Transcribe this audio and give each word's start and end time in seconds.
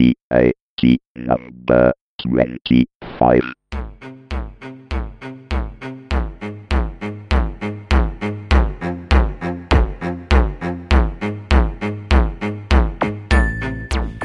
TAT 0.00 0.96
number 1.12 1.92
25. 2.24 3.52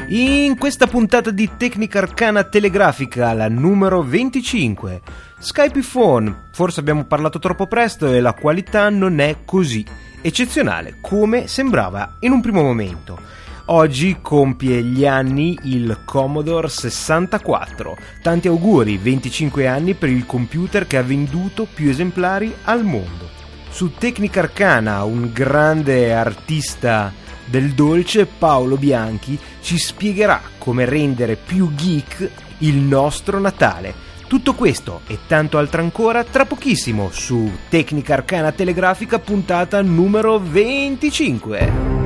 In 0.08 0.56
questa 0.56 0.86
puntata 0.86 1.30
di 1.30 1.50
Tecnica 1.58 1.98
Arcana 1.98 2.44
Telegrafica, 2.44 3.34
la 3.34 3.48
numero 3.48 4.02
25, 4.02 5.02
Skype 5.38 5.80
Phone, 5.80 6.48
forse 6.52 6.80
abbiamo 6.80 7.04
parlato 7.04 7.38
troppo 7.38 7.66
presto 7.66 8.10
e 8.10 8.20
la 8.20 8.32
qualità 8.32 8.88
non 8.88 9.18
è 9.18 9.44
così 9.44 9.84
eccezionale 10.22 10.96
come 11.02 11.46
sembrava 11.46 12.16
in 12.20 12.32
un 12.32 12.40
primo 12.40 12.62
momento. 12.62 13.44
Oggi 13.68 14.18
compie 14.22 14.80
gli 14.80 15.04
anni 15.04 15.58
il 15.64 16.02
Commodore 16.04 16.68
64. 16.68 17.96
Tanti 18.22 18.46
auguri, 18.46 18.96
25 18.96 19.66
anni 19.66 19.94
per 19.94 20.08
il 20.08 20.24
computer 20.24 20.86
che 20.86 20.96
ha 20.96 21.02
venduto 21.02 21.66
più 21.74 21.90
esemplari 21.90 22.54
al 22.62 22.84
mondo. 22.84 23.28
Su 23.68 23.94
Tecnica 23.98 24.38
Arcana, 24.38 25.02
un 25.02 25.32
grande 25.32 26.14
artista 26.14 27.12
del 27.44 27.72
dolce, 27.72 28.26
Paolo 28.26 28.76
Bianchi, 28.76 29.36
ci 29.60 29.78
spiegherà 29.78 30.40
come 30.58 30.84
rendere 30.84 31.34
più 31.34 31.74
geek 31.74 32.30
il 32.58 32.76
nostro 32.76 33.40
Natale. 33.40 33.92
Tutto 34.28 34.54
questo 34.54 35.00
e 35.08 35.18
tanto 35.26 35.58
altro 35.58 35.82
ancora 35.82 36.22
tra 36.22 36.44
pochissimo 36.44 37.10
su 37.10 37.50
Tecnica 37.68 38.14
Arcana 38.14 38.52
Telegrafica 38.52 39.18
puntata 39.18 39.82
numero 39.82 40.38
25. 40.38 42.05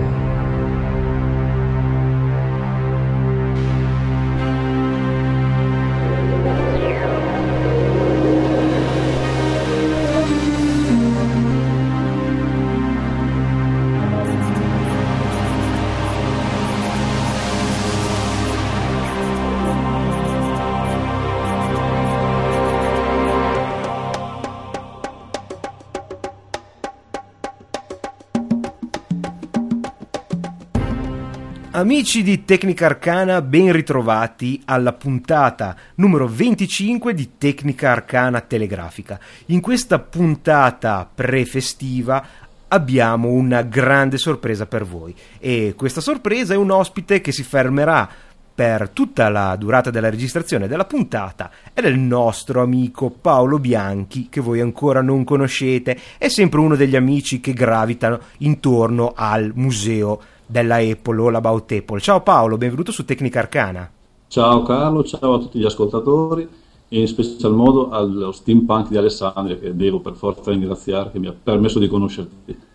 Amici 31.93 32.23
di 32.23 32.45
Tecnica 32.45 32.87
Arcana, 32.87 33.43
ben 33.43 33.73
ritrovati 33.73 34.63
alla 34.67 34.93
puntata 34.93 35.75
numero 35.97 36.29
25 36.29 37.13
di 37.13 37.31
Tecnica 37.37 37.91
Arcana 37.91 38.41
Telegrafica. 38.43 39.19
In 39.47 39.61
questa 39.61 39.99
puntata 39.99 41.11
pre-festiva 41.13 42.25
abbiamo 42.69 43.31
una 43.31 43.63
grande 43.63 44.19
sorpresa 44.19 44.67
per 44.67 44.85
voi 44.85 45.13
e 45.41 45.75
questa 45.77 46.01
sorpresa 46.01 46.55
è 46.55 46.57
un 46.57 46.71
ospite 46.71 47.21
che 47.21 47.33
si 47.33 47.43
fermerà 47.43 48.09
per 48.55 48.91
tutta 48.91 49.29
la 49.29 49.57
durata 49.57 49.91
della 49.91 50.11
registrazione 50.11 50.69
della 50.69 50.85
puntata 50.85 51.51
ed 51.75 51.85
è 51.85 51.89
il 51.89 51.99
nostro 51.99 52.63
amico 52.63 53.11
Paolo 53.11 53.59
Bianchi 53.59 54.29
che 54.31 54.41
voi 54.41 54.61
ancora 54.61 55.03
non 55.03 55.25
conoscete, 55.25 55.99
è 56.19 56.29
sempre 56.29 56.61
uno 56.61 56.77
degli 56.77 56.95
amici 56.95 57.41
che 57.41 57.53
gravitano 57.53 58.21
intorno 58.39 59.13
al 59.17 59.51
museo 59.57 60.39
della 60.51 60.77
Apple, 60.77 61.23
All 61.23 61.35
About 61.37 61.71
Apple. 61.71 62.01
Ciao 62.01 62.23
Paolo, 62.23 62.59
benvenuto 62.59 62.91
su 62.91 63.05
Tecnica 63.05 63.39
Arcana. 63.39 63.89
Ciao 64.27 64.63
Carlo, 64.63 65.05
ciao 65.05 65.35
a 65.35 65.39
tutti 65.39 65.59
gli 65.59 65.65
ascoltatori 65.65 66.49
e 66.89 66.99
in 66.99 67.07
special 67.07 67.55
modo 67.55 67.91
allo 67.91 68.33
steampunk 68.33 68.89
di 68.89 68.97
Alessandria 68.97 69.57
che 69.57 69.75
devo 69.77 70.01
per 70.01 70.15
forza 70.15 70.51
ringraziare 70.51 71.13
che 71.13 71.21
mi 71.21 71.29
ha 71.29 71.35
permesso 71.41 71.79
di 71.79 71.87
conoscerti. 71.87 72.69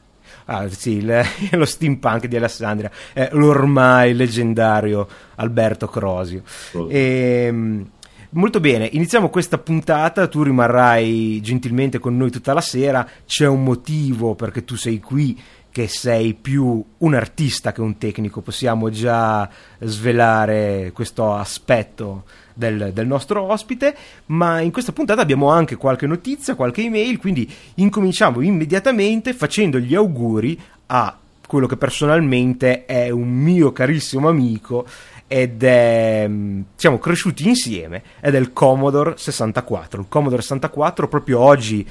Ah 0.46 0.70
sì, 0.70 1.02
le, 1.02 1.26
lo 1.52 1.66
steampunk 1.66 2.28
di 2.28 2.38
Alessandria, 2.38 2.90
è 3.12 3.30
l'ormai 3.34 4.14
leggendario 4.14 5.08
Alberto 5.36 5.88
Crosio. 5.88 6.44
Oh. 6.74 6.90
E, 6.90 7.46
ehm, 7.48 7.88
Molto 8.36 8.60
bene, 8.60 8.90
iniziamo 8.92 9.30
questa 9.30 9.58
puntata, 9.58 10.28
tu 10.28 10.44
rimarrai 10.44 11.40
gentilmente 11.42 12.00
con 12.00 12.18
noi 12.18 12.32
tutta 12.32 12.52
la 12.52 12.60
sera, 12.60 13.08
c'è 13.26 13.48
un 13.48 13.64
motivo 13.64 14.36
perché 14.36 14.66
tu 14.66 14.76
sei 14.76 15.00
qui 15.00 15.42
che 15.76 15.90
sei 15.90 16.34
più 16.34 16.82
un 17.00 17.14
artista 17.16 17.74
che 17.74 17.82
un 17.82 17.98
tecnico, 17.98 18.40
possiamo 18.40 18.90
già 18.90 19.50
svelare 19.80 20.92
questo 20.94 21.34
aspetto 21.34 22.24
del, 22.54 22.92
del, 22.94 23.06
nostro 23.06 23.42
ospite, 23.52 23.94
ma 24.28 24.62
in 24.62 24.72
questa 24.72 24.94
puntata 24.94 25.20
abbiamo 25.20 25.50
anche 25.50 25.76
qualche 25.76 26.08
notizia, 26.08 26.56
qualche 26.56 26.82
email, 26.82 27.18
quindi 27.18 27.54
incominciamo 27.74 28.40
immediatamente 28.40 29.34
facendo 29.34 29.78
gli 29.78 29.94
auguri 29.96 30.58
a 30.86 31.18
quello 31.46 31.68
che 31.68 31.76
personalmente 31.76 32.86
è 32.86 33.10
un 33.10 33.28
mio 33.28 33.74
carissimo 33.74 34.30
amico 34.30 34.88
ed 35.28 35.62
è 35.62 36.30
siamo 36.76 37.00
cresciuti 37.00 37.50
insieme 37.50 38.02
ed 38.22 38.34
è 38.34 38.38
il 38.38 38.54
Commodore 38.54 39.16
64 39.18 40.02
il 40.02 40.08
Commodore 40.08 40.42
64 40.44 41.08
proprio 41.08 41.40
oggi 41.40 41.86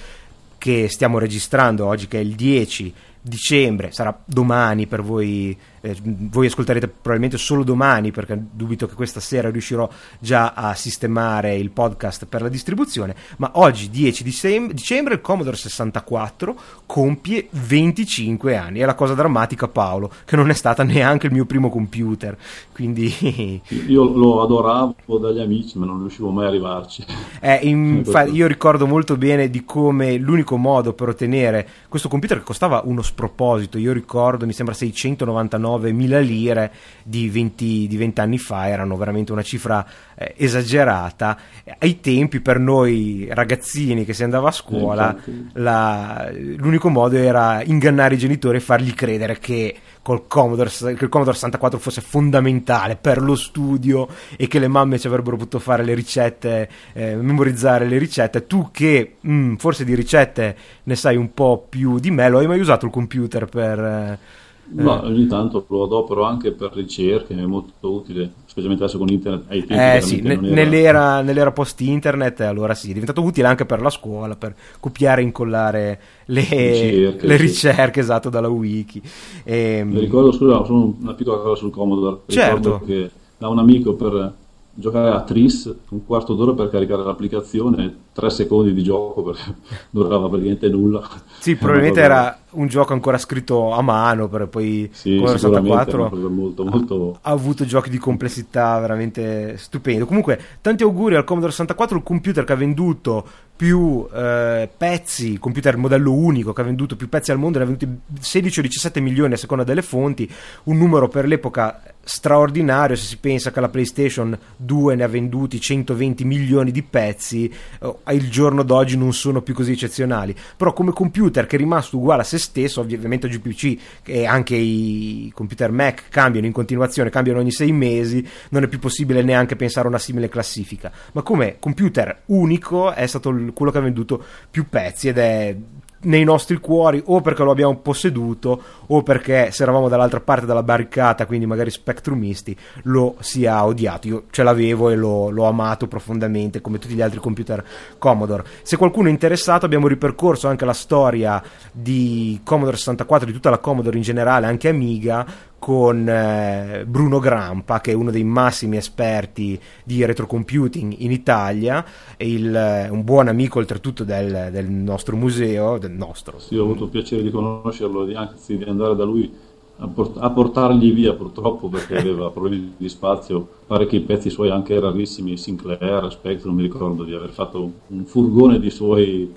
che 0.56 0.89
stiamo 0.89 1.19
registrando 1.19 1.84
oggi 1.84 2.06
che 2.06 2.19
è 2.19 2.23
il 2.23 2.34
10 2.37 2.94
dicembre, 3.25 3.91
sarà 3.91 4.23
domani 4.27 4.87
per 4.87 5.03
voi, 5.03 5.57
eh, 5.84 5.97
voi 6.03 6.47
ascolterete 6.47 6.89
probabilmente 6.89 7.37
solo 7.37 7.62
domani 7.62 8.11
perché 8.11 8.43
dubito 8.53 8.89
che 8.89 8.95
questa 8.95 9.21
sera 9.21 9.50
riuscirò 9.50 9.87
già 10.19 10.55
a 10.55 10.75
sistemare 10.75 11.56
il 11.56 11.71
podcast 11.71 12.25
per 12.25 12.41
la 12.41 12.49
distribuzione, 12.49 13.15
ma 13.37 13.50
oggi 13.55 13.91
10 13.91 14.25
dicembre 14.73 15.15
il 15.15 15.21
Commodore 15.21 15.56
64 15.56 16.56
compie 16.87 17.49
25 17.50 18.56
anni, 18.56 18.81
è 18.81 18.87
la 18.87 18.94
cosa 18.94 19.12
drammatica 19.12 19.69
Paolo, 19.69 20.11
che 20.25 20.37
non 20.37 20.49
è 20.49 20.55
stata 20.55 20.83
neanche 20.84 21.27
il 21.27 21.33
mio 21.33 21.44
primo 21.44 21.69
computer, 21.69 22.37
quindi... 22.73 23.61
Io 23.87 24.05
lo 24.05 24.43
adoravo 24.43 25.19
dagli 25.19 25.41
amici 25.41 25.78
ma 25.78 25.84
non 25.84 25.99
riuscivo 25.99 26.31
mai 26.31 26.47
a 26.47 26.49
arrivarci. 26.49 27.05
Eh, 27.41 27.61
infa- 27.62 28.25
io 28.25 28.47
ricordo 28.47 28.87
molto 28.87 29.17
bene 29.17 29.50
di 29.50 29.65
come 29.65 30.17
l'unico 30.17 30.56
modo 30.56 30.94
per 30.94 31.09
ottenere 31.09 31.69
questo 31.89 32.09
computer 32.09 32.39
che 32.39 32.44
costava 32.44 32.83
uno 32.84 33.03
sproposito. 33.03 33.78
Io 33.78 33.93
ricordo, 33.93 34.47
mi 34.47 34.53
sembra 34.53 34.75
699 34.75 35.74
mila 35.79 36.21
lire 36.21 36.73
di 37.03 37.29
20, 37.29 37.87
di 37.87 37.97
20 37.97 38.21
anni 38.21 38.39
fa, 38.39 38.69
erano 38.69 38.97
veramente 38.97 39.33
una 39.33 39.43
cifra 39.43 39.87
eh, 40.15 40.35
esagerata. 40.37 41.39
Ai 41.79 42.01
tempi, 42.01 42.41
per 42.41 42.59
noi 42.59 43.29
ragazzini 43.31 44.05
che 44.05 44.12
si 44.12 44.23
andava 44.23 44.49
a 44.49 44.53
scuola, 44.53 45.17
la, 45.55 46.31
l'unico 46.33 46.89
modo 46.89 47.17
era 47.17 47.62
ingannare 47.62 48.15
i 48.15 48.19
genitori 48.19 48.59
e 48.59 48.61
fargli 48.61 48.95
credere 48.95 49.39
che 49.39 49.77
col 50.05 50.27
Commodore, 50.27 50.69
che 50.69 51.05
il 51.05 51.09
Commodore 51.09 51.35
64 51.35 51.79
fosse 51.79 52.03
fondamentale 52.03 52.97
per 52.97 53.23
lo 53.23 53.35
studio 53.35 54.06
e 54.37 54.47
che 54.49 54.59
le 54.59 54.69
mamme 54.69 54.99
ci 54.99 55.06
avrebbero 55.06 55.37
potuto 55.37 55.59
fare 55.59 55.83
le 55.83 55.95
ricette, 55.95 56.69
eh, 56.93 57.17
memorizzare 57.17 57.87
le 57.87 57.97
ricette. 57.97 58.47
Tu 58.47 58.69
che 58.71 59.17
mh, 59.19 59.33
mm, 59.33 59.55
forse 59.55 59.85
di 59.85 59.95
ricette 59.95 60.56
ne 60.83 60.95
sai 60.95 61.17
un 61.17 61.33
po' 61.33 61.67
più 61.67 61.99
di 61.99 62.11
me, 62.11 62.29
lo 62.29 62.39
hai 62.39 62.47
mai 62.47 62.61
usato 62.61 62.85
il 62.85 62.93
computer 62.93 63.47
per... 63.47 63.79
Eh, 63.79 64.43
ma 64.73 65.05
ogni 65.05 65.27
tanto 65.27 65.65
lo 65.69 65.85
adopero 65.85 66.25
anche 66.25 66.53
per 66.53 66.73
ricerche, 66.73 67.35
è 67.35 67.45
molto 67.45 67.91
utile, 67.91 68.31
specialmente 68.47 68.85
adesso 68.85 68.99
con 68.99 69.09
internet. 69.09 69.51
Ai 69.51 69.65
tempi 69.65 69.97
eh 69.97 70.01
sì, 70.01 70.21
ne, 70.23 70.37
nell'era, 70.37 71.21
nell'era 71.21 71.53
post-internet, 71.53 72.41
allora 72.41 72.75
sì, 72.75 72.91
è 72.91 72.93
diventato 72.93 73.23
utile 73.23 73.47
anche 73.47 73.67
per 73.67 73.81
la 73.81 73.91
scuola, 73.91 74.37
per 74.37 74.55
copiare 74.81 75.21
e 75.21 75.25
incollare 75.25 76.01
le 76.27 76.41
ricerche, 76.41 77.27
le 77.27 77.37
ricerche 77.37 77.93
sì. 77.93 78.01
esatto, 78.01 78.31
dalla 78.31 78.49
wiki. 78.49 79.03
E, 79.45 79.79
ehm, 79.79 79.89
Mi 79.91 80.01
ricordo, 80.01 80.33
scusa, 80.33 80.65
solo 80.65 80.95
una 81.01 81.15
piccola 81.15 81.39
cosa 81.39 81.57
sul 81.57 81.71
Commodore. 81.71 82.21
Certo. 82.27 82.57
Ricordo 82.57 82.85
che 82.85 83.11
da 83.37 83.49
un 83.49 83.59
amico 83.59 83.95
per 83.95 84.33
giocare 84.75 85.11
a 85.11 85.23
Tris 85.23 85.73
un 85.91 86.05
quarto 86.05 86.35
d'ora 86.35 86.53
per 86.53 86.69
caricare 86.69 87.05
l'applicazione, 87.05 87.94
tre 88.12 88.29
secondi 88.31 88.75
di 88.75 88.83
gioco 88.83 89.23
perché 89.23 89.55
durava 89.91 90.29
praticamente 90.29 90.69
nulla. 90.69 91.09
Sì, 91.38 91.55
probabilmente 91.55 92.00
era 92.03 92.38
un 92.55 92.67
gioco 92.67 92.93
ancora 92.93 93.19
scritto 93.19 93.73
a 93.73 93.83
mano, 93.83 94.29
per 94.29 94.49
poi 94.49 94.89
sì, 94.93 95.17
con 95.17 95.29
64 95.29 96.11
molto, 96.29 96.65
molto... 96.65 97.19
ha 97.21 97.31
avuto 97.31 97.65
giochi 97.65 97.91
di 97.91 97.99
complessità 97.99 98.79
veramente 98.79 99.56
stupendo. 99.56 100.06
Comunque, 100.06 100.41
tanti 100.61 100.83
auguri 100.83 101.17
al 101.17 101.25
Commodore 101.25 101.53
64, 101.53 101.97
il 101.97 102.03
computer 102.03 102.45
che 102.45 102.53
ha 102.53 102.56
venduto 102.56 103.27
più 103.56 104.06
eh, 104.12 104.69
pezzi, 104.77 105.39
computer 105.39 105.77
modello 105.77 106.12
unico 106.12 106.53
che 106.53 106.61
ha 106.61 106.65
venduto 106.65 106.97
più 106.97 107.09
pezzi 107.09 107.31
al 107.31 107.39
mondo, 107.39 107.59
ne 107.59 107.65
ha 107.65 107.67
venduti 107.69 107.89
16 108.19 108.59
o 108.59 108.62
17 108.62 109.00
milioni 109.00 109.35
a 109.35 109.37
seconda 109.37 109.62
delle 109.62 109.83
fonti, 109.83 110.29
un 110.65 110.77
numero 110.77 111.09
per 111.09 111.27
l'epoca 111.27 111.81
straordinario 112.03 112.97
se 112.97 113.07
si 113.07 113.17
pensa 113.17 113.50
che 113.50 113.61
la 113.61 113.69
PlayStation 113.69 114.37
2 114.57 114.95
ne 114.95 115.05
ha 115.05 115.09
venduti 115.09 115.61
120 115.61 116.25
milioni 116.25 116.71
di 116.71 116.83
pezzi, 116.83 117.50
eh, 117.81 118.15
il 118.15 118.29
giorno 118.29 118.62
d'oggi 118.65 118.97
non 118.97 119.12
sono 119.12 119.41
più 119.41 119.55
così 119.55 119.73
eccezionali, 119.73 120.35
però 120.57 120.73
come 120.73 120.93
computer 120.93 121.47
che 121.47 121.55
è 121.55 121.59
rimasto 121.59 121.97
uguale 121.97 122.23
a 122.23 122.25
se 122.25 122.39
stesso, 122.44 122.81
ovviamente 122.81 123.26
oggi 123.26 123.41
PC 123.41 123.76
e 124.05 124.26
anche 124.26 124.55
i 124.55 125.31
computer 125.35 125.73
Mac 125.73 126.08
cambiano 126.08 126.46
in 126.46 126.52
continuazione, 126.52 127.11
cambiano 127.11 127.41
ogni 127.41 127.50
sei 127.50 127.73
mesi, 127.73 128.26
non 128.50 128.62
è 128.62 128.69
più 128.69 128.79
possibile 128.79 129.23
neanche 129.23 129.56
pensare 129.56 129.87
a 129.87 129.91
una 129.91 129.99
simile 129.99 130.29
classifica, 130.29 130.93
ma 131.12 131.23
come 131.23 131.56
computer 131.58 132.23
unico 132.26 132.93
è 132.93 133.06
stato 133.06 133.31
quello 133.52 133.73
che 133.73 133.79
ha 133.79 133.82
venduto 133.82 134.23
più 134.50 134.69
pezzi 134.69 135.08
ed 135.08 135.19
è 135.19 135.56
nei 136.05 136.25
nostri 136.25 136.59
cuori 136.59 137.03
o 137.06 137.21
perché 137.21 137.43
lo 137.43 137.51
abbiamo 137.51 137.77
posseduto 137.77 138.62
o 138.87 139.03
perché 139.03 139.51
se 139.51 139.62
eravamo 139.62 139.89
dall'altra 139.89 140.21
parte 140.21 140.47
della 140.47 140.62
barricata, 140.62 141.27
quindi 141.27 141.47
magari 141.47 141.71
spectrumisti, 141.71 142.56
lo 142.85 143.17
si 143.21 143.45
è 143.45 143.53
odiato. 143.53 144.09
Io 144.09 144.25
ce 144.31 144.43
l'avevo 144.43 144.91
e 144.91 144.97
l'ho, 144.97 145.31
l'ho, 145.31 145.45
amato 145.45 145.87
profondamente 145.87 146.61
come 146.61 146.79
tutti 146.79 146.95
gli 146.95 147.03
altri 147.03 147.21
computer 147.21 147.65
Commodore. 147.99 148.45
Se 148.62 148.77
qualcuno 148.77 149.09
è 149.09 149.11
interessato 149.11 149.67
abbiamo 149.67 149.89
ripercorso 149.89 150.49
anche 150.49 150.65
la 150.65 150.73
storia 150.73 151.43
di 151.73 152.41
Commodore 152.45 152.77
64, 152.77 153.27
di 153.27 153.33
tutta 153.33 153.50
la 153.50 153.59
Commodore 153.59 153.97
in 153.97 154.03
generale, 154.03 154.47
anche 154.47 154.69
Amiga, 154.69 155.27
con 155.64 156.06
eh, 156.06 156.84
Bruno 156.87 157.19
Grampa, 157.19 157.81
che 157.81 157.93
è 157.93 157.94
uno 157.94 158.11
dei 158.11 158.22
massimi 158.22 158.76
esperti 158.76 159.58
di 159.82 160.05
retrocomputing 160.05 160.96
in 160.99 161.11
Italia, 161.11 161.82
il, 162.19 162.55
eh, 162.55 162.90
un 162.90 163.02
buon 163.02 163.28
amico 163.28 163.61
oltretutto 163.61 164.05
del, 164.05 164.50
del, 164.52 164.69
nostro 164.69 165.16
museo, 165.16 165.78
del 165.78 165.93
nostro. 165.93 166.38
Sì, 166.38 166.58
ho 166.58 166.64
avuto 166.64 166.84
il 166.84 166.90
piacere 166.90 167.22
di 167.22 167.31
conoscerlo, 167.31 168.06
e 168.06 168.14
anzi 168.14 168.58
di 168.58 168.64
andare 168.64 168.94
da 168.94 169.05
lui 169.05 169.32
a, 169.78 169.88
port- 169.88 170.19
a, 170.19 170.28
portargli 170.28 170.93
via 170.93 171.14
purtroppo 171.14 171.69
perché 171.69 171.96
aveva 171.96 172.28
problemi 172.28 172.75
di 172.76 172.88
spazio, 172.90 173.49
pare 173.66 173.87
che 173.87 173.96
i 173.96 174.02
pezzi 174.02 174.28
suoi 174.28 174.50
anche 174.50 174.78
rarissimi, 174.78 175.38
Sinclair, 175.38 176.12
Spectrum, 176.12 176.56
mi 176.56 176.62
ricordo 176.62 177.05
di 177.05 177.14
aver 177.14 177.31
fatto 177.31 177.72
un 177.87 178.05
furgone 178.05 178.61
di 178.61 178.69
suoi, 178.69 179.32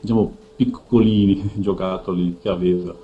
diciamo, 0.00 0.34
piccolini 0.56 1.50
giocattoli 1.60 2.38
che 2.40 2.48
aveva 2.48 2.94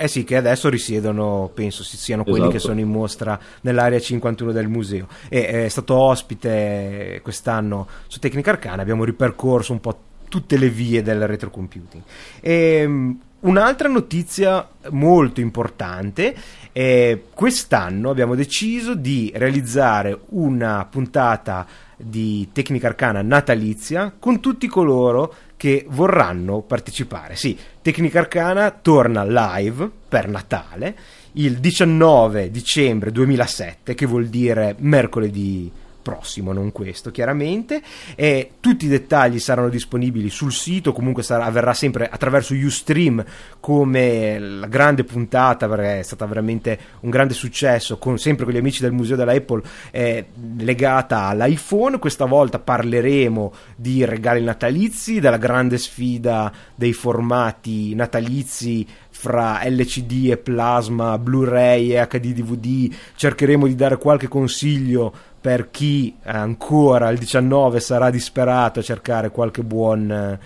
eh 0.00 0.08
sì, 0.08 0.24
che 0.24 0.36
adesso 0.36 0.68
risiedono, 0.68 1.50
penso 1.52 1.84
siano 1.84 2.22
quelli 2.22 2.38
esatto. 2.38 2.52
che 2.52 2.58
sono 2.58 2.80
in 2.80 2.88
mostra 2.88 3.38
nell'area 3.60 4.00
51 4.00 4.52
del 4.52 4.68
museo. 4.68 5.06
E 5.28 5.66
è 5.66 5.68
stato 5.68 5.94
ospite 5.94 7.20
quest'anno 7.22 7.86
su 8.06 8.18
Tecnica 8.18 8.50
Arcana, 8.50 8.80
abbiamo 8.80 9.04
ripercorso 9.04 9.72
un 9.72 9.80
po' 9.80 9.98
tutte 10.28 10.56
le 10.56 10.70
vie 10.70 11.02
del 11.02 11.26
retrocomputing. 11.26 12.02
E, 12.40 12.52
ehm, 12.52 13.20
Un'altra 13.40 13.88
notizia 13.88 14.68
molto 14.90 15.40
importante 15.40 16.36
è 16.72 17.18
quest'anno 17.32 18.10
abbiamo 18.10 18.34
deciso 18.34 18.94
di 18.94 19.32
realizzare 19.34 20.18
una 20.30 20.86
puntata 20.90 21.66
di 21.96 22.50
Tecnica 22.52 22.88
Arcana 22.88 23.22
natalizia 23.22 24.12
con 24.18 24.40
tutti 24.40 24.66
coloro 24.66 25.34
che 25.60 25.84
vorranno 25.90 26.62
partecipare. 26.62 27.36
Sì, 27.36 27.54
Tecnica 27.82 28.20
Arcana 28.20 28.70
torna 28.70 29.24
live 29.24 29.90
per 30.08 30.26
Natale 30.26 30.96
il 31.32 31.58
19 31.58 32.50
dicembre 32.50 33.12
2007, 33.12 33.94
che 33.94 34.06
vuol 34.06 34.28
dire 34.28 34.74
mercoledì 34.78 35.70
prossimo, 36.00 36.52
non 36.52 36.72
questo 36.72 37.10
chiaramente. 37.10 37.82
E 38.14 38.52
tutti 38.60 38.86
i 38.86 38.88
dettagli 38.88 39.38
saranno 39.38 39.68
disponibili 39.68 40.30
sul 40.30 40.52
sito, 40.52 40.92
comunque 40.92 41.22
sarà, 41.22 41.44
avverrà 41.44 41.74
sempre 41.74 42.08
attraverso 42.08 42.54
Ustream 42.54 43.24
come 43.60 44.38
la 44.38 44.66
grande 44.66 45.04
puntata, 45.04 45.68
perché 45.68 46.00
è 46.00 46.02
stata 46.02 46.26
veramente 46.26 46.78
un 47.00 47.10
grande 47.10 47.34
successo, 47.34 47.98
con, 47.98 48.18
sempre 48.18 48.44
con 48.44 48.54
gli 48.54 48.58
amici 48.58 48.82
del 48.82 48.92
museo 48.92 49.16
della 49.16 49.32
Apple, 49.32 49.62
eh, 49.90 50.26
legata 50.58 51.26
all'iPhone. 51.26 51.98
Questa 51.98 52.24
volta 52.24 52.58
parleremo 52.58 53.52
di 53.76 54.04
regali 54.04 54.42
natalizi, 54.42 55.20
della 55.20 55.36
grande 55.36 55.78
sfida 55.78 56.52
dei 56.74 56.92
formati 56.92 57.94
natalizi 57.94 58.86
fra 59.20 59.60
LCD 59.62 60.30
e 60.30 60.38
plasma, 60.38 61.18
Blu-ray 61.18 61.92
e 61.92 62.06
HD 62.06 62.32
DVD. 62.32 62.90
Cercheremo 63.14 63.66
di 63.66 63.74
dare 63.74 63.98
qualche 63.98 64.28
consiglio 64.28 65.12
per 65.38 65.70
chi 65.70 66.16
ancora 66.24 67.10
il 67.10 67.18
19 67.18 67.80
sarà 67.80 68.08
disperato 68.08 68.80
a 68.80 68.82
cercare 68.82 69.30
qualche 69.30 69.62
buon 69.62 70.10
eh, 70.10 70.38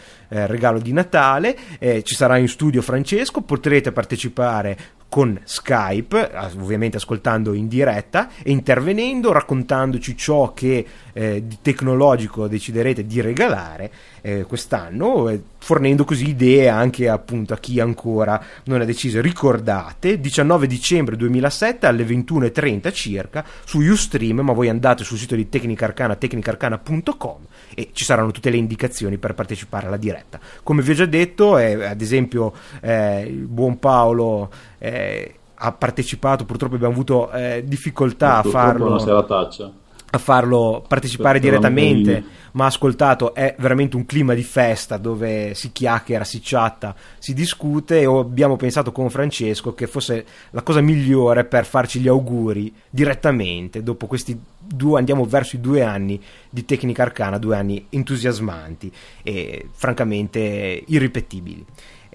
regalo 0.48 0.80
di 0.80 0.92
Natale. 0.92 1.56
Eh, 1.78 2.02
ci 2.02 2.16
sarà 2.16 2.36
in 2.36 2.48
studio 2.48 2.82
Francesco, 2.82 3.42
potrete 3.42 3.92
partecipare 3.92 4.76
con 5.08 5.40
Skype, 5.44 6.32
ovviamente 6.56 6.96
ascoltando 6.96 7.52
in 7.52 7.68
diretta 7.68 8.30
e 8.42 8.50
intervenendo, 8.50 9.30
raccontandoci 9.30 10.16
ciò 10.16 10.52
che 10.52 10.84
eh, 11.12 11.46
di 11.46 11.58
tecnologico 11.62 12.48
deciderete 12.48 13.06
di 13.06 13.20
regalare 13.20 13.92
eh, 14.26 14.44
quest'anno, 14.44 15.28
eh, 15.28 15.38
fornendo 15.58 16.04
così 16.04 16.30
idee 16.30 16.70
anche 16.70 17.10
appunto 17.10 17.52
a 17.52 17.58
chi 17.58 17.78
ancora 17.78 18.42
non 18.64 18.80
ha 18.80 18.84
deciso. 18.86 19.20
Ricordate, 19.20 20.18
19 20.18 20.66
dicembre 20.66 21.14
2007 21.14 21.86
alle 21.86 22.04
21.30 22.04 22.90
circa 22.90 23.44
su 23.64 23.80
Ustream, 23.80 24.40
ma 24.40 24.52
voi 24.52 24.70
andate 24.70 25.04
sul 25.04 25.18
sito 25.18 25.34
di 25.34 25.50
Tecnica 25.50 25.84
Arcana, 25.84 26.14
tecnicarcana.com 26.14 27.38
e 27.74 27.90
ci 27.92 28.04
saranno 28.04 28.30
tutte 28.30 28.48
le 28.48 28.56
indicazioni 28.56 29.18
per 29.18 29.34
partecipare 29.34 29.88
alla 29.88 29.98
diretta. 29.98 30.40
Come 30.62 30.80
vi 30.80 30.92
ho 30.92 30.94
già 30.94 31.06
detto, 31.06 31.58
eh, 31.58 31.84
ad 31.84 32.00
esempio 32.00 32.54
eh, 32.80 33.24
il 33.24 33.46
buon 33.46 33.78
Paolo 33.78 34.50
eh, 34.78 35.34
ha 35.56 35.72
partecipato, 35.72 36.46
purtroppo 36.46 36.76
abbiamo 36.76 36.94
avuto 36.94 37.30
eh, 37.30 37.62
difficoltà 37.66 38.40
purtroppo 38.40 38.56
a 38.56 38.60
farlo. 38.62 38.86
Una 38.86 38.98
serataccia 38.98 39.72
a 40.14 40.18
farlo 40.18 40.84
partecipare 40.86 41.40
direttamente, 41.40 42.22
ma 42.52 42.66
ascoltato 42.66 43.34
è 43.34 43.56
veramente 43.58 43.96
un 43.96 44.06
clima 44.06 44.32
di 44.34 44.44
festa 44.44 44.96
dove 44.96 45.54
si 45.54 45.72
chiacchiera, 45.72 46.22
si 46.22 46.40
chatta, 46.40 46.94
si 47.18 47.34
discute 47.34 48.00
e 48.00 48.06
abbiamo 48.06 48.54
pensato 48.54 48.92
con 48.92 49.10
Francesco 49.10 49.74
che 49.74 49.88
fosse 49.88 50.24
la 50.50 50.62
cosa 50.62 50.80
migliore 50.80 51.44
per 51.44 51.66
farci 51.66 51.98
gli 51.98 52.06
auguri 52.06 52.72
direttamente 52.88 53.82
dopo 53.82 54.06
questi 54.06 54.38
due 54.56 54.98
andiamo 55.00 55.24
verso 55.24 55.56
i 55.56 55.60
due 55.60 55.82
anni 55.82 56.22
di 56.48 56.64
tecnica 56.64 57.02
arcana, 57.02 57.38
due 57.38 57.56
anni 57.56 57.84
entusiasmanti 57.90 58.92
e 59.24 59.68
francamente 59.72 60.84
irripetibili. 60.86 61.64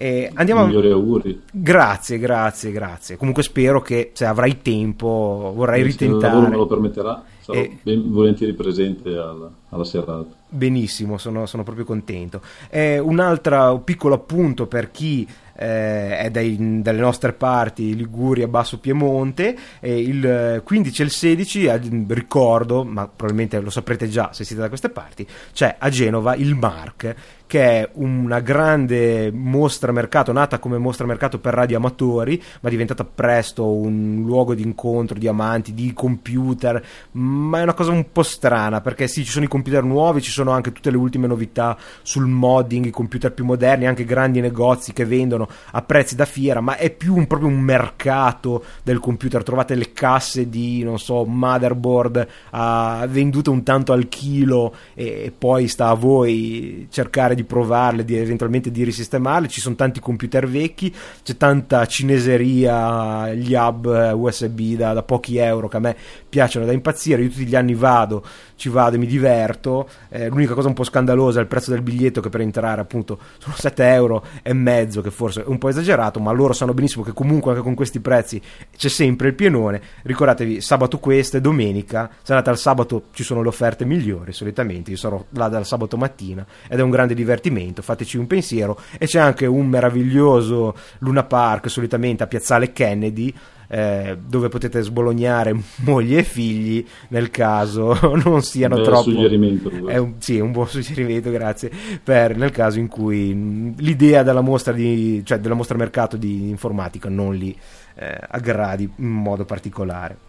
Eh, 0.01 0.31
andiamo 0.33 0.65
Migliori 0.65 0.91
auguri. 0.91 1.41
Grazie, 1.51 2.19
grazie, 2.19 2.71
grazie. 2.71 3.17
Comunque 3.17 3.43
spero 3.43 3.81
che 3.81 4.11
se 4.13 4.23
avrai 4.23 4.61
tempo 4.61 5.51
vorrai 5.53 5.81
eh, 5.81 5.83
ritentare. 5.83 6.21
Se 6.21 6.27
il 6.27 6.33
lavoro 6.33 6.49
me 6.49 6.55
lo 6.55 6.67
permetterà, 6.67 7.23
sarò 7.41 7.59
eh, 7.59 7.77
ben 7.83 8.09
volentieri 8.09 8.53
presente 8.53 9.09
alla, 9.09 9.51
alla 9.67 9.83
serata. 9.83 10.25
Benissimo, 10.47 11.17
sono, 11.17 11.45
sono 11.45 11.63
proprio 11.63 11.83
contento. 11.83 12.41
Eh, 12.69 12.97
un 12.97 13.19
altro 13.19 13.81
piccolo 13.83 14.15
appunto 14.15 14.67
per 14.67 14.89
chi 14.89 15.27
eh, 15.59 16.17
è 16.17 16.29
dai, 16.31 16.81
dalle 16.81 17.01
nostre 17.01 17.33
parti, 17.33 17.93
Liguria, 17.93 18.47
Basso 18.47 18.79
Piemonte, 18.79 19.55
eh, 19.81 19.99
il 19.99 20.61
15 20.63 21.01
e 21.01 21.05
il 21.05 21.11
16, 21.11 21.65
eh, 21.65 21.79
ricordo, 22.07 22.85
ma 22.85 23.05
probabilmente 23.07 23.59
lo 23.59 23.69
saprete 23.69 24.07
già 24.07 24.31
se 24.31 24.45
siete 24.45 24.61
da 24.61 24.69
queste 24.69 24.89
parti, 24.89 25.27
c'è 25.51 25.75
a 25.77 25.89
Genova 25.89 26.35
il 26.35 26.55
Mark, 26.55 27.13
che 27.49 27.63
è 27.63 27.89
una 27.93 28.41
grande 28.41 29.31
mostra 29.33 29.91
mercato, 29.91 30.31
nata 30.31 30.59
come 30.59 30.77
mostra 30.77 31.07
mercato 31.07 31.39
per 31.39 31.55
radioamatori, 31.55 32.39
ma 32.61 32.69
diventata 32.69 33.03
presto 33.03 33.71
un 33.71 34.21
luogo 34.23 34.53
di 34.53 34.61
incontro 34.61 35.17
di 35.17 35.27
amanti, 35.27 35.73
di 35.73 35.91
computer, 35.91 36.79
ma 37.13 37.57
è 37.57 37.63
una 37.63 37.73
cosa 37.73 37.89
un 37.89 38.11
po' 38.11 38.21
strana, 38.21 38.81
perché 38.81 39.07
sì, 39.07 39.25
ci 39.25 39.31
sono 39.31 39.45
i 39.45 39.47
computer 39.47 39.83
nuovi, 39.83 40.21
ci 40.21 40.29
sono 40.29 40.51
anche 40.51 40.71
tutte 40.71 40.91
le 40.91 40.97
ultime 40.97 41.25
novità 41.25 41.75
sul 42.03 42.27
modding, 42.27 42.85
i 42.85 42.91
computer 42.91 43.33
più 43.33 43.45
moderni, 43.45 43.87
anche 43.87 44.05
grandi 44.05 44.41
negozi 44.41 44.93
che 44.93 45.05
vendono 45.05 45.47
a 45.71 45.81
prezzi 45.81 46.15
da 46.15 46.25
fiera, 46.25 46.61
ma 46.61 46.77
è 46.77 46.91
più 46.91 47.15
un, 47.15 47.25
proprio 47.25 47.49
un 47.49 47.59
mercato 47.59 48.63
del 48.83 48.99
computer. 48.99 49.41
Trovate 49.41 49.73
le 49.73 49.91
casse 49.91 50.49
di, 50.49 50.83
non 50.83 50.99
so, 50.99 51.25
motherboard 51.25 52.27
uh, 52.51 53.07
vendute 53.07 53.49
un 53.49 53.63
tanto 53.63 53.91
al 53.91 54.07
chilo 54.07 54.75
e 54.93 55.33
poi 55.35 55.67
sta 55.67 55.87
a 55.87 55.95
voi 55.95 56.87
cercare 56.91 57.37
di 57.38 57.38
provarle, 57.43 58.05
di, 58.05 58.15
eventualmente 58.15 58.71
di 58.71 58.83
risistemarle. 58.83 59.47
Ci 59.47 59.61
sono 59.61 59.75
tanti 59.75 59.99
computer 59.99 60.47
vecchi, 60.47 60.93
c'è 61.23 61.37
tanta 61.37 61.85
cineseria, 61.85 63.33
gli 63.33 63.53
hub 63.53 63.85
USB 64.15 64.75
da, 64.75 64.93
da 64.93 65.03
pochi 65.03 65.37
euro 65.37 65.67
che 65.67 65.77
a 65.77 65.79
me 65.79 65.95
piacciono 66.29 66.65
da 66.65 66.71
impazzire. 66.71 67.21
Io 67.21 67.29
tutti 67.29 67.45
gli 67.45 67.55
anni 67.55 67.73
vado 67.73 68.23
ci 68.55 68.69
vado 68.69 68.95
e 68.95 68.99
mi 68.99 69.07
diverto. 69.07 69.89
Eh, 70.09 70.27
l'unica 70.29 70.53
cosa 70.53 70.67
un 70.67 70.73
po' 70.73 70.83
scandalosa 70.83 71.39
è 71.39 71.41
il 71.41 71.47
prezzo 71.47 71.71
del 71.71 71.81
biglietto, 71.81 72.21
che 72.21 72.29
per 72.29 72.41
entrare 72.41 72.81
appunto 72.81 73.17
sono 73.37 73.55
7 73.57 73.83
euro 73.93 74.23
e 74.43 74.53
mezzo, 74.53 75.01
che 75.01 75.11
forse 75.11 75.43
è 75.43 75.47
un 75.47 75.57
po' 75.57 75.69
esagerato, 75.69 76.19
ma 76.19 76.31
loro 76.31 76.53
sanno 76.53 76.73
benissimo 76.73 77.03
che 77.03 77.13
comunque 77.13 77.51
anche 77.51 77.63
con 77.63 77.73
questi 77.73 77.99
prezzi 77.99 78.41
c'è 78.75 78.89
sempre 78.89 79.29
il 79.29 79.35
pienone. 79.35 79.81
Ricordatevi, 80.03 80.61
sabato 80.61 80.99
questo 80.99 81.37
e 81.37 81.41
domenica, 81.41 82.09
se 82.21 82.33
andate 82.33 82.49
al 82.49 82.57
sabato 82.57 83.05
ci 83.11 83.23
sono 83.23 83.41
le 83.41 83.47
offerte 83.47 83.85
migliori, 83.85 84.33
solitamente 84.33 84.91
io 84.91 84.97
sarò 84.97 85.23
là 85.31 85.47
dal 85.47 85.65
sabato 85.65 85.97
mattina 85.97 86.45
ed 86.67 86.79
è 86.79 86.81
un 86.81 86.89
grande 86.89 87.13
divertimento 87.13 87.81
fateci 87.81 88.17
un 88.17 88.27
pensiero 88.27 88.79
e 88.97 89.05
c'è 89.05 89.19
anche 89.19 89.45
un 89.45 89.67
meraviglioso 89.67 90.75
Luna 90.99 91.23
Park 91.23 91.69
solitamente 91.69 92.23
a 92.23 92.27
Piazzale 92.27 92.71
Kennedy 92.71 93.33
eh, 93.71 94.17
dove 94.25 94.49
potete 94.49 94.81
sbolognare 94.81 95.55
moglie 95.85 96.19
e 96.19 96.23
figli 96.23 96.85
nel 97.09 97.29
caso 97.29 97.97
non 98.25 98.41
siano 98.41 98.77
Beh, 98.77 98.83
troppo 98.83 99.03
suggerimento 99.03 99.69
è 99.87 99.97
un, 99.97 100.15
sì, 100.17 100.37
è 100.37 100.41
un 100.41 100.51
buon 100.51 100.67
suggerimento 100.67 101.29
grazie. 101.29 101.71
Per 102.03 102.35
nel 102.35 102.51
caso 102.51 102.79
in 102.79 102.87
cui 102.87 103.73
l'idea 103.77 104.23
della 104.23 104.41
mostra, 104.41 104.73
di, 104.73 105.21
cioè 105.23 105.39
della 105.39 105.55
mostra 105.55 105.77
mercato 105.77 106.17
di 106.17 106.49
informatica 106.49 107.09
non 107.09 107.35
li 107.35 107.55
eh, 107.95 108.19
aggradi 108.29 108.89
in 108.95 109.07
modo 109.07 109.45
particolare 109.45 110.28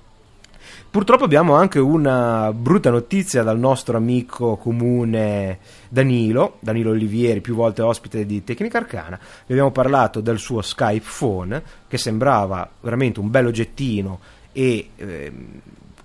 Purtroppo 0.90 1.22
abbiamo 1.22 1.54
anche 1.54 1.78
una 1.78 2.52
brutta 2.52 2.90
notizia 2.90 3.44
dal 3.44 3.60
nostro 3.60 3.96
amico 3.96 4.56
comune 4.56 5.60
Danilo, 5.88 6.56
Danilo 6.58 6.90
Olivieri, 6.90 7.40
più 7.40 7.54
volte 7.54 7.80
ospite 7.80 8.26
di 8.26 8.42
Tecnica 8.42 8.78
Arcana. 8.78 9.16
Vi 9.16 9.52
abbiamo 9.52 9.70
parlato 9.70 10.20
del 10.20 10.40
suo 10.40 10.62
Skype 10.62 11.06
Phone, 11.16 11.62
che 11.86 11.96
sembrava 11.96 12.68
veramente 12.80 13.20
un 13.20 13.30
bel 13.30 13.46
oggettino 13.46 14.18
e 14.50 14.90
eh, 14.96 15.32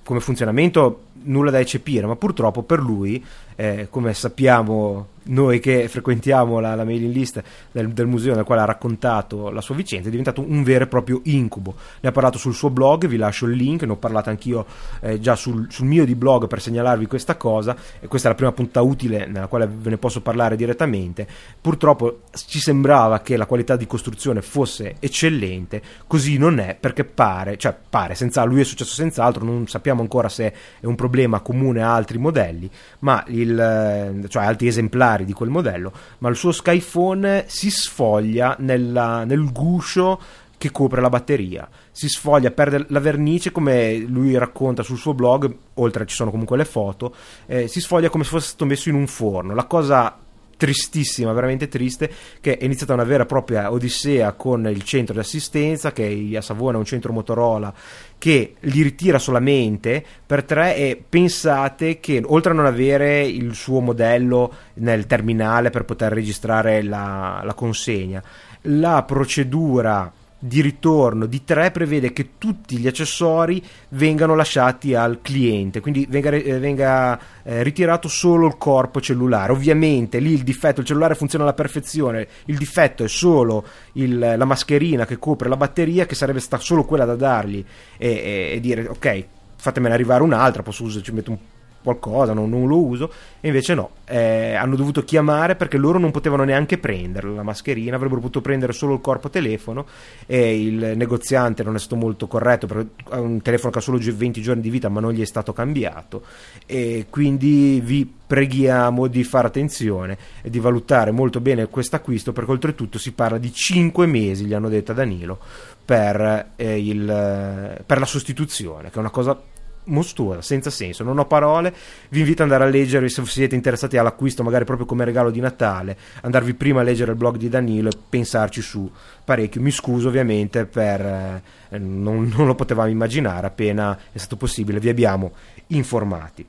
come 0.03 0.19
funzionamento 0.19 1.05
nulla 1.23 1.49
da 1.49 1.59
eccepire, 1.59 2.05
ma 2.05 2.15
purtroppo 2.15 2.61
per 2.61 2.79
lui, 2.79 3.25
eh, 3.55 3.87
come 3.89 4.13
sappiamo 4.13 5.07
noi 5.25 5.59
che 5.59 5.87
frequentiamo 5.87 6.59
la, 6.59 6.75
la 6.75 6.83
mailing 6.83 7.13
list 7.13 7.41
del, 7.71 7.91
del, 7.91 8.07
museo 8.07 8.35
nel 8.35 8.43
quale 8.43 8.61
ha 8.61 8.65
raccontato 8.65 9.49
la 9.49 9.61
sua 9.61 9.75
vicenda, 9.75 10.07
è 10.07 10.09
diventato 10.09 10.41
un 10.41 10.63
vero 10.63 10.83
e 10.83 10.87
proprio 10.87 11.21
incubo. 11.23 11.75
Ne 12.01 12.09
ha 12.09 12.11
parlato 12.11 12.37
sul 12.37 12.53
suo 12.53 12.69
blog, 12.69 13.07
vi 13.07 13.17
lascio 13.17 13.45
il 13.45 13.55
link, 13.55 13.83
ne 13.83 13.91
ho 13.91 13.97
parlato 13.97 14.29
anch'io 14.29 14.65
eh, 15.01 15.19
già 15.19 15.35
sul, 15.35 15.67
sul, 15.69 15.85
mio 15.85 16.05
di 16.05 16.15
blog 16.15 16.47
per 16.47 16.61
segnalarvi 16.61 17.07
questa 17.07 17.37
cosa, 17.37 17.75
e 17.99 18.07
questa 18.07 18.27
è 18.27 18.31
la 18.31 18.37
prima 18.37 18.51
punta 18.51 18.81
utile 18.81 19.25
nella 19.25 19.47
quale 19.47 19.67
ve 19.67 19.91
ne 19.91 19.97
posso 19.97 20.21
parlare 20.21 20.55
direttamente. 20.55 21.27
Purtroppo 21.59 22.21
ci 22.47 22.59
sembrava 22.59 23.21
che 23.21 23.37
la 23.37 23.45
qualità 23.45 23.75
di 23.75 23.87
costruzione 23.87 24.41
fosse 24.41 24.95
eccellente, 24.99 25.81
così 26.07 26.37
non 26.37 26.59
è 26.59 26.77
perché 26.79 27.03
pare, 27.03 27.57
cioè 27.57 27.75
pare, 27.89 28.15
senza, 28.15 28.43
lui 28.43 28.61
è 28.61 28.63
successo 28.63 28.93
senz'altro, 28.93 29.43
non 29.43 29.67
sappiamo 29.67 30.01
ancora 30.01 30.29
se 30.29 30.53
è 30.79 30.85
un 30.85 30.95
problema 30.95 31.39
comune 31.39 31.81
a 31.81 31.93
altri 31.93 32.17
modelli, 32.17 32.69
ma 32.99 33.23
il, 33.27 33.59
eh, 33.59 34.27
cioè 34.29 34.45
altri 34.45 34.67
esemplari 34.67 35.14
particolari 35.15 35.25
di 35.25 35.33
quel 35.33 35.49
modello, 35.49 35.91
ma 36.19 36.29
il 36.29 36.35
suo 36.35 36.51
Skyphone 36.51 37.45
si 37.47 37.69
sfoglia 37.69 38.55
nella, 38.59 39.23
nel 39.23 39.51
guscio 39.51 40.19
che 40.57 40.71
copre 40.71 41.01
la 41.01 41.09
batteria. 41.09 41.67
Si 41.91 42.07
sfoglia, 42.07 42.51
perde 42.51 42.85
la 42.89 42.99
vernice, 42.99 43.51
come 43.51 43.97
lui 43.97 44.37
racconta 44.37 44.83
sul 44.83 44.97
suo 44.97 45.13
blog, 45.13 45.53
oltre 45.75 46.05
ci 46.05 46.15
sono 46.15 46.31
comunque 46.31 46.57
le 46.57 46.65
foto, 46.65 47.13
eh, 47.45 47.67
si 47.67 47.81
sfoglia 47.81 48.09
come 48.09 48.23
se 48.23 48.31
fosse 48.31 48.47
stato 48.49 48.65
messo 48.65 48.89
in 48.89 48.95
un 48.95 49.07
forno. 49.07 49.53
La 49.53 49.65
cosa 49.65 50.17
tristissima, 50.57 51.33
veramente 51.33 51.67
triste, 51.67 52.09
che 52.41 52.57
è 52.57 52.63
iniziata 52.65 52.93
una 52.93 53.03
vera 53.03 53.23
e 53.23 53.25
propria 53.27 53.71
odissea 53.71 54.33
con 54.33 54.67
il 54.67 54.83
centro 54.83 55.13
di 55.13 55.19
assistenza, 55.19 55.91
che 55.91 56.31
a 56.35 56.41
Savona 56.41 56.75
è 56.75 56.79
un 56.79 56.85
centro 56.85 57.13
Motorola 57.13 57.73
che 58.17 58.55
li 58.59 58.81
ritira 58.81 59.19
solamente 59.19 60.03
per 60.25 60.43
tre 60.43 60.75
e 60.75 61.03
pensate 61.07 61.99
che 61.99 62.21
oltre 62.25 62.51
a 62.51 62.55
non 62.55 62.65
avere 62.65 63.25
il 63.25 63.53
suo 63.53 63.81
modello 63.81 64.53
nel 64.75 65.05
terminale 65.05 65.69
per 65.69 65.85
poter 65.85 66.13
registrare 66.13 66.81
la, 66.81 67.41
la 67.43 67.53
consegna, 67.53 68.23
la 68.61 69.03
procedura 69.03 70.11
di 70.45 70.61
ritorno 70.61 71.25
di 71.25 71.43
3 71.43 71.71
prevede 71.71 72.13
che 72.13 72.37
tutti 72.37 72.77
gli 72.77 72.85
accessori 72.85 73.63
vengano 73.89 74.35
lasciati 74.35 74.93
al 74.93 75.19
cliente, 75.21 75.79
quindi 75.79 76.05
venga, 76.07 76.29
eh, 76.29 76.59
venga 76.59 77.19
eh, 77.41 77.63
ritirato 77.63 78.07
solo 78.07 78.45
il 78.45 78.57
corpo 78.57 79.01
cellulare. 79.01 79.51
Ovviamente 79.51 80.19
lì 80.19 80.33
il 80.33 80.43
difetto, 80.43 80.81
il 80.81 80.85
cellulare 80.85 81.15
funziona 81.15 81.45
alla 81.45 81.53
perfezione, 81.53 82.27
il 82.45 82.57
difetto 82.57 83.03
è 83.03 83.07
solo 83.07 83.65
il, 83.93 84.17
la 84.19 84.45
mascherina 84.45 85.05
che 85.05 85.17
copre 85.17 85.49
la 85.49 85.57
batteria, 85.57 86.05
che 86.05 86.13
sarebbe 86.13 86.39
stata 86.39 86.61
solo 86.61 86.85
quella 86.85 87.05
da 87.05 87.15
dargli 87.15 87.65
e, 87.97 88.07
e, 88.07 88.49
e 88.53 88.59
dire 88.59 88.87
ok, 88.87 89.25
fatemene 89.55 89.95
arrivare 89.95 90.21
un'altra, 90.21 90.61
posso 90.61 90.83
usare, 90.83 91.03
ci 91.03 91.11
metto 91.11 91.31
un 91.31 91.37
qualcosa, 91.85 92.33
non, 92.33 92.49
non 92.49 92.67
lo 92.67 92.83
uso, 92.83 93.11
e 93.39 93.47
invece 93.47 93.75
no, 93.75 93.91
eh, 94.05 94.55
hanno 94.55 94.75
dovuto 94.75 95.03
chiamare 95.03 95.55
perché 95.55 95.77
loro 95.77 95.99
non 95.99 96.11
potevano 96.11 96.43
neanche 96.43 96.79
prenderla 96.79 97.31
la 97.31 97.43
mascherina, 97.43 97.95
avrebbero 97.95 98.19
potuto 98.19 98.41
prendere 98.41 98.73
solo 98.73 98.95
il 98.95 99.01
corpo 99.01 99.29
telefono 99.29 99.85
e 100.25 100.61
il 100.61 100.93
negoziante 100.95 101.63
non 101.63 101.75
è 101.75 101.79
stato 101.79 101.95
molto 101.95 102.27
corretto 102.27 102.65
perché 102.65 102.87
ha 103.09 103.19
un 103.19 103.41
telefono 103.41 103.71
che 103.71 103.77
ha 103.77 103.81
solo 103.81 103.99
20 104.01 104.41
giorni 104.41 104.61
di 104.61 104.69
vita 104.69 104.89
ma 104.89 104.99
non 104.99 105.13
gli 105.13 105.21
è 105.21 105.25
stato 105.25 105.53
cambiato 105.53 106.23
e 106.65 107.05
quindi 107.09 107.79
vi 107.83 108.11
preghiamo 108.25 109.07
di 109.07 109.23
fare 109.23 109.47
attenzione 109.47 110.17
e 110.41 110.49
di 110.49 110.59
valutare 110.59 111.11
molto 111.11 111.39
bene 111.39 111.67
questo 111.67 111.95
acquisto 111.95 112.33
perché 112.33 112.51
oltretutto 112.51 112.97
si 112.97 113.11
parla 113.11 113.37
di 113.37 113.53
5 113.53 114.05
mesi, 114.07 114.45
gli 114.45 114.53
hanno 114.53 114.69
detto 114.69 114.91
a 114.91 114.95
Danilo, 114.95 115.39
per, 115.85 116.51
eh, 116.55 116.79
il, 116.79 117.83
per 117.85 117.99
la 117.99 118.05
sostituzione, 118.05 118.89
che 118.89 118.95
è 118.95 118.99
una 118.99 119.11
cosa 119.11 119.39
mostruosa, 119.85 120.41
senza 120.41 120.69
senso, 120.69 121.03
non 121.03 121.17
ho 121.17 121.25
parole. 121.25 121.73
Vi 122.09 122.19
invito 122.19 122.43
ad 122.43 122.51
andare 122.51 122.69
a 122.69 122.71
leggere 122.71 123.09
se 123.09 123.25
siete 123.25 123.55
interessati 123.55 123.97
all'acquisto, 123.97 124.43
magari 124.43 124.65
proprio 124.65 124.85
come 124.85 125.05
regalo 125.05 125.31
di 125.31 125.39
Natale, 125.39 125.97
andarvi 126.21 126.53
prima 126.53 126.81
a 126.81 126.83
leggere 126.83 127.11
il 127.11 127.17
blog 127.17 127.37
di 127.37 127.49
Danilo 127.49 127.89
e 127.89 127.97
pensarci 128.09 128.61
su 128.61 128.89
parecchio. 129.23 129.61
Mi 129.61 129.71
scuso 129.71 130.07
ovviamente 130.07 130.65
per 130.65 131.01
eh, 131.01 131.77
non, 131.77 132.31
non 132.35 132.47
lo 132.47 132.55
potevamo 132.55 132.89
immaginare, 132.89 133.47
appena 133.47 133.97
è 134.11 134.17
stato 134.17 134.37
possibile, 134.37 134.79
vi 134.79 134.89
abbiamo 134.89 135.33
informati. 135.67 136.45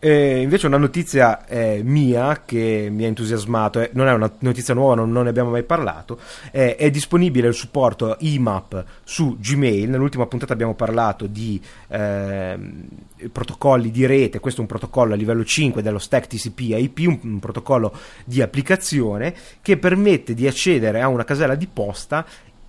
Eh, 0.00 0.40
invece 0.40 0.68
una 0.68 0.76
notizia 0.76 1.44
eh, 1.46 1.82
mia 1.82 2.42
che 2.44 2.88
mi 2.90 3.04
ha 3.04 3.08
entusiasmato, 3.08 3.80
eh, 3.80 3.90
non 3.94 4.06
è 4.06 4.12
una 4.12 4.30
notizia 4.40 4.74
nuova, 4.74 4.94
non, 4.94 5.10
non 5.10 5.24
ne 5.24 5.30
abbiamo 5.30 5.50
mai 5.50 5.64
parlato, 5.64 6.18
è 6.50 6.90
disponibile 6.90 7.48
il 7.48 7.54
supporto 7.54 8.16
IMAP 8.20 8.84
su 9.02 9.38
Gmail, 9.38 9.90
nell'ultima 9.90 10.26
puntata 10.26 10.52
abbiamo 10.52 10.74
parlato 10.74 11.26
di 11.26 11.60
ehm, 11.88 12.86
protocolli 13.32 13.90
di 13.90 14.06
rete, 14.06 14.38
questo 14.38 14.60
è 14.60 14.62
un 14.62 14.68
protocollo 14.68 15.14
a 15.14 15.16
livello 15.16 15.44
5 15.44 15.82
dello 15.82 15.98
stack 15.98 16.28
TCP 16.28 16.60
IP, 16.60 16.98
un, 17.06 17.18
un 17.22 17.38
protocollo 17.40 17.92
di 18.24 18.40
applicazione 18.40 19.34
che 19.60 19.76
permette 19.78 20.34
di 20.34 20.46
accedere 20.46 21.00
a 21.00 21.08
una 21.08 21.24
casella 21.24 21.54
di 21.54 21.66
posta 21.66 22.24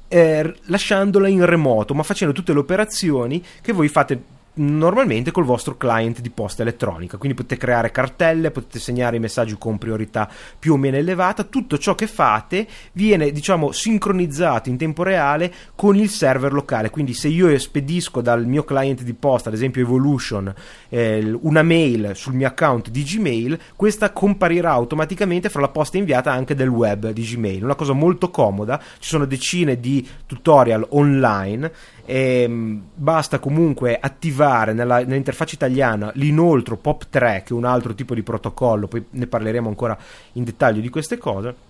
eh, 0.07 0.55
lasciandola 0.63 1.27
in 1.27 1.45
remoto, 1.45 1.93
ma 1.93 2.03
facendo 2.03 2.33
tutte 2.33 2.51
le 2.51 2.59
operazioni 2.59 3.43
che 3.61 3.71
voi 3.71 3.87
fate 3.87 4.37
normalmente 4.59 5.31
col 5.31 5.45
vostro 5.45 5.77
client 5.77 6.21
di 6.21 6.29
posta 6.29 6.61
elettronica. 6.61 7.17
Quindi 7.17 7.37
potete 7.37 7.59
creare 7.59 7.91
cartelle, 7.91 8.51
potete 8.51 8.79
segnare 8.79 9.17
i 9.17 9.19
messaggi 9.19 9.55
con 9.57 9.77
priorità 9.77 10.29
più 10.57 10.73
o 10.73 10.77
meno 10.77 10.97
elevata. 10.97 11.43
Tutto 11.43 11.77
ciò 11.77 11.95
che 11.95 12.07
fate 12.07 12.67
viene, 12.93 13.31
diciamo, 13.31 13.71
sincronizzato 13.71 14.69
in 14.69 14.77
tempo 14.77 15.03
reale 15.03 15.53
con 15.75 15.95
il 15.95 16.09
server 16.09 16.53
locale. 16.53 16.89
Quindi 16.89 17.13
se 17.13 17.27
io 17.27 17.57
spedisco 17.57 18.21
dal 18.21 18.45
mio 18.45 18.63
client 18.63 19.01
di 19.03 19.13
posta, 19.13 19.49
ad 19.49 19.55
esempio 19.55 19.81
Evolution, 19.81 20.53
eh, 20.89 21.37
una 21.41 21.63
mail 21.63 22.11
sul 22.15 22.33
mio 22.33 22.47
account 22.47 22.89
di 22.89 23.03
Gmail, 23.03 23.59
questa 23.75 24.11
comparirà 24.11 24.71
automaticamente 24.71 25.49
fra 25.49 25.61
la 25.61 25.69
posta 25.69 25.97
inviata 25.97 26.31
anche 26.31 26.55
del 26.55 26.69
web 26.69 27.09
di 27.11 27.23
Gmail. 27.23 27.63
Una 27.63 27.75
cosa 27.75 27.93
molto 27.93 28.29
comoda. 28.29 28.79
Ci 28.99 29.09
sono 29.09 29.25
decine 29.25 29.79
di 29.79 30.07
tutorial 30.25 30.85
online 30.89 31.71
e 32.09 32.41
ehm, 32.41 32.81
basta 32.95 33.37
comunque 33.37 33.99
attivare 34.01 34.73
nella, 34.73 35.05
nell'interfaccia 35.05 35.53
italiana 35.53 36.09
l'inoltro 36.15 36.79
POP3 36.83 37.43
che 37.43 37.49
è 37.49 37.53
un 37.53 37.65
altro 37.65 37.93
tipo 37.93 38.15
di 38.15 38.23
protocollo 38.23 38.87
poi 38.87 39.05
ne 39.11 39.27
parleremo 39.27 39.69
ancora 39.69 39.95
in 40.33 40.43
dettaglio 40.43 40.81
di 40.81 40.89
queste 40.89 41.19
cose. 41.19 41.67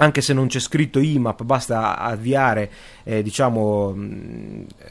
Anche 0.00 0.20
se 0.20 0.32
non 0.32 0.46
c'è 0.46 0.60
scritto 0.60 1.00
IMAP, 1.00 1.42
basta 1.42 1.98
avviare 1.98 2.70
eh, 3.02 3.20
diciamo, 3.20 3.96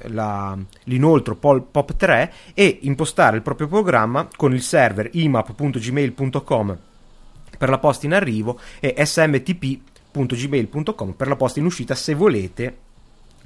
la, 0.07 0.57
l'inoltro 0.83 1.37
POP3 1.41 2.29
e 2.53 2.79
impostare 2.81 3.37
il 3.37 3.41
proprio 3.41 3.67
programma 3.67 4.27
con 4.35 4.53
il 4.53 4.61
server 4.61 5.07
imap.gmail.com 5.11 6.77
per 7.57 7.69
la 7.69 7.77
posta 7.77 8.05
in 8.05 8.13
arrivo 8.13 8.59
e 8.81 8.95
smtp.gmail.com 8.97 11.13
per 11.13 11.27
la 11.27 11.37
posta 11.37 11.59
in 11.59 11.65
uscita 11.65 11.95
se 11.95 12.13
volete 12.13 12.86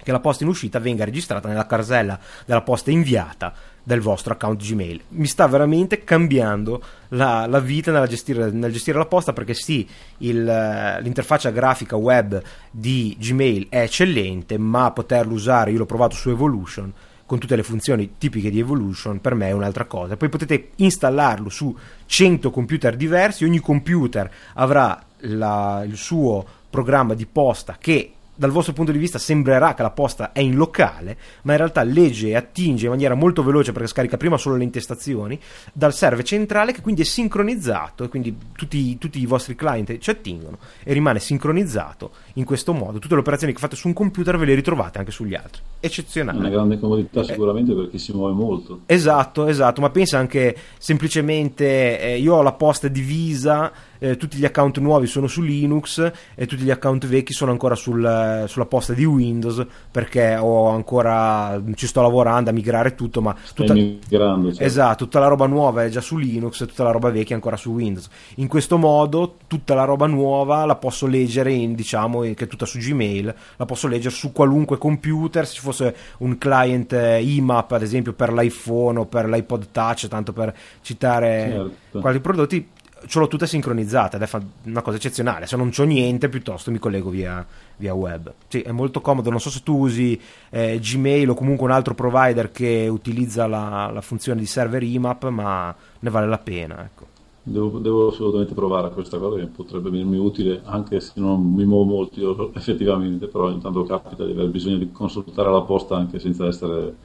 che 0.03 0.11
la 0.11 0.19
posta 0.19 0.43
in 0.43 0.49
uscita 0.49 0.79
venga 0.79 1.05
registrata 1.05 1.47
nella 1.47 1.65
casella 1.65 2.19
della 2.45 2.61
posta 2.61 2.91
inviata 2.91 3.53
del 3.83 3.99
vostro 3.99 4.33
account 4.33 4.61
Gmail. 4.61 5.01
Mi 5.09 5.27
sta 5.27 5.47
veramente 5.47 6.03
cambiando 6.03 6.81
la, 7.09 7.45
la 7.47 7.59
vita 7.59 7.91
nel 7.91 8.07
gestire, 8.07 8.51
nel 8.51 8.71
gestire, 8.71 8.97
la 8.97 9.05
posta 9.05 9.33
perché 9.33 9.53
sì, 9.53 9.87
il, 10.19 10.43
l'interfaccia 10.43 11.49
grafica 11.49 11.95
web 11.95 12.41
di 12.69 13.15
Gmail 13.19 13.67
è 13.69 13.81
eccellente, 13.81 14.57
ma 14.57 14.91
poterlo 14.91 15.33
usare, 15.33 15.71
io 15.71 15.79
l'ho 15.79 15.85
provato 15.85 16.15
su 16.15 16.29
Evolution, 16.29 16.93
con 17.25 17.39
tutte 17.39 17.55
le 17.55 17.63
funzioni 17.63 18.15
tipiche 18.17 18.49
di 18.49 18.59
Evolution, 18.59 19.21
per 19.21 19.35
me 19.35 19.47
è 19.47 19.51
un'altra 19.51 19.85
cosa. 19.85 20.17
Poi 20.17 20.29
potete 20.29 20.71
installarlo 20.75 21.49
su 21.49 21.75
100 22.05 22.51
computer 22.51 22.95
diversi, 22.95 23.45
ogni 23.45 23.59
computer 23.59 24.29
avrà 24.55 25.01
la, 25.19 25.83
il 25.85 25.95
suo 25.95 26.45
programma 26.69 27.13
di 27.13 27.25
posta 27.25 27.77
che 27.79 28.13
dal 28.35 28.51
vostro 28.51 28.73
punto 28.73 28.91
di 28.91 28.97
vista 28.97 29.19
sembrerà 29.19 29.73
che 29.73 29.81
la 29.81 29.91
posta 29.91 30.31
è 30.31 30.39
in 30.39 30.55
locale, 30.55 31.17
ma 31.43 31.51
in 31.51 31.57
realtà 31.57 31.83
legge 31.83 32.29
e 32.29 32.35
attinge 32.35 32.85
in 32.85 32.91
maniera 32.91 33.13
molto 33.13 33.43
veloce 33.43 33.71
perché 33.71 33.87
scarica 33.87 34.17
prima 34.17 34.37
solo 34.37 34.55
le 34.55 34.63
intestazioni 34.63 35.39
dal 35.73 35.93
server 35.93 36.23
centrale 36.23 36.71
che 36.71 36.81
quindi 36.81 37.01
è 37.01 37.05
sincronizzato 37.05 38.03
e 38.03 38.07
quindi 38.07 38.35
tutti, 38.55 38.97
tutti 38.97 39.19
i 39.19 39.25
vostri 39.25 39.55
client 39.55 39.97
ci 39.99 40.09
attingono 40.09 40.57
e 40.83 40.93
rimane 40.93 41.19
sincronizzato 41.19 42.11
in 42.33 42.45
questo 42.45 42.73
modo. 42.73 42.99
Tutte 42.99 43.13
le 43.13 43.19
operazioni 43.19 43.53
che 43.53 43.59
fate 43.59 43.75
su 43.75 43.87
un 43.87 43.93
computer 43.93 44.37
ve 44.37 44.45
le 44.45 44.55
ritrovate 44.55 44.97
anche 44.97 45.11
sugli 45.11 45.35
altri. 45.35 45.61
Eccezionale. 45.79 46.37
Una 46.37 46.49
grande 46.49 46.79
comodità 46.79 47.23
sicuramente 47.23 47.71
eh, 47.71 47.75
perché 47.75 47.97
si 47.97 48.13
muove 48.13 48.33
molto. 48.33 48.81
Esatto, 48.85 49.47
esatto, 49.47 49.81
ma 49.81 49.89
pensa 49.89 50.17
anche 50.17 50.55
semplicemente 50.77 51.99
eh, 51.99 52.17
io 52.17 52.35
ho 52.35 52.41
la 52.41 52.53
posta 52.53 52.87
divisa 52.87 53.71
eh, 54.03 54.17
tutti 54.17 54.37
gli 54.37 54.45
account 54.45 54.79
nuovi 54.79 55.05
sono 55.05 55.27
su 55.27 55.41
Linux 55.41 56.11
e 56.33 56.47
tutti 56.47 56.63
gli 56.63 56.71
account 56.71 57.05
vecchi 57.05 57.33
sono 57.33 57.51
ancora 57.51 57.75
sul, 57.75 58.45
sulla 58.47 58.65
posta 58.65 58.93
di 58.93 59.05
Windows 59.05 59.63
perché 59.91 60.35
ho 60.37 60.69
ancora 60.69 61.61
ci 61.75 61.85
sto 61.85 62.01
lavorando 62.01 62.49
a 62.49 62.53
migrare 62.53 62.95
tutto 62.95 63.21
ma 63.21 63.35
tutta, 63.53 63.73
migrando, 63.73 64.47
certo. 64.47 64.63
esatto, 64.63 65.03
tutta 65.03 65.19
la 65.19 65.27
roba 65.27 65.45
nuova 65.45 65.83
è 65.83 65.89
già 65.89 66.01
su 66.01 66.17
Linux 66.17 66.61
e 66.61 66.65
tutta 66.65 66.83
la 66.83 66.89
roba 66.89 67.11
vecchia 67.11 67.33
è 67.33 67.35
ancora 67.35 67.57
su 67.57 67.73
Windows 67.73 68.09
in 68.37 68.47
questo 68.47 68.79
modo 68.79 69.37
tutta 69.45 69.75
la 69.75 69.83
roba 69.83 70.07
nuova 70.07 70.65
la 70.65 70.75
posso 70.77 71.05
leggere 71.05 71.51
in, 71.53 71.75
diciamo 71.75 72.21
che 72.21 72.33
è 72.35 72.47
tutta 72.47 72.65
su 72.65 72.79
Gmail 72.79 73.35
la 73.57 73.65
posso 73.65 73.87
leggere 73.87 74.15
su 74.15 74.31
qualunque 74.31 74.79
computer 74.79 75.45
se 75.45 75.53
ci 75.53 75.61
fosse 75.61 75.95
un 76.19 76.39
client 76.39 76.91
IMAP 76.91 77.71
ad 77.73 77.83
esempio 77.83 78.13
per 78.13 78.33
l'iPhone 78.33 78.97
o 78.97 79.05
per 79.05 79.29
l'iPod 79.29 79.67
Touch 79.71 80.07
tanto 80.07 80.33
per 80.33 80.55
citare 80.81 81.49
certo. 81.51 81.99
quali 81.99 82.19
prodotti 82.19 82.67
ce 83.05 83.19
l'ho 83.19 83.27
tutta 83.27 83.45
sincronizzata 83.45 84.17
ed 84.17 84.23
è 84.23 84.29
una 84.65 84.81
cosa 84.81 84.97
eccezionale. 84.97 85.45
Se 85.47 85.55
non 85.55 85.69
c'ho 85.69 85.83
niente, 85.83 86.29
piuttosto 86.29 86.71
mi 86.71 86.79
collego 86.79 87.09
via, 87.09 87.45
via 87.77 87.93
web. 87.93 88.31
Sì, 88.47 88.61
è 88.61 88.71
molto 88.71 89.01
comodo. 89.01 89.29
Non 89.29 89.39
so 89.39 89.49
se 89.49 89.61
tu 89.63 89.77
usi 89.77 90.19
eh, 90.49 90.79
Gmail 90.79 91.29
o 91.29 91.33
comunque 91.33 91.65
un 91.65 91.71
altro 91.71 91.93
provider 91.93 92.51
che 92.51 92.87
utilizza 92.89 93.47
la, 93.47 93.89
la, 93.91 94.01
funzione 94.01 94.39
di 94.39 94.45
server 94.45 94.83
IMAP, 94.83 95.29
ma 95.29 95.75
ne 95.99 96.09
vale 96.09 96.27
la 96.27 96.37
pena. 96.37 96.83
Ecco. 96.83 97.07
Devo, 97.43 97.79
devo, 97.79 98.09
assolutamente 98.09 98.53
provare 98.53 98.91
questa 98.91 99.17
cosa 99.17 99.39
che 99.39 99.47
potrebbe 99.47 99.89
venirmi 99.89 100.17
utile 100.17 100.61
anche 100.63 100.99
se 100.99 101.13
non 101.15 101.41
mi 101.41 101.65
muovo 101.65 101.85
molto 101.85 102.53
effettivamente, 102.55 103.27
però 103.27 103.49
intanto 103.49 103.83
capita 103.83 104.25
di 104.25 104.31
aver 104.31 104.49
bisogno 104.49 104.77
di 104.77 104.91
consultare 104.91 105.49
la 105.49 105.61
posta 105.61 105.95
anche 105.95 106.19
senza 106.19 106.45
essere 106.45 106.95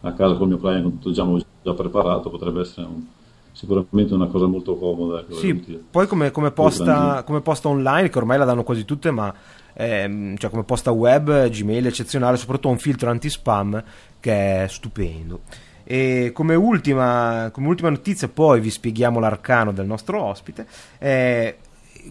a 0.00 0.12
casa 0.14 0.34
con 0.34 0.48
il 0.48 0.54
mio 0.54 0.58
client 0.58 1.06
diciamo, 1.06 1.38
già 1.62 1.74
preparato, 1.74 2.30
potrebbe 2.30 2.62
essere 2.62 2.86
un 2.86 3.04
sicuramente 3.52 4.14
una 4.14 4.26
cosa 4.26 4.46
molto 4.46 4.76
comoda. 4.76 5.24
Sì, 5.30 5.54
poi 5.54 6.06
come, 6.06 6.30
come, 6.30 6.50
posta, 6.50 7.22
come, 7.24 7.40
posta, 7.40 7.68
online, 7.68 8.08
che 8.08 8.18
ormai 8.18 8.38
la 8.38 8.44
danno 8.44 8.64
quasi 8.64 8.84
tutte, 8.84 9.10
ma 9.10 9.32
ehm, 9.74 10.36
cioè 10.36 10.50
come 10.50 10.64
posta 10.64 10.90
web, 10.90 11.48
Gmail 11.48 11.84
è 11.84 11.88
eccezionale, 11.88 12.36
soprattutto 12.36 12.68
un 12.68 12.78
filtro 12.78 13.10
anti-spam 13.10 13.82
che 14.18 14.64
è 14.64 14.68
stupendo. 14.68 15.40
E 15.84 16.30
come 16.32 16.54
ultima, 16.54 17.50
come 17.52 17.68
ultima 17.68 17.90
notizia, 17.90 18.28
poi 18.28 18.60
vi 18.60 18.70
spieghiamo 18.70 19.20
l'arcano 19.20 19.72
del 19.72 19.86
nostro 19.86 20.22
ospite. 20.22 20.66
Eh, 20.98 21.56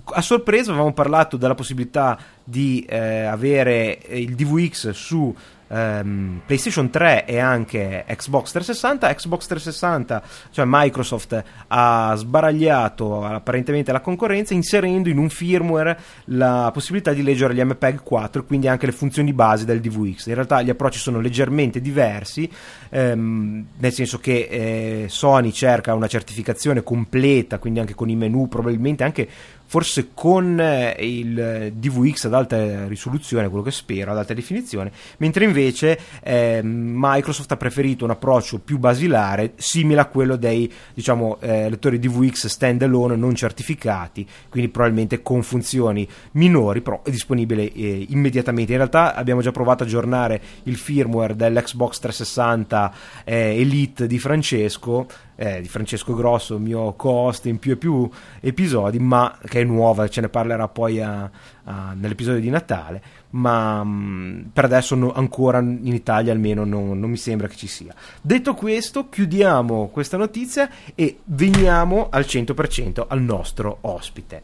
a 0.03 0.21
sorpresa 0.21 0.71
avevamo 0.71 0.93
parlato 0.93 1.37
della 1.37 1.55
possibilità 1.55 2.17
di 2.43 2.85
eh, 2.87 3.23
avere 3.23 3.99
il 4.09 4.35
DVX 4.35 4.91
su 4.91 5.33
um, 5.71 6.41
PlayStation 6.45 6.89
3 6.89 7.25
e 7.25 7.39
anche 7.39 8.03
Xbox 8.07 8.51
360. 8.51 9.13
Xbox 9.13 9.47
360, 9.47 10.23
cioè 10.51 10.65
Microsoft, 10.67 11.43
ha 11.67 12.13
sbaragliato 12.15 13.23
apparentemente 13.23 13.91
la 13.91 14.01
concorrenza 14.01 14.53
inserendo 14.53 15.09
in 15.09 15.17
un 15.17 15.29
firmware 15.29 15.97
la 16.25 16.69
possibilità 16.73 17.13
di 17.13 17.23
leggere 17.23 17.53
gli 17.55 17.63
MPEG 17.63 18.03
4 18.03 18.41
e 18.41 18.45
quindi 18.45 18.67
anche 18.67 18.85
le 18.85 18.91
funzioni 18.91 19.33
base 19.33 19.65
del 19.65 19.79
DVX. 19.79 20.27
In 20.27 20.35
realtà 20.35 20.61
gli 20.61 20.69
approcci 20.69 20.99
sono 20.99 21.19
leggermente 21.19 21.81
diversi, 21.81 22.49
ehm, 22.89 23.65
nel 23.77 23.93
senso 23.93 24.19
che 24.19 24.47
eh, 24.49 25.05
Sony 25.07 25.51
cerca 25.51 25.93
una 25.93 26.07
certificazione 26.07 26.83
completa, 26.83 27.59
quindi 27.59 27.79
anche 27.79 27.95
con 27.95 28.09
i 28.09 28.15
menu, 28.15 28.47
probabilmente 28.47 29.03
anche 29.03 29.27
forse 29.71 30.09
con 30.13 30.59
eh, 30.59 30.97
il 30.99 31.71
DVX 31.73 32.25
ad 32.25 32.33
alta 32.33 32.87
risoluzione, 32.87 33.47
quello 33.47 33.63
che 33.63 33.71
spero, 33.71 34.11
ad 34.11 34.17
alta 34.17 34.33
definizione, 34.33 34.91
mentre 35.19 35.45
invece 35.45 35.97
eh, 36.21 36.59
Microsoft 36.61 37.49
ha 37.53 37.55
preferito 37.55 38.03
un 38.03 38.09
approccio 38.09 38.59
più 38.59 38.79
basilare, 38.79 39.53
simile 39.55 40.01
a 40.01 40.07
quello 40.07 40.35
dei 40.35 40.69
diciamo, 40.93 41.37
eh, 41.39 41.69
lettori 41.69 41.99
DVX 41.99 42.47
standalone 42.47 43.15
non 43.15 43.33
certificati, 43.33 44.27
quindi 44.49 44.69
probabilmente 44.69 45.21
con 45.21 45.41
funzioni 45.41 46.05
minori, 46.31 46.81
però 46.81 47.01
è 47.01 47.09
disponibile 47.09 47.71
eh, 47.71 48.07
immediatamente. 48.09 48.73
In 48.73 48.77
realtà 48.79 49.15
abbiamo 49.15 49.39
già 49.39 49.51
provato 49.51 49.83
a 49.83 49.85
aggiornare 49.85 50.41
il 50.63 50.75
firmware 50.75 51.33
dell'Xbox 51.33 51.99
360 51.99 52.93
eh, 53.23 53.61
Elite 53.61 54.05
di 54.05 54.19
Francesco 54.19 55.07
eh, 55.41 55.59
di 55.59 55.67
Francesco 55.67 56.13
Grosso, 56.13 56.59
mio 56.59 56.93
co-host 56.93 57.47
in 57.47 57.57
più 57.57 57.71
e 57.71 57.75
più 57.75 58.07
episodi, 58.39 58.99
ma 58.99 59.39
che 59.43 59.61
è 59.61 59.63
nuova, 59.63 60.07
ce 60.07 60.21
ne 60.21 60.29
parlerà 60.29 60.67
poi 60.67 61.01
a, 61.01 61.27
a, 61.63 61.95
nell'episodio 61.95 62.39
di 62.39 62.51
Natale, 62.51 63.01
ma 63.31 63.83
mh, 63.83 64.51
per 64.53 64.65
adesso 64.65 64.93
no, 64.93 65.11
ancora 65.13 65.57
in 65.57 65.95
Italia 65.95 66.31
almeno 66.31 66.63
non, 66.63 66.99
non 66.99 67.09
mi 67.09 67.17
sembra 67.17 67.47
che 67.47 67.55
ci 67.55 67.65
sia. 67.65 67.91
Detto 68.21 68.53
questo, 68.53 69.09
chiudiamo 69.09 69.87
questa 69.87 70.15
notizia 70.15 70.69
e 70.93 71.21
veniamo 71.23 72.09
al 72.11 72.25
100% 72.27 73.05
al 73.07 73.21
nostro 73.21 73.79
ospite. 73.81 74.43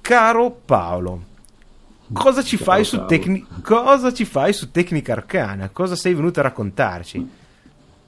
Caro 0.00 0.56
Paolo, 0.64 1.22
cosa 2.12 2.44
ci, 2.44 2.56
fai 2.56 2.84
su, 2.84 3.06
tecni- 3.06 3.44
cosa 3.60 4.12
ci 4.12 4.24
fai 4.24 4.52
su 4.52 4.70
Tecnica 4.70 5.14
Arcana? 5.14 5.68
Cosa 5.70 5.96
sei 5.96 6.14
venuto 6.14 6.38
a 6.38 6.44
raccontarci? 6.44 7.37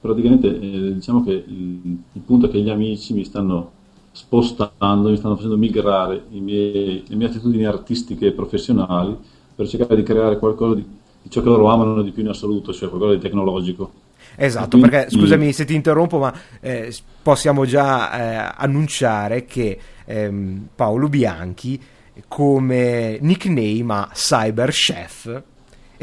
Praticamente 0.01 0.47
eh, 0.47 0.93
diciamo 0.95 1.23
che 1.23 1.31
il, 1.31 1.97
il, 2.11 2.21
punto 2.25 2.47
è 2.47 2.49
che 2.49 2.59
gli 2.59 2.69
amici 2.69 3.13
mi 3.13 3.23
stanno 3.23 3.71
spostando, 4.11 5.09
mi 5.09 5.17
stanno 5.17 5.35
facendo 5.35 5.57
migrare 5.57 6.23
miei, 6.29 7.03
le 7.07 7.15
mie 7.15 7.27
attitudini 7.27 7.65
artistiche 7.65 8.27
e 8.27 8.31
professionali 8.31 9.15
per 9.55 9.67
cercare 9.67 9.95
di 9.95 10.03
creare 10.03 10.39
qualcosa 10.39 10.75
di, 10.75 10.85
di, 11.21 11.29
ciò 11.29 11.41
che 11.41 11.47
loro 11.47 11.69
amano 11.69 12.01
di 12.01 12.11
più 12.11 12.23
in 12.23 12.29
assoluto, 12.29 12.73
cioè 12.73 12.89
qualcosa 12.89 13.13
di 13.13 13.19
tecnologico. 13.19 13.91
Esatto, 14.35 14.77
quindi, 14.77 14.89
perché 14.89 15.11
scusami 15.11 15.53
se 15.53 15.65
ti 15.65 15.75
interrompo, 15.75 16.17
ma 16.17 16.33
eh, 16.61 16.93
possiamo 17.21 17.65
già 17.65 18.49
eh, 18.49 18.55
annunciare 18.57 19.45
che 19.45 19.77
ehm, 20.05 20.69
Paolo 20.75 21.07
Bianchi 21.09 21.79
come 22.27 23.17
nickname 23.21 23.93
ha 23.93 24.09
Cyber 24.13 24.69
Chef 24.69 25.43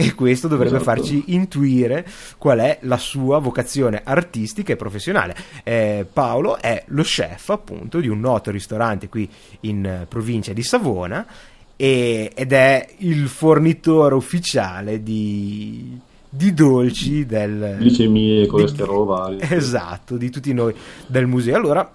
e 0.01 0.15
questo 0.15 0.47
dovrebbe 0.47 0.77
esatto. 0.77 0.97
farci 0.97 1.25
intuire 1.35 2.07
qual 2.39 2.61
è 2.61 2.79
la 2.83 2.99
sua 2.99 3.39
vocazione 3.39 4.01
artistica 4.05 4.73
e 4.73 4.77
professionale. 4.77 5.35
Eh, 5.65 6.07
Paolo 6.11 6.57
è 6.61 6.85
lo 6.89 7.03
chef 7.03 7.49
appunto 7.49 7.99
di 7.99 8.07
un 8.07 8.21
noto 8.21 8.53
ristorante 8.53 9.09
qui 9.09 9.29
in 9.63 10.07
provincia 10.09 10.53
di 10.53 10.63
Savona 10.63 11.27
e, 11.75 12.31
ed 12.33 12.53
è 12.53 12.87
il 12.99 13.27
fornitore 13.27 14.15
ufficiale 14.15 15.03
di, 15.03 15.99
di 16.29 16.55
dolci 16.55 17.27
del 17.27 17.79
glicemie 17.81 18.47
colesterolo 18.47 19.05
vari 19.05 19.39
esatto 19.41 20.17
di 20.17 20.31
tutti 20.31 20.53
noi 20.53 20.75
del 21.09 21.27
museo 21.27 21.57
allora 21.57 21.95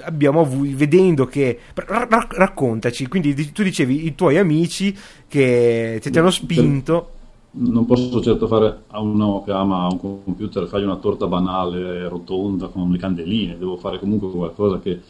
abbiamo 0.00 0.48
vedendo 0.50 1.26
che 1.26 1.60
raccontaci 1.74 3.06
quindi 3.06 3.52
tu 3.52 3.62
dicevi 3.62 4.06
i 4.06 4.16
tuoi 4.16 4.36
amici 4.36 4.96
che 5.28 6.00
ti 6.02 6.18
hanno 6.18 6.30
spinto 6.30 7.10
non 7.58 7.86
posso 7.86 8.20
certo 8.20 8.46
fare 8.46 8.84
a 8.88 9.00
uno 9.00 9.42
che 9.44 9.52
ama 9.52 9.86
un 9.86 9.98
computer 9.98 10.66
fargli 10.66 10.84
una 10.84 10.96
torta 10.96 11.26
banale, 11.26 12.08
rotonda, 12.08 12.68
con 12.68 12.90
le 12.90 12.98
candeline, 12.98 13.58
devo 13.58 13.76
fare 13.76 13.98
comunque 13.98 14.30
qualcosa 14.30 14.78
che 14.78 15.00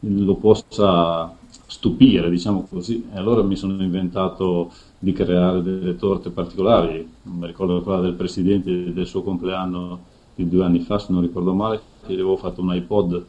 lo 0.00 0.34
possa 0.34 1.34
stupire, 1.66 2.30
diciamo 2.30 2.66
così. 2.68 3.06
E 3.12 3.16
allora 3.16 3.42
mi 3.42 3.56
sono 3.56 3.82
inventato 3.82 4.70
di 4.98 5.12
creare 5.12 5.62
delle 5.62 5.96
torte 5.96 6.30
particolari, 6.30 7.08
mi 7.22 7.46
ricordo 7.46 7.80
quella 7.82 8.00
del 8.00 8.14
presidente 8.14 8.92
del 8.92 9.06
suo 9.06 9.22
compleanno 9.22 10.14
di 10.34 10.48
due 10.48 10.64
anni 10.64 10.80
fa, 10.80 10.98
se 10.98 11.12
non 11.12 11.22
ricordo 11.22 11.54
male, 11.54 11.80
che 12.04 12.12
avevo 12.12 12.36
fatto 12.36 12.60
un 12.60 12.74
iPod 12.74 13.24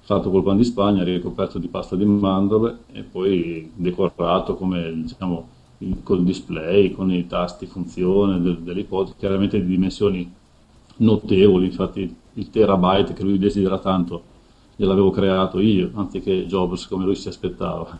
fatto 0.00 0.30
col 0.30 0.42
pan 0.42 0.56
di 0.56 0.64
Spagna, 0.64 1.04
ricoperto 1.04 1.58
di 1.58 1.68
pasta 1.68 1.94
di 1.94 2.04
mandorle 2.04 2.78
e 2.92 3.02
poi 3.02 3.70
decorato 3.74 4.56
come 4.56 4.92
diciamo 4.92 5.58
col 6.02 6.24
display, 6.24 6.92
con 6.92 7.10
i 7.10 7.26
tasti 7.26 7.66
funzione 7.66 8.40
del, 8.40 8.58
dell'iPod, 8.58 9.14
chiaramente 9.16 9.60
di 9.60 9.66
dimensioni 9.68 10.30
notevoli, 10.96 11.66
infatti 11.66 12.14
il 12.34 12.50
terabyte 12.50 13.14
che 13.14 13.22
lui 13.22 13.38
desidera 13.38 13.78
tanto 13.78 14.22
gliel'avevo 14.76 15.10
creato 15.10 15.58
io, 15.60 15.90
anziché 15.94 16.46
Jobs 16.46 16.86
come 16.86 17.04
lui 17.04 17.14
si 17.14 17.28
aspettava. 17.28 17.98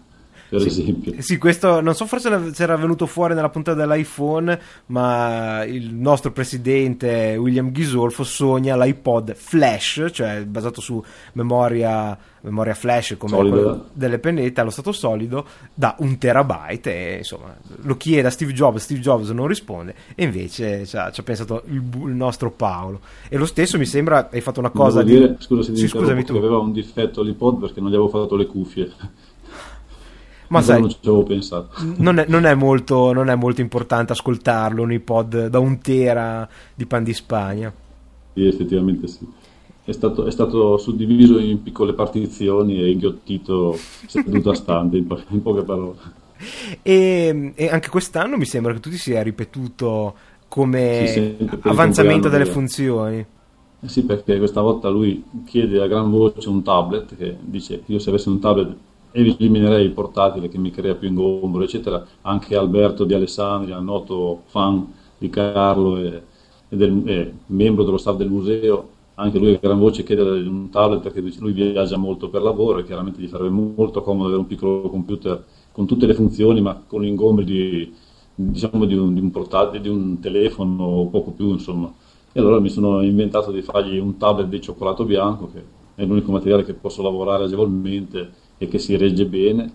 Per 0.50 0.60
sì, 0.62 0.66
esempio. 0.66 1.14
Sì, 1.18 1.38
questo 1.38 1.80
non 1.80 1.94
so, 1.94 2.06
forse 2.06 2.50
c'era 2.52 2.74
venuto 2.76 3.06
fuori 3.06 3.34
nella 3.34 3.50
puntata 3.50 3.86
dell'iPhone, 3.86 4.60
ma 4.86 5.64
il 5.64 5.94
nostro 5.94 6.32
presidente 6.32 7.36
William 7.36 7.70
Ghisolfo 7.70 8.24
sogna 8.24 8.76
l'iPod 8.76 9.34
Flash, 9.36 10.08
cioè 10.10 10.44
basato 10.44 10.80
su 10.80 11.02
memoria, 11.34 12.18
memoria 12.40 12.74
flash 12.74 13.14
come 13.16 13.80
delle 13.92 14.18
pennette 14.18 14.60
allo 14.60 14.70
stato 14.70 14.90
solido, 14.90 15.46
da 15.72 15.94
un 16.00 16.18
terabyte. 16.18 17.14
E 17.14 17.16
insomma, 17.18 17.56
lo 17.82 17.96
chiede 17.96 18.26
a 18.26 18.30
Steve 18.32 18.52
Jobs, 18.52 18.82
Steve 18.82 19.00
Jobs 19.00 19.28
non 19.30 19.46
risponde, 19.46 19.94
e 20.16 20.24
invece 20.24 20.84
ci 20.84 20.96
ha, 20.96 21.12
ci 21.12 21.20
ha 21.20 21.22
pensato 21.22 21.62
il, 21.66 21.76
il, 21.76 22.14
nostro 22.14 22.50
Paolo. 22.50 23.00
E 23.28 23.36
lo 23.36 23.46
stesso 23.46 23.78
mi 23.78 23.86
sembra, 23.86 24.28
hai 24.32 24.40
fatto 24.40 24.58
una 24.58 24.70
cosa. 24.70 25.04
Devo 25.04 25.18
di... 25.18 25.26
dire, 25.26 25.36
scusa 25.38 25.62
se 25.62 25.76
sì, 25.76 25.86
scusami 25.86 26.24
tu. 26.24 26.34
aveva 26.34 26.58
un 26.58 26.72
difetto 26.72 27.22
l'iPod 27.22 27.60
perché 27.60 27.80
non 27.80 27.90
gli 27.90 27.94
avevo 27.94 28.08
fatto 28.08 28.34
le 28.34 28.46
cuffie. 28.46 28.90
Ma 30.50 30.62
sai, 30.62 30.80
non 30.80 30.90
ci 30.90 30.96
avevo 31.02 31.22
pensato. 31.22 31.68
Non 31.98 32.18
è, 32.18 32.24
non, 32.26 32.44
è 32.44 32.54
molto, 32.54 33.12
non 33.12 33.30
è, 33.30 33.36
molto, 33.36 33.60
importante 33.60 34.12
ascoltarlo 34.12 34.82
un 34.82 34.92
iPod 34.92 35.46
da 35.46 35.60
un 35.60 35.78
tera 35.78 36.48
di 36.74 36.86
pan 36.86 37.04
di 37.04 37.14
Spagna. 37.14 37.72
Sì, 38.34 38.46
effettivamente 38.46 39.06
sì. 39.06 39.24
È 39.84 39.92
stato, 39.92 40.26
è 40.26 40.30
stato 40.32 40.76
suddiviso 40.76 41.38
in 41.38 41.62
piccole 41.62 41.92
partizioni 41.92 42.80
e 42.80 42.90
inghiottito 42.90 43.78
seduto 44.06 44.50
a 44.50 44.54
stante, 44.54 44.96
in, 44.96 45.06
po- 45.06 45.20
in 45.28 45.40
poche 45.40 45.62
parole. 45.62 45.98
E, 46.82 47.52
e, 47.54 47.68
anche 47.68 47.88
quest'anno 47.88 48.36
mi 48.36 48.44
sembra 48.44 48.72
che 48.72 48.80
tu 48.80 48.90
ti 48.90 48.96
sia 48.96 49.22
ripetuto 49.22 50.14
come 50.48 51.06
sì, 51.06 51.48
avanzamento 51.62 52.28
delle 52.28 52.46
funzioni. 52.46 53.24
Eh 53.82 53.88
sì, 53.88 54.02
perché 54.02 54.36
questa 54.38 54.60
volta 54.60 54.88
lui 54.88 55.22
chiede 55.46 55.80
a 55.80 55.86
gran 55.86 56.10
voce 56.10 56.48
un 56.48 56.64
tablet 56.64 57.16
che 57.16 57.36
dice 57.40 57.82
io 57.86 58.00
se 58.00 58.10
avessi 58.10 58.28
un 58.28 58.40
tablet 58.40 58.76
eliminerei 59.12 59.84
il 59.84 59.92
portatile 59.92 60.48
che 60.48 60.58
mi 60.58 60.70
crea 60.70 60.94
più 60.94 61.08
ingombro, 61.08 61.62
eccetera. 61.62 62.04
Anche 62.22 62.56
Alberto 62.56 63.04
di 63.04 63.14
Alessandria, 63.14 63.78
noto 63.78 64.42
fan 64.46 64.86
di 65.18 65.28
Carlo 65.30 65.98
e, 65.98 66.22
e, 66.68 66.76
del, 66.76 67.02
e 67.06 67.34
membro 67.46 67.84
dello 67.84 67.98
staff 67.98 68.16
del 68.16 68.30
museo, 68.30 68.88
anche 69.14 69.38
lui 69.38 69.54
a 69.54 69.58
gran 69.60 69.78
voce 69.78 70.02
chiede 70.02 70.22
un 70.22 70.70
tablet 70.70 71.02
perché 71.02 71.20
lui 71.40 71.52
viaggia 71.52 71.96
molto 71.98 72.30
per 72.30 72.42
lavoro 72.42 72.78
e 72.78 72.84
chiaramente 72.84 73.20
gli 73.20 73.28
farebbe 73.28 73.50
molto 73.50 74.02
comodo 74.02 74.24
avere 74.26 74.40
un 74.40 74.46
piccolo 74.46 74.88
computer 74.88 75.44
con 75.72 75.86
tutte 75.86 76.06
le 76.06 76.14
funzioni 76.14 76.60
ma 76.62 76.82
con 76.86 77.04
ingombri 77.04 77.44
di, 77.44 77.94
diciamo, 78.34 78.86
di, 78.86 78.94
un, 78.94 79.12
di 79.12 79.20
un 79.20 79.30
portatile, 79.30 79.82
di 79.82 79.88
un 79.88 80.18
telefono 80.20 80.84
o 80.84 81.06
poco 81.08 81.32
più 81.32 81.50
insomma. 81.50 81.92
E 82.32 82.40
allora 82.40 82.60
mi 82.60 82.70
sono 82.70 83.02
inventato 83.02 83.50
di 83.50 83.60
fargli 83.60 83.98
un 83.98 84.16
tablet 84.16 84.48
di 84.48 84.60
cioccolato 84.60 85.04
bianco 85.04 85.50
che 85.52 85.62
è 85.96 86.04
l'unico 86.04 86.32
materiale 86.32 86.64
che 86.64 86.74
posso 86.74 87.02
lavorare 87.02 87.44
agevolmente 87.44 88.30
e 88.62 88.68
che 88.68 88.78
si 88.78 88.94
regge 88.94 89.24
bene 89.24 89.72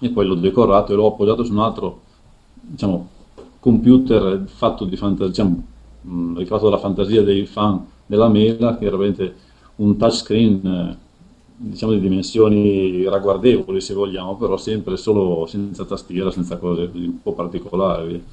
e 0.00 0.08
poi 0.08 0.26
l'ho 0.26 0.36
decorato 0.36 0.92
e 0.92 0.96
l'ho 0.96 1.08
appoggiato 1.08 1.44
su 1.44 1.52
un 1.52 1.58
altro 1.58 2.00
diciamo, 2.54 3.08
computer 3.60 4.42
fatto 4.46 4.86
di 4.86 4.96
fantasia, 4.96 5.28
diciamo, 5.28 5.64
mm, 6.08 6.38
rifatto 6.38 6.64
dalla 6.64 6.78
fantasia 6.78 7.22
dei 7.22 7.44
fan 7.44 7.84
della 8.06 8.28
mela 8.28 8.78
che 8.78 8.86
era 8.86 8.96
veramente 8.96 9.34
un 9.76 9.98
touchscreen 9.98 10.66
eh, 10.66 10.96
diciamo 11.58 11.92
di 11.92 12.00
dimensioni 12.00 13.04
ragguardevoli 13.04 13.82
se 13.82 13.92
vogliamo 13.92 14.36
però 14.36 14.56
sempre 14.56 14.96
solo 14.96 15.44
senza 15.44 15.84
tastiera 15.84 16.30
senza 16.30 16.56
cose 16.56 16.90
un 16.94 17.20
po' 17.22 17.34
particolari 17.34 18.24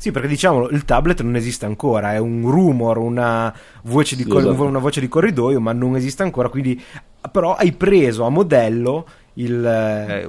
sì, 0.00 0.12
perché 0.12 0.28
diciamo 0.28 0.70
il 0.70 0.86
tablet 0.86 1.20
non 1.20 1.36
esiste 1.36 1.66
ancora, 1.66 2.14
è 2.14 2.18
un 2.18 2.50
rumor, 2.50 2.96
una 2.96 3.54
voce, 3.82 4.16
di, 4.16 4.22
sì, 4.22 4.28
cor- 4.30 4.40
esatto. 4.40 4.62
una 4.62 4.78
voce 4.78 4.98
di 4.98 5.08
corridoio, 5.08 5.60
ma 5.60 5.74
non 5.74 5.94
esiste 5.94 6.22
ancora, 6.22 6.48
quindi 6.48 6.80
però 7.30 7.54
hai 7.54 7.72
preso 7.72 8.24
a 8.24 8.30
modello 8.30 9.04
il 9.34 9.62
eh, 9.62 10.26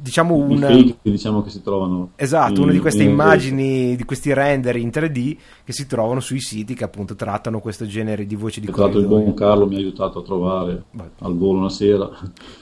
diciamo 0.00 0.34
un 0.34 0.56
fake, 0.56 0.96
diciamo 1.02 1.42
che 1.42 1.50
si 1.50 1.60
trovano 1.60 2.12
esatto, 2.16 2.54
in, 2.54 2.62
una 2.62 2.72
di 2.72 2.78
queste 2.78 3.02
immagini 3.02 3.94
di 3.96 4.04
questi 4.04 4.32
render 4.32 4.76
in 4.76 4.88
3D 4.88 5.36
che 5.62 5.74
si 5.74 5.86
trovano 5.86 6.20
sui 6.20 6.40
siti 6.40 6.72
che 6.72 6.84
appunto 6.84 7.14
trattano 7.14 7.60
questo 7.60 7.84
genere 7.84 8.24
di 8.24 8.34
voci 8.34 8.60
di 8.60 8.66
Tra 8.68 8.76
corridoio. 8.76 9.02
il 9.02 9.08
buon 9.08 9.34
Carlo 9.34 9.66
mi 9.66 9.74
ha 9.74 9.78
aiutato 9.78 10.20
a 10.20 10.22
trovare 10.22 10.84
Beh. 10.90 11.10
al 11.18 11.36
volo 11.36 11.58
una 11.58 11.68
sera 11.68 12.08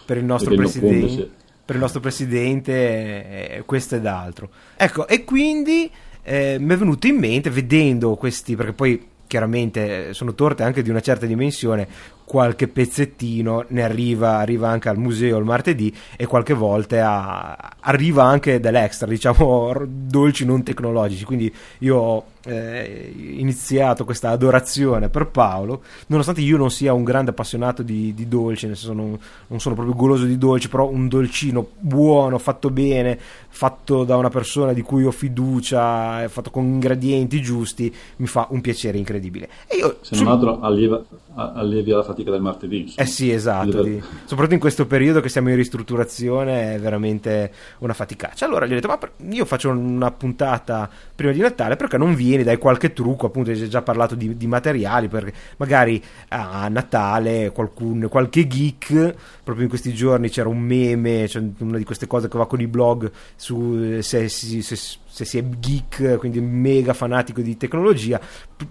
per 0.04 0.16
il 0.16 0.24
nostro 0.24 0.52
presidente 0.52 1.30
per 1.64 1.76
il 1.76 1.80
nostro 1.80 2.00
presidente 2.00 2.72
eh, 2.72 3.62
questo 3.64 3.94
ed 3.94 4.04
altro 4.04 4.50
ecco 4.76 5.06
e 5.06 5.22
quindi 5.22 5.88
eh, 6.22 6.56
mi 6.58 6.74
è 6.74 6.76
venuto 6.76 7.06
in 7.06 7.16
mente 7.16 7.50
vedendo 7.50 8.14
questi, 8.14 8.56
perché 8.56 8.72
poi 8.72 9.08
chiaramente 9.30 10.12
sono 10.12 10.34
torte 10.34 10.64
anche 10.64 10.82
di 10.82 10.90
una 10.90 11.00
certa 11.00 11.24
dimensione, 11.24 11.86
qualche 12.24 12.66
pezzettino 12.66 13.64
ne 13.68 13.82
arriva, 13.82 14.38
arriva 14.38 14.68
anche 14.68 14.88
al 14.88 14.98
museo 14.98 15.38
il 15.38 15.44
martedì 15.44 15.94
e 16.16 16.26
qualche 16.26 16.52
volta 16.52 17.76
arriva 17.78 18.24
anche 18.24 18.58
dell'extra, 18.58 19.06
diciamo 19.06 19.72
dolci 19.86 20.44
non 20.44 20.64
tecnologici. 20.64 21.24
Quindi 21.24 21.52
io 21.78 22.24
eh, 22.44 23.12
iniziato 23.14 24.04
questa 24.04 24.30
adorazione 24.30 25.08
per 25.08 25.28
Paolo, 25.28 25.82
nonostante 26.06 26.40
io 26.40 26.56
non 26.56 26.70
sia 26.70 26.92
un 26.92 27.04
grande 27.04 27.30
appassionato 27.30 27.82
di, 27.82 28.14
di 28.14 28.28
dolci, 28.28 28.66
nel 28.66 28.76
senso 28.76 28.94
non, 28.94 29.18
non, 29.48 29.60
sono 29.60 29.74
proprio 29.74 29.94
goloso 29.94 30.24
di 30.24 30.38
dolci, 30.38 30.68
però 30.68 30.88
un 30.88 31.08
dolcino 31.08 31.68
buono, 31.78 32.38
fatto 32.38 32.70
bene, 32.70 33.18
fatto 33.48 34.04
da 34.04 34.16
una 34.16 34.30
persona 34.30 34.72
di 34.72 34.82
cui 34.82 35.04
ho 35.04 35.10
fiducia, 35.10 36.26
fatto 36.28 36.50
con 36.50 36.64
ingredienti 36.64 37.42
giusti, 37.42 37.94
mi 38.16 38.26
fa 38.26 38.46
un 38.50 38.60
piacere 38.60 38.96
incredibile. 38.96 39.48
E 39.66 39.76
io, 39.76 39.98
Se 40.00 40.16
non 40.16 40.28
altro 40.28 40.60
allieva, 40.60 41.02
allevia 41.34 41.96
la 41.96 42.02
fatica 42.02 42.30
del 42.30 42.40
martedì. 42.40 42.80
Insomma. 42.82 43.06
Eh 43.06 43.10
sì, 43.10 43.30
esatto, 43.30 43.82
di, 43.82 44.02
soprattutto 44.24 44.54
in 44.54 44.60
questo 44.60 44.86
periodo 44.86 45.20
che 45.20 45.28
siamo 45.28 45.50
in 45.50 45.56
ristrutturazione 45.56 46.74
è 46.74 46.78
veramente 46.78 47.52
una 47.78 47.92
faticaccia. 47.92 48.46
Allora 48.46 48.66
gli 48.66 48.72
ho 48.72 48.74
detto, 48.76 48.88
ma 48.88 48.98
io 49.30 49.44
faccio 49.44 49.68
una 49.68 50.10
puntata 50.10 50.88
prima 51.14 51.32
di 51.32 51.40
Natale 51.40 51.76
perché 51.76 51.98
non 51.98 52.14
vi 52.14 52.29
vieni, 52.30 52.44
dai 52.44 52.58
qualche 52.58 52.92
trucco, 52.92 53.26
appunto 53.26 53.50
hai 53.50 53.68
già 53.68 53.82
parlato 53.82 54.14
di, 54.14 54.36
di 54.36 54.46
materiali, 54.46 55.08
perché 55.08 55.32
magari 55.56 56.02
a 56.28 56.68
Natale 56.68 57.50
qualcun, 57.50 58.06
qualche 58.08 58.46
geek, 58.46 59.14
proprio 59.42 59.64
in 59.64 59.68
questi 59.68 59.92
giorni 59.92 60.28
c'era 60.30 60.48
un 60.48 60.60
meme, 60.60 61.26
cioè 61.28 61.42
una 61.58 61.76
di 61.76 61.84
queste 61.84 62.06
cose 62.06 62.28
che 62.28 62.38
va 62.38 62.46
con 62.46 62.60
i 62.60 62.66
blog 62.66 63.10
su 63.34 64.00
se, 64.00 64.28
se, 64.28 64.62
se, 64.62 64.76
se 64.76 65.24
si 65.24 65.38
è 65.38 65.44
geek, 65.44 66.16
quindi 66.18 66.40
mega 66.40 66.94
fanatico 66.94 67.40
di 67.40 67.56
tecnologia, 67.56 68.20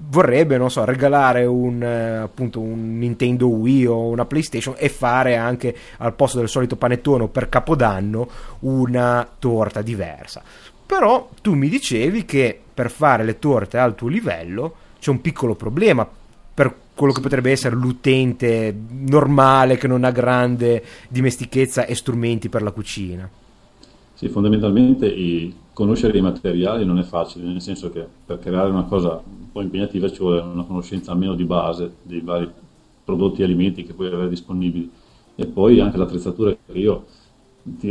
vorrebbe, 0.10 0.58
non 0.58 0.72
so, 0.72 0.86
regalare 0.86 1.46
un, 1.46 1.84
appunto, 1.84 2.62
un 2.62 2.98
Nintendo 2.98 3.48
Wii 3.50 3.86
o 3.88 4.08
una 4.08 4.26
PlayStation 4.26 4.76
e 4.78 4.90
fare 4.90 5.36
anche 5.36 5.76
al 5.98 6.14
posto 6.14 6.40
del 6.40 6.50
solito 6.50 6.76
panettone 6.76 7.28
per 7.28 7.50
Capodanno 7.50 8.28
una 8.60 9.28
torta 9.38 9.82
diversa. 9.82 10.42
Però 10.90 11.30
tu 11.44 11.54
mi 11.54 11.70
dicevi 11.70 12.26
che 12.26 12.60
per 12.74 12.90
fare 12.90 13.24
le 13.24 13.38
torte 13.38 13.78
al 13.78 13.94
tuo 13.94 14.08
livello 14.08 14.74
c'è 15.00 15.12
un 15.12 15.22
piccolo 15.22 15.54
problema 15.54 16.10
per 16.52 16.76
quello 16.96 17.14
che 17.14 17.22
potrebbe 17.22 17.52
essere 17.52 17.76
l'utente 17.76 18.76
normale 18.90 19.78
che 19.78 19.88
non 19.88 20.04
ha 20.04 20.10
grande 20.10 20.84
dimestichezza 21.08 21.86
e 21.86 21.94
strumenti 21.94 22.50
per 22.50 22.64
la 22.64 22.72
cucina. 22.72 23.30
Sì, 24.16 24.30
fondamentalmente 24.30 25.06
i, 25.06 25.54
conoscere 25.74 26.18
i 26.18 26.22
materiali 26.22 26.86
non 26.86 26.98
è 26.98 27.04
facile, 27.04 27.46
nel 27.46 27.62
senso 27.62 27.92
che 27.92 28.04
per 28.26 28.40
creare 28.40 28.72
una 28.72 28.86
cosa 28.86 29.22
un 29.24 29.52
po' 29.52 29.62
impegnativa 29.62 30.10
ci 30.10 30.18
vuole 30.18 30.42
una 30.42 30.64
conoscenza 30.64 31.12
almeno 31.12 31.36
di 31.36 31.44
base 31.44 31.98
dei 32.02 32.22
vari 32.22 32.50
prodotti 33.04 33.42
e 33.42 33.44
alimenti 33.44 33.84
che 33.84 33.94
puoi 33.94 34.08
avere 34.08 34.28
disponibili 34.28 34.90
e 35.36 35.46
poi 35.46 35.82
anche 35.82 35.98
l'attrezzatura 35.98 36.50
che 36.50 36.78
io 36.80 37.06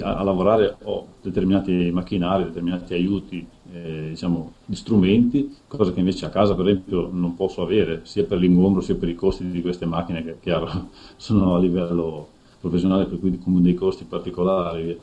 a, 0.00 0.16
a, 0.16 0.22
lavorare 0.22 0.76
ho 0.84 1.06
determinati 1.22 1.90
macchinari, 1.92 2.44
determinati 2.44 2.94
aiuti, 2.94 3.46
eh, 3.72 4.08
diciamo, 4.10 4.52
di 4.64 4.74
strumenti, 4.74 5.56
cosa 5.66 5.92
che 5.92 5.98
invece 5.98 6.26
a 6.26 6.30
casa 6.30 6.54
per 6.54 6.68
esempio 6.68 7.08
non 7.12 7.36
posso 7.36 7.62
avere, 7.62 8.00
sia 8.04 8.24
per 8.24 8.38
l'ingombro 8.38 8.80
sia 8.80 8.94
per 8.94 9.08
i 9.08 9.14
costi 9.14 9.48
di 9.50 9.60
queste 9.60 9.86
macchine 9.86 10.24
che 10.24 10.36
chiaro 10.40 10.88
sono 11.16 11.54
a 11.54 11.58
livello 11.58 12.28
professionale 12.60 13.06
per 13.06 13.18
cui 13.18 13.38
con 13.38 13.62
dei 13.62 13.74
costi 13.74 14.04
particolari. 14.04 14.98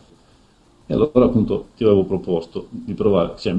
E 0.88 0.94
allora 0.94 1.26
appunto 1.26 1.68
ti 1.76 1.84
avevo 1.84 2.04
proposto 2.04 2.68
di 2.70 2.94
provare, 2.94 3.34
cioè, 3.38 3.56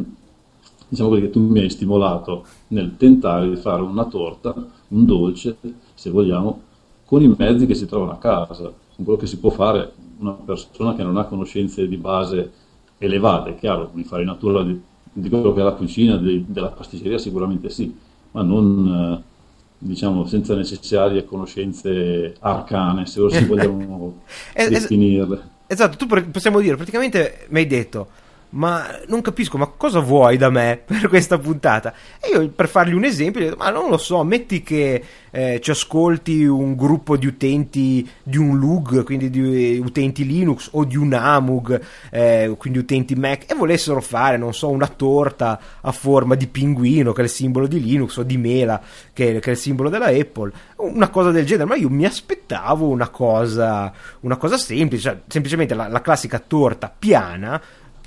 diciamo 0.89 1.11
che 1.17 1.31
tu 1.31 1.41
mi 1.41 1.61
hai 1.61 1.71
stimolato 1.71 2.45
nel 2.69 2.97
tentare 2.97 3.49
di 3.49 3.57
fare 3.57 3.83
una 3.83 4.05
torta, 4.05 4.55
un 4.89 5.05
dolce, 5.05 5.57
se 5.95 6.11
vogliamo, 6.11 6.63
con 7.05 7.23
i 7.23 7.35
mezzi 7.37 7.67
che 7.67 7.75
si 7.75 7.87
trovano 7.87 8.13
a 8.13 8.19
casa, 8.19 8.65
con 8.65 9.05
quello 9.05 9.19
che 9.19 9.27
si 9.27 9.39
può 9.39 9.51
fare 9.51 9.93
una 10.19 10.33
persona 10.33 10.95
che 10.95 11.03
non 11.03 11.17
ha 11.17 11.25
conoscenze 11.25 11.87
di 11.89 11.97
base 11.97 12.53
elevate, 12.99 13.51
è 13.51 13.57
chiaro, 13.57 13.91
di 13.93 14.05
fare 14.05 14.25
natura 14.25 14.63
di, 14.63 14.81
di 15.13 15.29
quello 15.29 15.53
che 15.53 15.61
è 15.61 15.65
la 15.65 15.73
cucina, 15.73 16.17
di, 16.17 16.45
della 16.49 16.69
pasticceria 16.69 17.19
sicuramente 17.19 17.71
sì, 17.71 17.95
ma 18.33 18.43
non 18.43 19.21
eh, 19.21 19.35
diciamo 19.79 20.27
senza 20.27 20.55
necessarie 20.55 21.25
conoscenze 21.25 22.35
arcane, 22.41 23.07
se 23.07 23.29
si 23.31 23.45
vogliamo 23.45 24.23
definirle. 24.55 25.55
Esatto, 25.67 25.97
tu 25.97 26.07
possiamo 26.31 26.61
dire, 26.61 26.77
praticamente 26.77 27.47
mi 27.49 27.59
hai 27.59 27.67
detto, 27.67 28.09
ma 28.51 29.01
non 29.09 29.21
capisco, 29.21 29.59
ma 29.59 29.67
cosa 29.67 30.01
vuoi 30.01 30.37
da 30.37 30.51
me 30.51 30.81
per 30.85 31.09
questa 31.09 31.39
puntata? 31.39 31.93
E 32.21 32.31
io 32.31 32.49
per 32.51 32.69
fargli 32.69 32.95
un 32.95 33.05
esempio, 33.05 33.41
gli 33.41 33.45
ho 33.45 33.51
detto, 33.51 33.63
ma 33.63 33.71
non 33.71 33.91
lo 33.91 33.99
so, 33.99 34.23
metti 34.25 34.63
che 34.63 35.03
eh, 35.31 35.61
ci 35.61 35.71
ascolti 35.71 36.45
un 36.45 36.75
gruppo 36.75 37.17
di 37.17 37.27
utenti 37.27 38.09
di 38.23 38.39
un 38.39 38.57
LUG, 38.59 39.05
quindi 39.05 39.29
di 39.29 39.79
utenti 39.79 40.25
Linux 40.25 40.71
o 40.73 40.85
di 40.85 40.97
un 40.97 41.13
AMUG, 41.13 41.81
eh, 42.11 42.55
quindi 42.57 42.79
utenti 42.79 43.15
Mac, 43.15 43.51
e 43.51 43.55
volessero 43.55 44.01
fare, 44.01 44.37
non 44.37 44.55
so, 44.55 44.71
una 44.71 44.89
torta 44.89 45.61
a 45.81 45.93
forma 45.93 46.35
di 46.35 46.47
pinguino, 46.47 47.13
che 47.13 47.21
è 47.21 47.25
il 47.25 47.31
simbolo 47.31 47.67
di 47.67 47.83
Linux, 47.83 48.17
o 48.17 48.23
di 48.23 48.39
mela, 48.39 48.81
che, 49.13 49.39
che 49.41 49.51
è 49.51 49.53
il 49.53 49.59
simbolo 49.59 49.91
della 49.91 50.07
Apple, 50.07 50.53
una 50.77 51.09
cosa 51.09 51.31
del 51.31 51.45
genere, 51.45 51.69
ma 51.69 51.77
io 51.77 51.91
mi 51.91 52.07
aspettavo 52.07 52.89
una 52.89 53.09
cosa, 53.09 53.93
una 54.21 54.37
cosa 54.37 54.57
semplice, 54.57 55.03
cioè, 55.03 55.21
semplicemente 55.27 55.75
la, 55.75 55.89
la 55.89 56.01
classica 56.01 56.39
torta 56.39 56.93
piana 56.97 57.61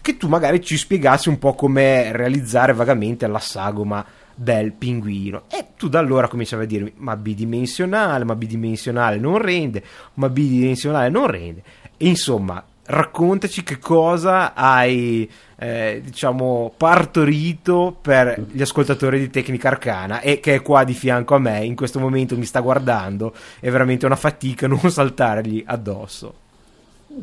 che 0.10 0.17
tu 0.17 0.28
magari 0.28 0.63
ci 0.63 0.76
spiegassi 0.76 1.30
un 1.30 1.38
po' 1.38 1.54
come 1.54 2.12
realizzare 2.12 2.74
vagamente 2.74 3.28
la 3.28 3.39
sagoma 3.39 4.04
del 4.34 4.72
pinguino. 4.72 5.43
E 5.50 5.67
tu 5.78 5.88
da 5.88 6.00
allora 6.00 6.28
cominciavi 6.28 6.63
a 6.63 6.67
dirmi: 6.67 6.93
ma 6.98 7.15
bidimensionale, 7.15 8.24
ma 8.24 8.36
bidimensionale 8.36 9.17
non 9.17 9.38
rende, 9.38 9.84
ma 10.15 10.30
bidimensionale 10.30 11.10
non 11.10 11.28
rende. 11.28 11.62
E 11.95 12.08
insomma, 12.08 12.63
raccontaci 12.86 13.63
che 13.63 13.78
cosa 13.78 14.56
hai 14.56 15.30
eh, 15.58 16.02
diciamo 16.04 16.74
partorito 16.76 17.95
per 18.02 18.43
gli 18.50 18.62
ascoltatori 18.62 19.19
di 19.19 19.30
Tecnica 19.30 19.67
Arcana 19.67 20.22
e 20.22 20.39
che 20.39 20.56
è 20.56 20.62
qua 20.63 20.84
di 20.84 20.93
fianco 20.93 21.36
a 21.36 21.39
me 21.39 21.63
in 21.63 21.76
questo 21.76 22.00
momento 22.00 22.36
mi 22.36 22.45
sta 22.45 22.62
guardando 22.62 23.36
è 23.60 23.69
veramente 23.69 24.08
una 24.08 24.15
fatica 24.15 24.65
non 24.67 24.89
saltargli 24.89 25.63
addosso 25.67 26.34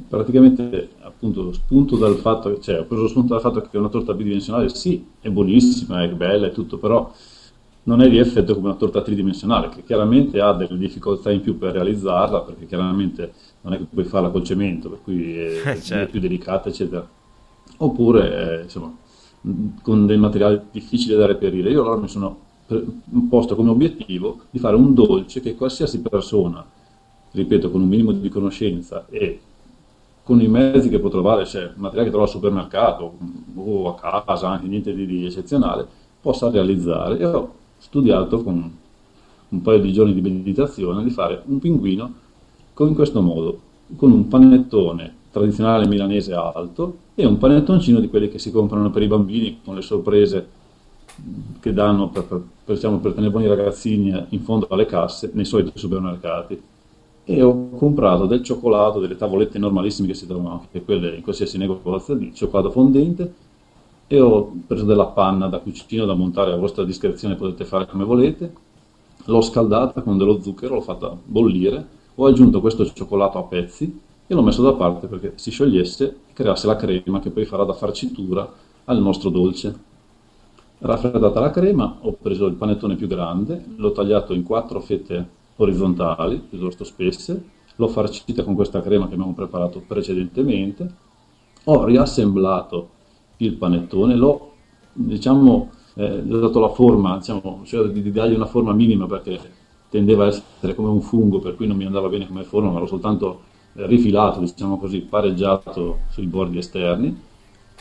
praticamente 0.08 0.90
appunto 1.00 1.52
spunto 1.52 1.96
dal 1.96 2.16
fatto 2.16 2.52
che 2.52 2.60
cioè, 2.60 2.80
ho 2.80 2.84
preso 2.84 3.08
spunto 3.08 3.34
dal 3.34 3.42
fatto 3.42 3.60
che 3.60 3.78
una 3.78 3.88
torta 3.88 4.14
bidimensionale 4.14 4.68
sì, 4.68 5.04
è 5.20 5.28
buonissima, 5.28 6.02
è 6.02 6.08
bella 6.08 6.46
e 6.46 6.52
tutto, 6.52 6.78
però 6.78 7.12
non 7.86 8.00
è 8.00 8.08
di 8.08 8.18
effetto 8.18 8.54
come 8.54 8.68
una 8.68 8.76
torta 8.76 9.02
tridimensionale, 9.02 9.68
che 9.68 9.84
chiaramente 9.84 10.40
ha 10.40 10.52
delle 10.52 10.76
difficoltà 10.76 11.30
in 11.30 11.40
più 11.40 11.56
per 11.56 11.72
realizzarla, 11.72 12.40
perché 12.40 12.66
chiaramente 12.66 13.32
non 13.62 13.74
è 13.74 13.78
che 13.78 13.86
puoi 13.88 14.04
farla 14.04 14.30
col 14.30 14.42
cemento, 14.42 14.88
per 14.88 14.98
cui 15.02 15.36
è, 15.36 15.78
certo. 15.80 15.94
è 15.94 16.06
più 16.08 16.20
delicata, 16.20 16.68
eccetera. 16.68 17.06
Oppure, 17.78 18.58
eh, 18.58 18.62
insomma, 18.64 18.92
con 19.82 20.06
dei 20.06 20.16
materiali 20.16 20.60
difficili 20.72 21.14
da 21.14 21.26
reperire. 21.26 21.70
Io 21.70 21.82
allora 21.82 22.00
mi 22.00 22.08
sono 22.08 22.44
posto 23.28 23.54
come 23.54 23.70
obiettivo 23.70 24.40
di 24.50 24.58
fare 24.58 24.74
un 24.74 24.92
dolce 24.92 25.40
che 25.40 25.54
qualsiasi 25.54 26.00
persona, 26.00 26.64
ripeto, 27.30 27.70
con 27.70 27.82
un 27.82 27.88
minimo 27.88 28.10
di 28.10 28.28
conoscenza 28.28 29.06
e 29.08 29.40
con 30.26 30.40
i 30.40 30.48
mezzi 30.48 30.88
che 30.88 30.98
può 30.98 31.08
trovare, 31.08 31.46
cioè 31.46 31.70
materiale 31.76 32.06
che 32.06 32.10
trova 32.10 32.24
al 32.24 32.30
supermercato 32.30 33.16
o 33.54 33.94
a 33.94 34.24
casa, 34.24 34.48
anche 34.48 34.66
niente 34.66 34.92
di, 34.92 35.06
di 35.06 35.24
eccezionale, 35.24 35.86
possa 36.20 36.50
realizzare. 36.50 37.16
E 37.16 37.24
ho 37.24 37.54
studiato 37.78 38.42
con 38.42 38.76
un 39.48 39.62
paio 39.62 39.78
di 39.78 39.92
giorni 39.92 40.14
di 40.14 40.20
meditazione 40.20 41.04
di 41.04 41.10
fare 41.10 41.42
un 41.44 41.60
pinguino 41.60 42.12
in 42.76 42.94
questo 42.94 43.22
modo, 43.22 43.60
con 43.94 44.10
un 44.10 44.26
panettone 44.26 45.14
tradizionale 45.30 45.86
milanese 45.86 46.34
alto 46.34 46.96
e 47.14 47.24
un 47.24 47.38
panettoncino 47.38 48.00
di 48.00 48.08
quelli 48.08 48.28
che 48.28 48.40
si 48.40 48.50
comprano 48.50 48.90
per 48.90 49.02
i 49.02 49.06
bambini 49.06 49.60
con 49.64 49.76
le 49.76 49.82
sorprese 49.82 50.48
che 51.60 51.72
danno 51.72 52.08
per, 52.08 52.24
per, 52.24 52.42
per, 52.64 52.74
diciamo, 52.74 52.98
per 52.98 53.12
tenere 53.12 53.30
buoni 53.30 53.46
ragazzini 53.46 54.26
in 54.30 54.40
fondo 54.40 54.66
alle 54.70 54.86
casse 54.86 55.30
nei 55.34 55.44
soliti 55.44 55.78
supermercati 55.78 56.60
e 57.28 57.42
ho 57.42 57.70
comprato 57.70 58.26
del 58.26 58.40
cioccolato, 58.44 59.00
delle 59.00 59.16
tavolette 59.16 59.58
normalissime 59.58 60.06
che 60.06 60.14
si 60.14 60.28
trovano 60.28 60.60
anche 60.60 60.84
quelle 60.84 61.16
in 61.16 61.22
qualsiasi 61.22 61.58
negozio 61.58 62.14
di 62.14 62.32
cioccolato 62.32 62.70
fondente 62.70 63.34
e 64.06 64.20
ho 64.20 64.52
preso 64.64 64.84
della 64.84 65.06
panna 65.06 65.48
da 65.48 65.58
cucina 65.58 66.04
da 66.04 66.14
montare 66.14 66.52
a 66.52 66.56
vostra 66.56 66.84
discrezione, 66.84 67.34
potete 67.34 67.64
fare 67.64 67.88
come 67.88 68.04
volete, 68.04 68.52
l'ho 69.24 69.40
scaldata 69.40 70.02
con 70.02 70.16
dello 70.16 70.40
zucchero, 70.40 70.76
l'ho 70.76 70.80
fatta 70.80 71.16
bollire, 71.20 71.84
ho 72.14 72.26
aggiunto 72.26 72.60
questo 72.60 72.86
cioccolato 72.86 73.38
a 73.38 73.42
pezzi 73.42 74.00
e 74.24 74.32
l'ho 74.32 74.42
messo 74.42 74.62
da 74.62 74.74
parte 74.74 75.08
perché 75.08 75.32
si 75.34 75.50
sciogliesse 75.50 76.16
e 76.28 76.32
creasse 76.32 76.68
la 76.68 76.76
crema 76.76 77.18
che 77.18 77.30
poi 77.30 77.44
farà 77.44 77.64
da 77.64 77.72
farcitura 77.72 78.48
al 78.84 79.02
nostro 79.02 79.30
dolce. 79.30 79.76
Raffreddata 80.78 81.40
la 81.40 81.50
crema, 81.50 81.98
ho 82.02 82.12
preso 82.12 82.46
il 82.46 82.54
panettone 82.54 82.94
più 82.94 83.08
grande, 83.08 83.64
l'ho 83.74 83.90
tagliato 83.90 84.32
in 84.32 84.44
quattro 84.44 84.78
fette 84.78 85.44
orizzontali, 85.56 86.38
piuttosto 86.38 86.84
spesse, 86.84 87.54
l'ho 87.76 87.88
farcita 87.88 88.42
con 88.42 88.54
questa 88.54 88.80
crema 88.80 89.06
che 89.06 89.14
abbiamo 89.14 89.34
preparato 89.34 89.82
precedentemente, 89.86 90.94
ho 91.64 91.84
riassemblato 91.84 92.90
il 93.38 93.54
panettone, 93.54 94.14
l'ho, 94.14 94.52
diciamo, 94.92 95.70
eh, 95.94 96.22
dato 96.22 96.60
la 96.60 96.68
forma, 96.68 97.18
diciamo, 97.18 97.62
cioè 97.64 97.88
di, 97.88 98.02
di 98.02 98.12
dargli 98.12 98.34
una 98.34 98.46
forma 98.46 98.72
minima 98.72 99.06
perché 99.06 99.38
tendeva 99.88 100.24
a 100.24 100.28
essere 100.28 100.74
come 100.74 100.88
un 100.88 101.00
fungo, 101.00 101.38
per 101.38 101.56
cui 101.56 101.66
non 101.66 101.76
mi 101.76 101.84
andava 101.84 102.08
bene 102.08 102.26
come 102.26 102.44
forma, 102.44 102.70
ma 102.70 102.78
l'ho 102.78 102.86
soltanto 102.86 103.40
eh, 103.74 103.86
rifilato, 103.86 104.40
diciamo 104.40 104.78
così, 104.78 105.00
pareggiato 105.00 106.00
sui 106.10 106.26
bordi 106.26 106.58
esterni. 106.58 107.18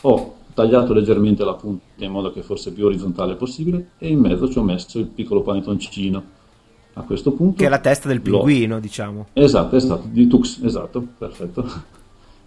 Ho 0.01 0.33
tagliato 0.53 0.93
leggermente 0.93 1.43
la 1.43 1.53
punta 1.53 1.83
in 2.03 2.11
modo 2.11 2.31
che 2.31 2.41
fosse 2.41 2.71
più 2.71 2.85
orizzontale 2.85 3.35
possibile 3.35 3.91
e 3.97 4.09
in 4.09 4.19
mezzo 4.19 4.49
ci 4.49 4.57
ho 4.57 4.63
messo 4.63 4.99
il 4.99 5.07
piccolo 5.07 5.41
panettoncino 5.41 6.23
a 6.95 7.03
questo 7.03 7.31
punto. 7.31 7.57
Che 7.57 7.65
è 7.65 7.69
la 7.69 7.79
testa 7.79 8.07
del 8.07 8.21
pinguino, 8.21 8.75
lo... 8.75 8.81
diciamo. 8.81 9.27
Esatto, 9.33 9.75
esatto, 9.75 10.07
di 10.09 10.27
Tux, 10.27 10.61
esatto, 10.63 11.05
perfetto. 11.17 11.93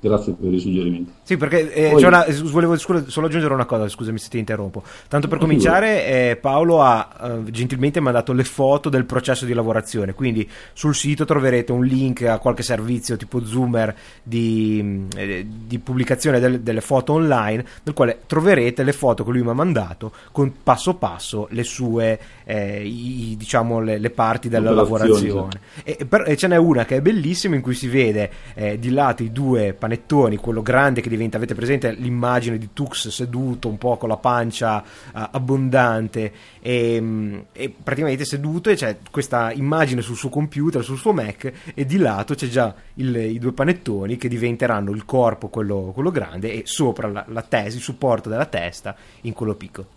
Grazie 0.00 0.34
per 0.34 0.52
i 0.52 0.60
suggerimenti. 0.60 1.12
Sì, 1.22 1.36
perché 1.36 1.72
eh, 1.72 1.90
Poi... 1.90 2.04
una, 2.04 2.24
volevo 2.44 2.76
scusa, 2.76 3.04
solo 3.08 3.26
aggiungere 3.26 3.52
una 3.52 3.64
cosa, 3.64 3.88
scusami 3.88 4.18
se 4.18 4.28
ti 4.28 4.38
interrompo. 4.38 4.82
Tanto 5.08 5.26
per 5.26 5.38
cominciare, 5.38 6.06
eh, 6.06 6.36
Paolo 6.36 6.80
ha 6.82 7.08
eh, 7.20 7.50
gentilmente 7.50 7.98
mandato 7.98 8.32
le 8.32 8.44
foto 8.44 8.88
del 8.88 9.04
processo 9.04 9.44
di 9.44 9.52
lavorazione, 9.52 10.14
quindi 10.14 10.48
sul 10.72 10.94
sito 10.94 11.24
troverete 11.24 11.72
un 11.72 11.84
link 11.84 12.22
a 12.22 12.38
qualche 12.38 12.62
servizio 12.62 13.16
tipo 13.16 13.44
Zoomer 13.44 13.94
di, 14.22 15.08
eh, 15.16 15.46
di 15.66 15.78
pubblicazione 15.80 16.38
del, 16.38 16.60
delle 16.60 16.80
foto 16.80 17.14
online, 17.14 17.64
nel 17.82 17.94
quale 17.94 18.20
troverete 18.26 18.84
le 18.84 18.92
foto 18.92 19.24
che 19.24 19.30
lui 19.32 19.42
mi 19.42 19.50
ha 19.50 19.54
mandato 19.54 20.12
con 20.30 20.52
passo 20.62 20.94
passo 20.94 21.48
le 21.50 21.64
sue, 21.64 22.20
eh, 22.44 22.84
i, 22.84 23.34
diciamo, 23.36 23.80
le, 23.80 23.98
le, 23.98 24.10
parti 24.10 24.48
della 24.48 24.70
lavorazione. 24.70 25.60
E, 25.82 26.06
per, 26.08 26.22
e, 26.26 26.36
ce 26.36 26.46
n'è 26.46 26.56
una 26.56 26.84
che 26.84 26.96
è 26.96 27.00
bellissima 27.00 27.56
in 27.56 27.62
cui 27.62 27.74
si 27.74 27.88
vede 27.88 28.30
eh, 28.54 28.78
di 28.78 28.90
lato 28.90 29.24
i 29.24 29.32
due 29.32 29.72
panettoni, 29.88 30.36
quello 30.36 30.60
grande 30.60 31.00
che 31.00 31.08
diventa, 31.08 31.38
avete 31.38 31.54
presente 31.54 31.92
l'immagine 31.92 32.58
di 32.58 32.68
Tux 32.74 33.08
seduto 33.08 33.68
un 33.68 33.78
po' 33.78 33.96
con 33.96 34.10
la 34.10 34.18
pancia 34.18 34.78
uh, 34.78 35.28
abbondante 35.30 36.32
e, 36.60 37.00
mm, 37.00 37.38
e, 37.52 37.74
praticamente 37.82 38.26
seduto 38.26 38.68
e 38.68 38.74
c'è 38.74 38.98
questa 39.10 39.50
immagine 39.52 40.02
sul 40.02 40.16
suo 40.16 40.28
computer, 40.28 40.84
sul 40.84 40.98
suo 40.98 41.12
Mac 41.12 41.52
e 41.74 41.86
di 41.86 41.96
lato 41.96 42.34
c'è 42.34 42.48
già 42.48 42.74
il, 42.94 43.16
i 43.16 43.38
due 43.38 43.52
panettoni 43.52 44.18
che 44.18 44.28
diventeranno 44.28 44.90
il 44.90 45.06
corpo, 45.06 45.48
quello, 45.48 45.92
quello 45.94 46.10
grande 46.10 46.52
e 46.52 46.62
sopra 46.66 47.08
la, 47.08 47.24
la 47.28 47.42
testa, 47.42 47.76
il 47.76 47.82
supporto 47.82 48.28
della 48.28 48.46
testa 48.46 48.94
in 49.22 49.32
quello 49.32 49.54
piccolo. 49.54 49.96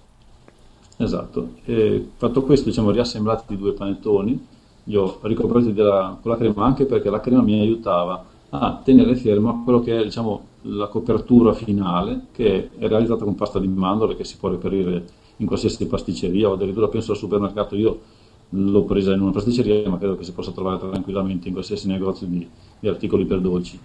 Esatto, 0.97 1.55
e 1.65 2.09
fatto 2.15 2.43
questo 2.43 2.69
diciamo 2.69 2.91
riassemblati 2.91 3.53
i 3.53 3.57
due 3.57 3.73
panettoni, 3.73 4.47
io 4.85 5.01
ho 5.01 5.27
ricoperto 5.27 5.73
con 5.73 6.31
la 6.31 6.37
crema 6.37 6.65
anche 6.65 6.85
perché 6.85 7.09
la 7.09 7.19
crema 7.19 7.41
mi 7.41 7.59
aiutava 7.59 8.30
a 8.53 8.81
tenere 8.83 9.15
fermo 9.15 9.63
quello 9.63 9.79
che 9.79 9.99
è 9.99 10.03
diciamo, 10.03 10.47
la 10.63 10.87
copertura 10.87 11.53
finale 11.53 12.27
che 12.31 12.69
è 12.77 12.87
realizzata 12.87 13.23
con 13.23 13.35
pasta 13.35 13.59
di 13.59 13.67
mandorle 13.67 14.15
che 14.15 14.25
si 14.25 14.37
può 14.37 14.49
reperire 14.49 15.05
in 15.37 15.45
qualsiasi 15.45 15.87
pasticceria 15.87 16.49
o 16.49 16.53
addirittura 16.53 16.87
penso 16.87 17.11
al 17.11 17.17
supermercato. 17.17 17.75
Io 17.75 17.99
l'ho 18.49 18.83
presa 18.83 19.13
in 19.13 19.21
una 19.21 19.31
pasticceria 19.31 19.89
ma 19.89 19.97
credo 19.97 20.17
che 20.17 20.23
si 20.23 20.33
possa 20.33 20.51
trovare 20.51 20.79
tranquillamente 20.79 21.47
in 21.47 21.53
qualsiasi 21.53 21.87
negozio 21.87 22.27
di, 22.27 22.45
di 22.79 22.87
articoli 22.87 23.25
per 23.25 23.39
dolci. 23.39 23.79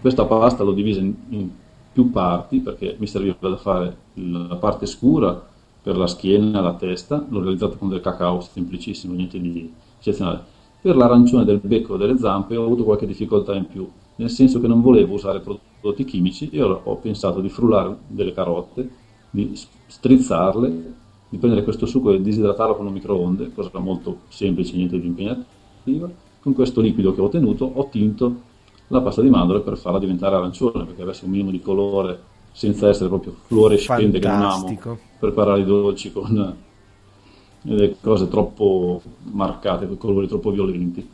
Questa 0.00 0.24
pasta 0.24 0.64
l'ho 0.64 0.72
divisa 0.72 1.00
in, 1.00 1.14
in, 1.28 1.50
più 1.92 2.10
parti 2.10 2.58
perché 2.58 2.96
mi 2.98 3.06
serviva 3.06 3.36
da 3.38 3.56
fare 3.56 3.96
la 4.14 4.56
parte 4.56 4.86
scura 4.86 5.40
per 5.80 5.96
la 5.96 6.08
schiena 6.08 6.60
la 6.60 6.74
testa. 6.74 7.24
L'ho 7.28 7.40
realizzata 7.40 7.76
con 7.76 7.88
del 7.88 8.00
cacao 8.00 8.40
semplicissimo 8.40 9.14
niente 9.14 9.40
di 9.40 9.72
eccezionale 10.00 10.53
per 10.84 10.96
l'arancione 10.96 11.46
del 11.46 11.60
becco 11.62 11.96
delle 11.96 12.18
zampe 12.18 12.58
ho 12.58 12.64
avuto 12.66 12.84
qualche 12.84 13.06
difficoltà 13.06 13.54
in 13.54 13.66
più, 13.66 13.88
nel 14.16 14.28
senso 14.28 14.60
che 14.60 14.66
non 14.66 14.82
volevo 14.82 15.14
usare 15.14 15.40
prodotti 15.40 16.04
chimici 16.04 16.50
e 16.50 16.60
ho 16.60 16.96
pensato 16.96 17.40
di 17.40 17.48
frullare 17.48 17.96
delle 18.06 18.34
carote, 18.34 18.86
di 19.30 19.58
strizzarle, 19.86 20.94
di 21.30 21.38
prendere 21.38 21.64
questo 21.64 21.86
succo 21.86 22.10
e 22.10 22.20
disidratarlo 22.20 22.76
con 22.76 22.84
un 22.84 22.92
microonde, 22.92 23.54
cosa 23.54 23.70
molto 23.78 24.18
semplice, 24.28 24.76
niente 24.76 25.00
di 25.00 25.06
impegnativa. 25.06 26.10
Con 26.42 26.52
questo 26.52 26.82
liquido 26.82 27.14
che 27.14 27.22
ho 27.22 27.24
ottenuto 27.24 27.64
ho 27.64 27.88
tinto 27.88 28.34
la 28.88 29.00
pasta 29.00 29.22
di 29.22 29.30
mandorle 29.30 29.62
per 29.62 29.78
farla 29.78 29.98
diventare 29.98 30.36
arancione, 30.36 30.84
perché 30.84 31.00
avesse 31.00 31.24
un 31.24 31.30
minimo 31.30 31.50
di 31.50 31.62
colore 31.62 32.20
senza 32.52 32.90
essere 32.90 33.08
proprio 33.08 33.34
fluorescente 33.46 34.18
che 34.18 34.28
non 34.28 34.42
amo 34.42 34.98
preparare 35.18 35.60
i 35.60 35.64
dolci 35.64 36.12
con 36.12 36.54
delle 37.64 37.96
cose 38.00 38.28
troppo 38.28 39.00
marcate, 39.32 39.86
con 39.86 39.96
colori 39.96 40.28
troppo 40.28 40.50
violenti. 40.50 41.08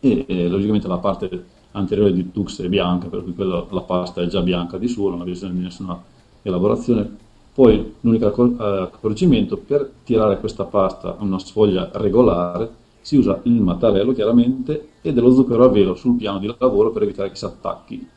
E, 0.00 0.24
e, 0.26 0.48
logicamente 0.48 0.88
la 0.88 0.98
parte 0.98 1.44
anteriore 1.72 2.12
di 2.12 2.30
Tux 2.30 2.62
è 2.62 2.68
bianca, 2.68 3.08
per 3.08 3.22
cui 3.22 3.34
quella, 3.34 3.66
la 3.68 3.80
pasta 3.80 4.22
è 4.22 4.26
già 4.26 4.40
bianca 4.42 4.78
di 4.78 4.88
suo, 4.88 5.10
non 5.10 5.20
ha 5.20 5.24
bisogno 5.24 5.54
di 5.54 5.60
nessuna 5.60 6.00
elaborazione. 6.42 7.18
Poi 7.52 7.94
l'unico 8.00 8.26
accorgimento 8.26 9.58
per 9.58 9.90
tirare 10.04 10.38
questa 10.38 10.64
pasta 10.64 11.16
a 11.18 11.22
una 11.22 11.38
sfoglia 11.38 11.90
regolare 11.94 12.80
si 13.02 13.16
usa 13.16 13.40
il 13.42 13.60
mattarello 13.60 14.12
chiaramente 14.12 14.90
e 15.02 15.12
dello 15.12 15.32
zucchero 15.32 15.64
a 15.64 15.68
velo 15.68 15.94
sul 15.94 16.16
piano 16.16 16.38
di 16.38 16.54
lavoro 16.56 16.92
per 16.92 17.02
evitare 17.02 17.28
che 17.28 17.36
si 17.36 17.44
attacchi 17.44 18.08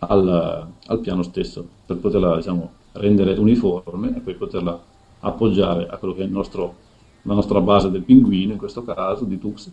al, 0.00 0.66
al 0.86 0.98
piano 0.98 1.22
stesso, 1.22 1.66
per 1.86 1.96
poterla 1.96 2.36
diciamo, 2.36 2.70
rendere 2.92 3.38
uniforme 3.38 4.16
e 4.16 4.20
poi 4.20 4.34
poterla 4.34 4.78
appoggiare 5.20 5.86
a 5.88 5.96
quello 5.96 6.14
che 6.14 6.24
è 6.24 6.26
nostro, 6.26 6.74
la 7.22 7.34
nostra 7.34 7.60
base 7.60 7.90
del 7.90 8.02
pinguino, 8.02 8.52
in 8.52 8.58
questo 8.58 8.82
caso, 8.82 9.24
di 9.24 9.38
Tux, 9.38 9.70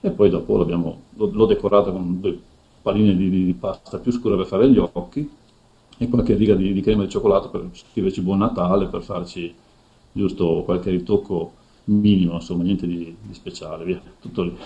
e 0.00 0.10
poi 0.10 0.30
dopo 0.30 0.56
l'ho, 0.56 0.98
l'ho 1.14 1.46
decorato 1.46 1.92
con 1.92 2.20
due 2.20 2.38
palline 2.82 3.14
di, 3.16 3.30
di, 3.30 3.54
pasta 3.54 3.98
più 3.98 4.10
scura 4.10 4.36
per 4.36 4.46
fare 4.46 4.68
gli 4.68 4.78
occhi 4.78 5.30
e 5.96 6.08
qualche 6.08 6.34
riga 6.34 6.54
di, 6.54 6.72
di 6.72 6.80
crema 6.80 7.04
di 7.04 7.08
cioccolato 7.08 7.48
per 7.50 7.68
scriverci 7.72 8.20
Buon 8.20 8.38
Natale, 8.38 8.86
per 8.86 9.02
farci 9.02 9.54
giusto 10.10 10.62
qualche 10.64 10.90
ritocco 10.90 11.52
minimo, 11.84 12.34
insomma, 12.34 12.64
niente 12.64 12.86
di, 12.86 13.16
di 13.20 13.34
speciale, 13.34 13.84
via, 13.84 14.00
tutto 14.20 14.42
lì 14.42 14.56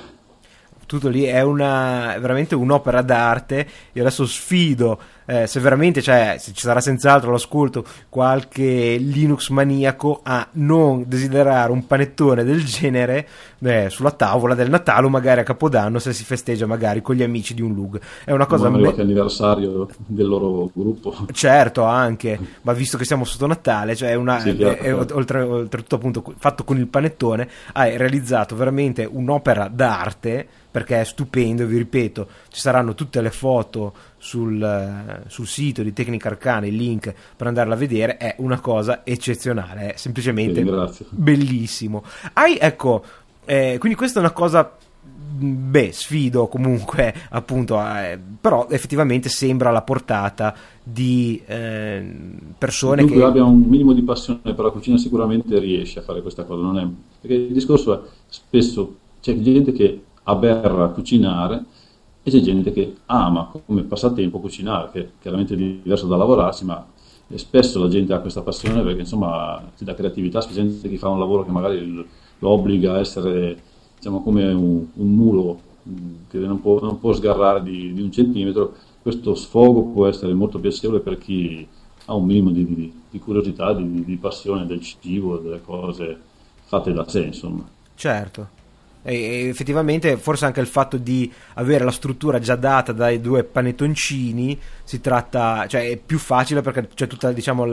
tutto 0.87 1.09
lì 1.09 1.25
è 1.25 1.43
una, 1.43 2.17
veramente 2.21 2.55
un'opera 2.55 3.03
d'arte. 3.03 3.69
Io 3.93 4.03
adesso 4.03 4.25
sfido 4.25 4.99
eh, 5.27 5.47
se 5.47 5.61
veramente, 5.61 6.01
cioè, 6.03 6.37
se 6.39 6.53
ci 6.53 6.63
sarà 6.63 6.81
senz'altro 6.81 7.33
l'ascolto, 7.33 7.85
qualche 8.09 8.97
Linux 8.97 9.49
maniaco 9.49 10.21
a 10.23 10.47
non 10.53 11.05
desiderare 11.07 11.73
un 11.73 11.87
panettone 11.87 12.45
del 12.45 12.65
genere 12.65 13.29
eh, 13.59 13.91
sulla 13.91 14.13
tavola 14.13 14.55
del 14.55 14.71
Natale 14.71 15.07
o 15.07 15.09
magari 15.09 15.41
a 15.41 15.43
Capodanno 15.43 15.99
se 15.99 16.13
si 16.13 16.25
festeggia 16.25 16.67
magari 16.67 17.03
con 17.03 17.17
gli 17.17 17.23
amici 17.23 17.55
di 17.55 17.63
un 17.63 17.75
LUG. 17.75 18.01
È 18.25 18.33
una 18.33 18.47
cosa... 18.47 18.69
Ma 18.69 18.79
me... 18.79 18.95
anniversario 18.97 19.89
del 19.97 20.27
loro 20.27 20.71
gruppo. 20.73 21.15
Certo, 21.33 21.83
anche, 21.83 22.39
ma 22.63 22.73
visto 22.73 22.97
che 22.97 23.05
siamo 23.05 23.25
sotto 23.25 23.47
Natale, 23.47 23.97
cioè 23.97 24.15
una, 24.15 24.39
sì, 24.39 24.51
è, 24.51 24.79
è, 24.79 24.95
oltre, 24.95 25.43
oltretutto 25.43 25.97
appunto 25.97 26.35
fatto 26.39 26.65
con 26.65 26.79
il 26.79 26.87
panettone, 26.87 27.49
hai 27.73 27.97
realizzato 27.97 28.55
veramente 28.55 29.09
un'opera 29.11 29.69
d'arte 29.69 30.47
perché 30.77 31.01
è 31.01 31.05
stupendo, 31.05 31.65
vi 31.65 31.79
ripeto, 31.79 32.29
ci 32.57 32.63
saranno 32.63 32.95
tutte 32.95 33.21
le 33.21 33.31
foto 33.31 33.93
sul, 34.17 34.63
eh, 34.63 35.29
sul, 35.29 35.47
sito 35.47 35.83
di 35.83 35.93
Tecnica 35.93 36.31
Arcana, 36.31 36.67
il 36.67 36.75
link 36.75 37.13
per 37.37 37.47
andarla 37.47 37.75
a 37.75 37.77
vedere, 37.77 38.17
è 38.17 38.37
una 38.39 38.61
cosa 38.61 39.03
eccezionale, 39.05 39.93
è 39.93 39.97
semplicemente 39.99 40.65
bellissimo. 41.11 42.03
Hai, 42.33 42.57
ecco, 42.59 43.05
eh, 43.45 43.77
quindi 43.79 43.95
questa 43.95 44.21
è 44.21 44.23
una 44.23 44.33
cosa 44.33 44.75
beh, 45.05 45.91
sfido 45.93 46.47
comunque, 46.47 47.15
appunto, 47.29 47.79
eh, 47.79 48.19
però 48.41 48.69
effettivamente 48.71 49.29
sembra 49.29 49.69
alla 49.69 49.83
portata 49.83 50.55
di 50.83 51.39
eh, 51.45 52.11
persone 52.57 53.03
Dunque 53.03 53.19
che... 53.19 53.23
abbia 53.23 53.45
un 53.45 53.61
minimo 53.69 53.93
di 53.93 54.01
passione 54.01 54.41
per 54.55 54.61
la 54.61 54.71
cucina 54.71 54.97
sicuramente 54.97 55.59
riesce 55.59 55.99
a 55.99 56.03
fare 56.03 56.23
questa 56.23 56.45
cosa, 56.45 56.63
non 56.63 56.79
è... 56.79 56.89
perché 57.21 57.37
il 57.37 57.53
discorso 57.53 58.03
è 58.03 58.09
spesso 58.29 58.97
c'è 59.21 59.39
gente 59.41 59.73
che 59.73 60.01
aberra 60.23 60.85
a 60.85 60.89
cucinare 60.89 61.65
e 62.27 62.31
c'è 62.33 62.41
gente 62.41 62.73
che 62.73 62.97
ama 63.07 63.53
come 63.65 63.85
passatempo 63.85 64.41
cucinare, 64.41 64.91
che 64.91 65.09
chiaramente 65.21 65.55
è 65.55 65.57
diverso 65.57 66.09
da 66.09 66.17
lavorarsi, 66.17 66.65
ma 66.65 66.85
spesso 67.37 67.81
la 67.81 67.89
gente 67.89 68.13
ha 68.13 68.19
questa 68.19 68.43
passione 68.43 68.83
perché 68.83 69.03
insomma 69.03 69.63
ti 69.77 69.85
dà 69.85 69.95
creatività, 69.95 70.41
specialmente 70.41 70.89
chi 70.89 70.97
fa 70.97 71.09
un 71.09 71.21
lavoro 71.21 71.45
che 71.45 71.53
magari 71.53 72.05
lo 72.39 72.49
obbliga 72.49 72.95
a 72.95 72.99
essere 72.99 73.57
diciamo, 73.97 74.25
come 74.25 74.53
un, 74.53 74.87
un 74.93 75.09
mulo 75.09 75.61
mm, 75.89 76.15
che 76.29 76.39
non 76.39 76.61
può, 76.61 76.81
non 76.81 76.99
può 76.99 77.13
sgarrare 77.13 77.63
di, 77.63 77.93
di, 77.93 78.03
un 78.03 78.11
centimetro, 78.11 78.75
questo 79.03 79.37
sfogo 79.37 79.83
può 79.85 80.09
essere 80.09 80.35
molto 80.35 80.59
piacevole 80.59 80.99
per 80.99 81.19
chi 81.19 81.65
ha 82.07 82.15
un 82.15 82.25
minimo 82.25 82.51
di, 82.51 82.65
di, 82.65 82.93
di 83.09 83.19
curiosità, 83.21 83.73
di, 83.73 84.19
passione 84.21 84.67
del 84.67 84.81
cibo, 84.81 85.37
delle 85.37 85.63
cose 85.63 86.19
fatte 86.65 86.93
da 86.93 87.09
sé, 87.09 87.21
insomma. 87.21 87.65
Certo 87.95 88.56
e 89.09 89.47
effettivamente 89.49 90.17
forse 90.17 90.47
anche 90.47 90.61
il 90.61 90.67
fatto 90.67 90.97
di 90.97 91.31
avere 91.55 91.85
la 91.85 91.93
struttura 91.93 92.41
già 92.41 92.57
data 92.57 92.91
dai 92.91 93.21
due 93.21 93.45
panettoncini 93.45 94.59
si 94.83 95.01
tratta 95.01 95.67
cioè 95.69 95.91
è 95.91 95.97
più 95.97 96.19
facile 96.19 96.61
perché 96.61 96.89
c'è 96.93 97.07
tutta 97.07 97.31
diciamo 97.31 97.65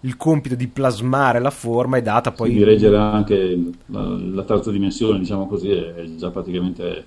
il 0.00 0.16
compito 0.16 0.56
di 0.56 0.66
plasmare 0.66 1.38
la 1.38 1.50
forma 1.50 1.98
è 1.98 2.02
data 2.02 2.32
poi 2.32 2.50
sì, 2.50 2.56
di 2.56 2.64
reggere 2.64 2.96
anche 2.96 3.60
la, 3.86 4.02
la 4.02 4.42
terza 4.42 4.72
dimensione 4.72 5.20
diciamo 5.20 5.46
così 5.46 5.70
è 5.70 6.04
già 6.16 6.30
praticamente 6.30 7.04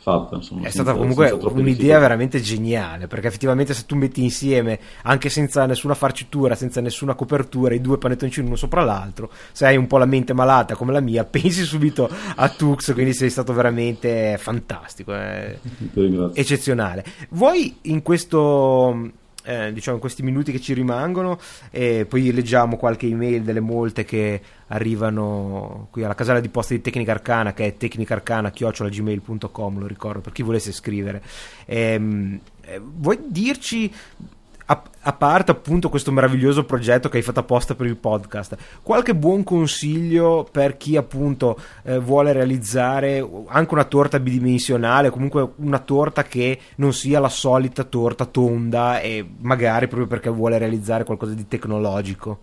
fatta. 0.00 0.36
Insomma, 0.36 0.66
è 0.66 0.70
stata 0.70 0.94
comunque 0.94 1.30
un'idea 1.30 1.98
veramente 1.98 2.40
geniale 2.40 3.06
perché 3.06 3.28
effettivamente 3.28 3.74
se 3.74 3.84
tu 3.86 3.96
metti 3.96 4.22
insieme 4.22 4.78
anche 5.02 5.28
senza 5.28 5.66
nessuna 5.66 5.94
farcitura, 5.94 6.54
senza 6.54 6.80
nessuna 6.80 7.14
copertura, 7.14 7.74
i 7.74 7.80
due 7.80 7.98
panettoncini 7.98 8.46
uno 8.46 8.56
sopra 8.56 8.82
l'altro, 8.82 9.30
se 9.52 9.66
hai 9.66 9.76
un 9.76 9.86
po' 9.86 9.98
la 9.98 10.06
mente 10.06 10.32
malata 10.32 10.74
come 10.74 10.92
la 10.92 11.00
mia, 11.00 11.24
pensi 11.30 11.64
subito 11.64 12.08
a 12.36 12.48
Tux, 12.48 12.92
quindi 12.92 13.12
sei 13.12 13.30
stato 13.30 13.52
veramente 13.52 14.36
fantastico, 14.38 15.14
eh. 15.14 15.58
eccezionale. 16.34 17.04
Vuoi 17.30 17.76
in 17.82 18.02
questo 18.02 19.18
eh, 19.44 19.72
diciamo 19.72 19.96
in 19.96 20.02
questi 20.02 20.22
minuti 20.22 20.52
che 20.52 20.60
ci 20.60 20.74
rimangono 20.74 21.38
e 21.70 22.04
poi 22.06 22.32
leggiamo 22.32 22.76
qualche 22.76 23.06
email 23.06 23.42
delle 23.42 23.60
molte 23.60 24.04
che 24.04 24.40
arrivano 24.68 25.88
qui 25.90 26.04
alla 26.04 26.14
casella 26.14 26.40
di 26.40 26.48
posta 26.48 26.74
di 26.74 26.80
Tecnica 26.80 27.12
Arcana 27.12 27.52
che 27.52 27.66
è 27.66 27.76
tecnicarcana.gmail.com 27.76 29.78
lo 29.78 29.86
ricordo 29.86 30.20
per 30.20 30.32
chi 30.32 30.42
volesse 30.42 30.72
scrivere. 30.72 31.22
Ehm, 31.66 32.40
eh, 32.62 32.80
vuoi 32.82 33.18
dirci 33.26 33.92
a, 34.70 34.82
a, 35.00 35.12
parte 35.12 35.50
appunto 35.50 35.88
questo 35.88 36.12
meraviglioso 36.12 36.64
progetto 36.64 37.08
che 37.08 37.16
hai 37.16 37.24
fatto 37.24 37.40
apposta 37.40 37.74
per 37.74 37.86
il 37.86 37.96
podcast, 37.96 38.56
qualche 38.82 39.16
buon 39.16 39.42
consiglio 39.42 40.48
per 40.50 40.76
chi 40.76 40.96
appunto 40.96 41.58
eh, 41.82 41.98
vuole 41.98 42.32
realizzare 42.32 43.28
anche 43.46 43.74
una 43.74 43.84
torta 43.84 44.20
bidimensionale, 44.20 45.10
comunque 45.10 45.54
una 45.56 45.80
torta 45.80 46.22
che 46.22 46.56
non 46.76 46.92
sia 46.92 47.18
la 47.18 47.28
solita 47.28 47.82
torta 47.82 48.26
tonda 48.26 49.00
e 49.00 49.28
magari 49.38 49.88
proprio 49.88 50.06
perché 50.06 50.30
vuole 50.30 50.56
realizzare 50.56 51.02
qualcosa 51.02 51.34
di 51.34 51.48
tecnologico? 51.48 52.38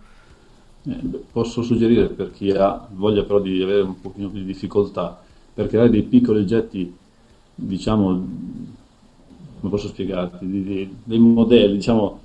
Eh, 0.84 1.00
posso 1.32 1.62
suggerire 1.62 2.08
per 2.08 2.30
chi 2.30 2.50
ha 2.50 2.86
voglia 2.90 3.22
però 3.22 3.40
di 3.40 3.62
avere 3.62 3.80
un 3.80 3.98
pochino 4.00 4.28
più 4.28 4.40
di 4.40 4.44
difficoltà 4.44 5.18
per 5.54 5.66
creare 5.66 5.88
dei 5.88 6.02
piccoli 6.02 6.40
oggetti 6.40 6.94
diciamo 7.54 8.26
come 9.58 9.70
posso 9.70 9.88
spiegarti, 9.88 10.46
dei, 10.46 10.96
dei 11.04 11.18
modelli, 11.18 11.74
diciamo... 11.74 12.20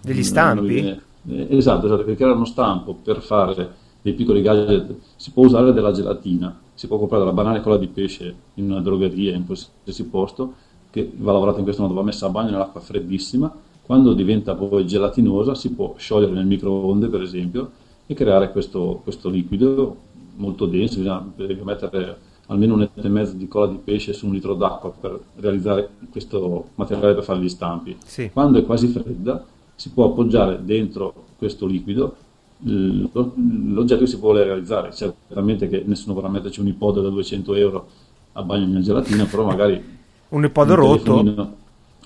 Degli 0.00 0.22
stampi? 0.22 0.78
Eh, 0.78 1.46
esatto, 1.50 1.86
esatto, 1.86 2.04
per 2.04 2.14
creare 2.14 2.34
uno 2.34 2.44
stampo, 2.44 2.94
per 2.94 3.20
fare 3.20 3.84
dei 4.02 4.12
piccoli 4.12 4.42
gadget, 4.42 4.94
si 5.16 5.32
può 5.32 5.44
usare 5.44 5.72
della 5.72 5.90
gelatina, 5.90 6.56
si 6.74 6.86
può 6.86 6.98
comprare 6.98 7.24
della 7.24 7.34
banana 7.34 7.58
e 7.58 7.60
colla 7.62 7.76
di 7.76 7.88
pesce 7.88 8.34
in 8.54 8.70
una 8.70 8.80
drogheria, 8.80 9.34
in 9.34 9.44
qualsiasi 9.44 10.04
posto, 10.04 10.54
che 10.90 11.10
va 11.16 11.32
lavorata 11.32 11.58
in 11.58 11.64
questo 11.64 11.82
modo, 11.82 11.94
va 11.94 12.02
messa 12.02 12.26
a 12.26 12.30
bagno 12.30 12.50
nell'acqua 12.50 12.80
freddissima, 12.80 13.52
quando 13.82 14.14
diventa 14.14 14.54
poi 14.54 14.86
gelatinosa 14.86 15.54
si 15.54 15.72
può 15.72 15.94
sciogliere 15.96 16.32
nel 16.32 16.46
microonde 16.46 17.06
per 17.08 17.22
esempio 17.22 17.70
e 18.06 18.14
creare 18.14 18.50
questo, 18.50 19.00
questo 19.02 19.28
liquido 19.28 19.96
molto 20.36 20.66
denso, 20.66 20.98
bisogna 20.98 21.24
mettere 21.62 22.18
almeno 22.46 22.74
un 22.74 22.80
litro 22.80 23.02
e 23.02 23.08
mezzo 23.08 23.32
di 23.32 23.48
cola 23.48 23.66
di 23.66 23.78
pesce 23.82 24.12
su 24.12 24.26
un 24.26 24.32
litro 24.32 24.54
d'acqua 24.54 24.90
per 24.90 25.18
realizzare 25.36 25.88
questo 26.10 26.68
materiale 26.76 27.14
per 27.14 27.24
fare 27.24 27.40
gli 27.40 27.48
stampi. 27.48 27.96
Sì. 28.04 28.30
Quando 28.32 28.58
è 28.58 28.64
quasi 28.64 28.88
fredda 28.88 29.44
si 29.74 29.90
può 29.90 30.06
appoggiare 30.06 30.60
dentro 30.64 31.12
questo 31.36 31.66
liquido 31.66 32.16
l'oggetto 32.58 34.00
che 34.00 34.06
si 34.06 34.16
vuole 34.16 34.44
realizzare. 34.44 34.92
Certamente 34.92 35.68
che 35.68 35.82
nessuno 35.84 36.14
vorrà 36.14 36.28
metterci 36.28 36.60
un 36.60 36.68
iPod 36.68 37.02
da 37.02 37.08
200 37.08 37.54
euro 37.54 37.88
a 38.32 38.42
bagno 38.42 38.64
in 38.64 38.82
gelatina, 38.82 39.24
però 39.24 39.44
magari 39.44 39.94
un 40.28 40.44
iPod 40.44 40.70
rotto 40.70 41.54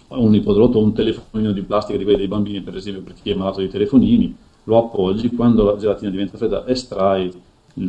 un 0.08 0.34
iPod 0.34 0.56
rotto 0.56 0.78
o 0.78 0.82
un 0.82 0.92
telefonino 0.92 1.52
di 1.52 1.62
plastica 1.62 1.96
di 1.96 2.02
quelli 2.02 2.18
dei 2.18 2.28
bambini, 2.28 2.60
per 2.62 2.76
esempio, 2.76 3.02
per 3.02 3.14
chi 3.14 3.30
è 3.30 3.34
malato 3.34 3.60
di 3.60 3.68
telefonini, 3.68 4.34
lo 4.64 4.78
appoggi, 4.78 5.30
quando 5.30 5.64
la 5.64 5.76
gelatina 5.76 6.10
diventa 6.10 6.36
fredda 6.36 6.66
estrai 6.66 7.32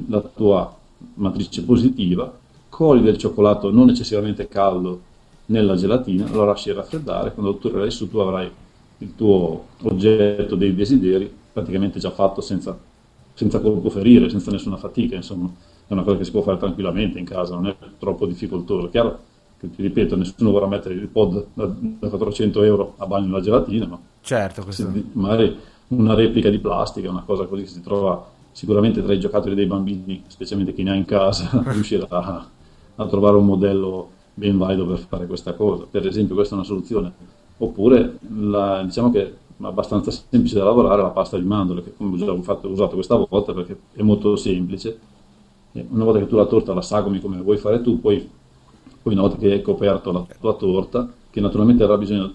la 0.08 0.22
tua 0.22 0.78
matrice 1.16 1.64
positiva 1.64 2.32
coli 2.72 3.02
del 3.02 3.18
cioccolato 3.18 3.70
non 3.70 3.90
eccessivamente 3.90 4.48
caldo 4.48 5.02
nella 5.48 5.76
gelatina, 5.76 6.28
lo 6.32 6.46
lasci 6.46 6.72
raffreddare, 6.72 7.34
quando 7.34 7.58
tu 7.58 7.68
tirerai 7.68 7.92
su 7.92 8.10
tu 8.10 8.20
avrai 8.20 8.50
il 9.00 9.16
tuo 9.16 9.66
oggetto 9.82 10.56
dei 10.56 10.74
desideri 10.74 11.32
praticamente 11.52 12.00
già 12.00 12.12
fatto 12.12 12.40
senza, 12.40 12.78
senza 13.34 13.60
colpo 13.60 13.90
ferire, 13.90 14.30
senza 14.30 14.52
nessuna 14.52 14.78
fatica, 14.78 15.16
insomma 15.16 15.52
è 15.86 15.92
una 15.92 16.04
cosa 16.04 16.18
che 16.18 16.24
si 16.24 16.32
può 16.32 16.42
fare 16.42 16.58
tranquillamente 16.58 17.20
in 17.20 17.26
casa, 17.26 17.56
non 17.56 17.68
è 17.68 17.76
troppo 18.00 18.26
difficoltoso. 18.26 18.90
Chiaro 18.90 19.20
che 19.60 19.70
ti 19.70 19.82
ripeto, 19.82 20.16
nessuno 20.16 20.52
vorrà 20.52 20.68
mettere 20.68 20.94
il 20.94 21.08
pod 21.08 21.48
da, 21.54 21.70
da 21.70 22.08
400 22.08 22.64
euro 22.64 22.94
a 22.98 23.06
bagno 23.06 23.26
nella 23.26 23.42
gelatina, 23.42 23.86
ma 23.86 24.00
certo, 24.22 24.64
questo... 24.64 24.90
magari 25.12 25.58
una 25.88 26.14
replica 26.14 26.50
di 26.50 26.60
plastica, 26.60 27.10
una 27.10 27.24
cosa 27.26 27.46
così 27.46 27.64
che 27.64 27.68
si 27.68 27.82
trova 27.82 28.26
sicuramente 28.54 29.04
tra 29.04 29.14
i 29.14 29.20
giocattoli 29.20 29.56
dei 29.56 29.66
bambini, 29.66 30.24
specialmente 30.28 30.74
chi 30.74 30.84
ne 30.84 30.92
ha 30.92 30.96
in 30.96 31.06
casa, 31.06 31.50
riuscirà 31.68 32.08
a 32.10 32.48
a 32.96 33.08
trovare 33.08 33.38
un 33.38 33.46
modello 33.46 34.10
ben 34.34 34.58
valido 34.58 34.86
per 34.86 35.00
fare 35.00 35.28
questa 35.28 35.54
cosa. 35.54 35.86
Per 35.90 36.06
esempio 36.06 36.36
questa 36.36 36.56
è 36.56 36.58
una 36.58 36.68
soluzione. 36.68 37.12
Oppure 37.58 38.18
la, 38.30 38.82
diciamo 38.84 39.12
che 39.12 39.36
abbastanza 39.62 40.12
semplice 40.12 40.58
da 40.58 40.64
lavorare, 40.64 41.02
la 41.02 41.10
pasta 41.10 41.38
di 41.38 41.46
mandorle, 41.46 41.84
che 41.84 41.94
come 41.96 42.24
ho 42.24 42.42
fatto, 42.42 42.68
usato 42.70 42.96
questa 42.96 43.16
volta 43.16 43.54
perché 43.54 43.78
è 43.94 44.02
molto 44.02 44.36
semplice. 44.36 45.00
Una 45.72 46.04
volta 46.04 46.20
che 46.20 46.28
tu 46.28 46.36
la 46.36 46.46
torta 46.46 46.74
la 46.74 46.82
sagumi 46.82 47.20
come 47.20 47.40
vuoi 47.42 47.58
fare 47.58 47.82
tu, 47.82 48.00
poi, 48.00 48.28
poi 49.02 49.14
una 49.14 49.22
volta 49.22 49.38
che 49.38 49.52
hai 49.52 49.62
coperto 49.62 50.12
la 50.12 50.26
tua 50.40 50.54
torta, 50.56 51.10
che 51.30 51.40
naturalmente 51.40 51.84
avrà 51.84 51.98
bisogno 51.98 52.34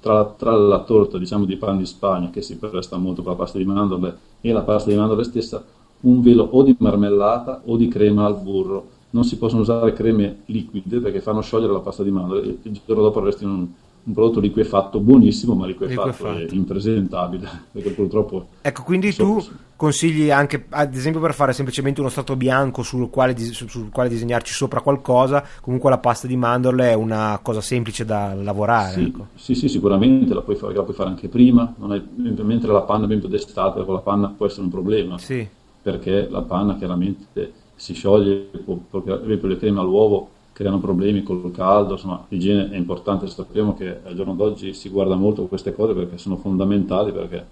tra, 0.00 0.24
tra, 0.24 0.56
la 0.56 0.82
torta 0.82 1.16
diciamo 1.16 1.44
di 1.44 1.56
pan 1.56 1.78
di 1.78 1.86
Spagna, 1.86 2.30
che 2.30 2.42
si 2.42 2.56
presta 2.56 2.96
molto 2.96 3.22
per 3.22 3.32
la 3.32 3.38
pasta 3.38 3.58
di 3.58 3.64
mandorle, 3.64 4.16
e 4.40 4.52
la 4.52 4.62
pasta 4.62 4.90
di 4.90 4.96
mandorle 4.96 5.24
stessa, 5.24 5.64
un 6.00 6.20
velo 6.20 6.48
o 6.50 6.62
di 6.62 6.74
marmellata 6.78 7.62
o 7.66 7.76
di 7.76 7.88
crema 7.88 8.24
al 8.24 8.36
burro. 8.40 8.91
Non 9.12 9.24
si 9.24 9.38
possono 9.38 9.62
usare 9.62 9.92
creme 9.92 10.40
liquide 10.46 10.98
perché 10.98 11.20
fanno 11.20 11.40
sciogliere 11.40 11.72
la 11.72 11.80
pasta 11.80 12.02
di 12.02 12.10
mandorle 12.10 12.42
e 12.42 12.58
il 12.62 12.80
giorno 12.84 13.02
dopo 13.02 13.18
avresti 13.18 13.44
un, 13.44 13.66
un 14.04 14.12
prodotto 14.12 14.40
liquefatto 14.40 14.98
buonissimo, 14.98 15.54
ma 15.54 15.66
liquefatto, 15.66 16.06
liquefatto. 16.08 16.52
è 16.52 16.54
impresentabile, 16.54 17.48
perché 17.70 17.90
purtroppo... 17.90 18.46
Ecco, 18.62 18.82
quindi 18.82 19.12
so, 19.12 19.22
tu 19.22 19.44
consigli 19.76 20.30
anche, 20.30 20.66
ad 20.68 20.94
esempio 20.94 21.20
per 21.20 21.34
fare 21.34 21.52
semplicemente 21.52 22.00
uno 22.00 22.08
strato 22.08 22.36
bianco 22.36 22.82
sul 22.82 23.10
quale, 23.10 23.36
sul 23.36 23.90
quale, 23.90 24.08
disegnarci 24.08 24.52
sopra 24.52 24.80
qualcosa, 24.80 25.44
comunque 25.60 25.90
la 25.90 25.98
pasta 25.98 26.26
di 26.26 26.36
mandorle 26.36 26.90
è 26.90 26.94
una 26.94 27.38
cosa 27.42 27.60
semplice 27.60 28.04
da 28.04 28.34
lavorare. 28.34 28.92
Sì, 28.92 29.02
ecco. 29.02 29.26
sì, 29.34 29.54
sì, 29.54 29.68
sicuramente, 29.68 30.34
la 30.34 30.42
puoi, 30.42 30.56
fare, 30.56 30.74
la 30.74 30.82
puoi 30.82 30.94
fare 30.94 31.10
anche 31.10 31.28
prima, 31.28 31.74
è, 31.90 32.02
mentre 32.16 32.72
la 32.72 32.82
panna, 32.82 33.06
per 33.06 33.16
esempio 33.16 33.28
d'estate, 33.28 33.84
con 33.84 33.94
la 33.94 34.00
panna 34.00 34.28
può 34.28 34.46
essere 34.46 34.62
un 34.62 34.70
problema, 34.70 35.18
sì. 35.18 35.46
perché 35.82 36.28
la 36.28 36.42
panna 36.42 36.76
chiaramente 36.76 37.52
si 37.74 37.94
scioglie, 37.94 38.50
per 38.90 39.20
esempio 39.22 39.48
le 39.48 39.56
creme 39.56 39.80
all'uovo 39.80 40.28
creano 40.52 40.78
problemi 40.78 41.22
col 41.22 41.50
caldo, 41.50 41.94
insomma 41.94 42.24
l'igiene 42.28 42.70
è 42.70 42.76
importante, 42.76 43.26
sappiamo 43.26 43.74
che 43.74 44.00
al 44.04 44.14
giorno 44.14 44.34
d'oggi 44.34 44.74
si 44.74 44.88
guarda 44.88 45.14
molto 45.14 45.46
queste 45.46 45.74
cose 45.74 45.94
perché 45.94 46.18
sono 46.18 46.36
fondamentali, 46.36 47.10
perché 47.12 47.44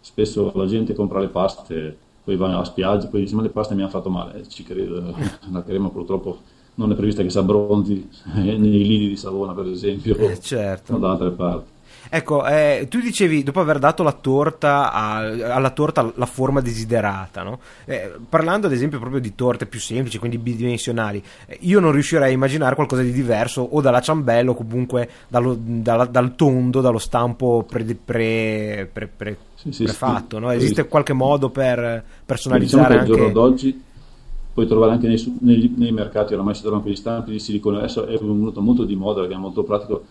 spesso 0.00 0.50
la 0.54 0.66
gente 0.66 0.94
compra 0.94 1.20
le 1.20 1.28
paste, 1.28 1.96
poi 2.24 2.36
va 2.36 2.48
alla 2.48 2.64
spiaggia, 2.64 3.06
poi 3.06 3.20
dice 3.20 3.34
ma 3.34 3.42
le 3.42 3.50
paste 3.50 3.74
mi 3.74 3.82
hanno 3.82 3.90
fatto 3.90 4.10
male, 4.10 4.46
ci 4.48 4.62
credo, 4.62 5.14
la 5.50 5.62
crema 5.62 5.88
purtroppo 5.88 6.38
non 6.74 6.92
è 6.92 6.94
prevista 6.94 7.22
che 7.22 7.30
si 7.30 7.38
abbronzi 7.38 8.08
nei 8.34 8.58
lidi 8.58 9.08
di 9.08 9.16
Savona 9.16 9.52
per 9.52 9.66
esempio, 9.66 10.16
eh, 10.16 10.38
certo. 10.40 10.94
o 10.94 10.98
da 10.98 11.10
altre 11.10 11.30
parti. 11.30 11.78
Ecco, 12.08 12.44
eh, 12.44 12.86
tu 12.88 13.00
dicevi, 13.00 13.42
dopo 13.42 13.60
aver 13.60 13.78
dato 13.78 14.02
la 14.02 14.12
torta 14.12 14.92
a, 14.92 15.18
alla 15.54 15.70
torta 15.70 16.12
la 16.16 16.26
forma 16.26 16.60
desiderata, 16.60 17.42
no? 17.42 17.60
eh, 17.84 18.12
parlando 18.28 18.66
ad 18.66 18.72
esempio 18.72 18.98
proprio 18.98 19.20
di 19.20 19.34
torte 19.34 19.66
più 19.66 19.78
semplici, 19.78 20.18
quindi 20.18 20.38
bidimensionali, 20.38 21.22
eh, 21.46 21.58
io 21.60 21.78
non 21.78 21.92
riuscirei 21.92 22.30
a 22.30 22.32
immaginare 22.32 22.74
qualcosa 22.74 23.02
di 23.02 23.12
diverso 23.12 23.62
o 23.62 23.80
dalla 23.80 24.00
ciambella 24.00 24.50
o 24.50 24.54
comunque 24.54 25.08
dallo, 25.28 25.56
dalla, 25.58 26.04
dal 26.06 26.34
tondo, 26.34 26.80
dallo 26.80 26.98
stampo 26.98 27.64
pre, 27.68 27.84
pre, 27.84 28.88
pre, 28.92 29.06
pre 29.06 29.38
sì, 29.54 29.72
sì, 29.72 29.84
prefatto. 29.84 30.36
Sì. 30.36 30.42
No? 30.42 30.50
Esiste 30.50 30.88
qualche 30.88 31.12
modo 31.12 31.50
per 31.50 32.02
personalizzare 32.24 32.98
diciamo 32.98 33.00
anche... 33.00 33.12
Al 33.12 33.16
giorno 33.16 33.32
d'oggi 33.32 33.82
puoi 34.52 34.66
trovare 34.66 34.92
anche 34.92 35.06
nei, 35.06 35.38
nei, 35.40 35.74
nei 35.76 35.92
mercati, 35.92 36.34
oramai 36.34 36.54
si 36.54 36.62
trovano 36.62 36.82
quegli 36.82 36.96
stampi 36.96 37.30
di 37.30 37.38
silicone, 37.38 37.78
adesso 37.78 38.06
è 38.06 38.18
venuto 38.18 38.60
molto 38.60 38.84
di 38.84 38.96
moda 38.96 39.20
perché 39.20 39.34
è 39.34 39.38
molto 39.38 39.62
pratico 39.62 40.04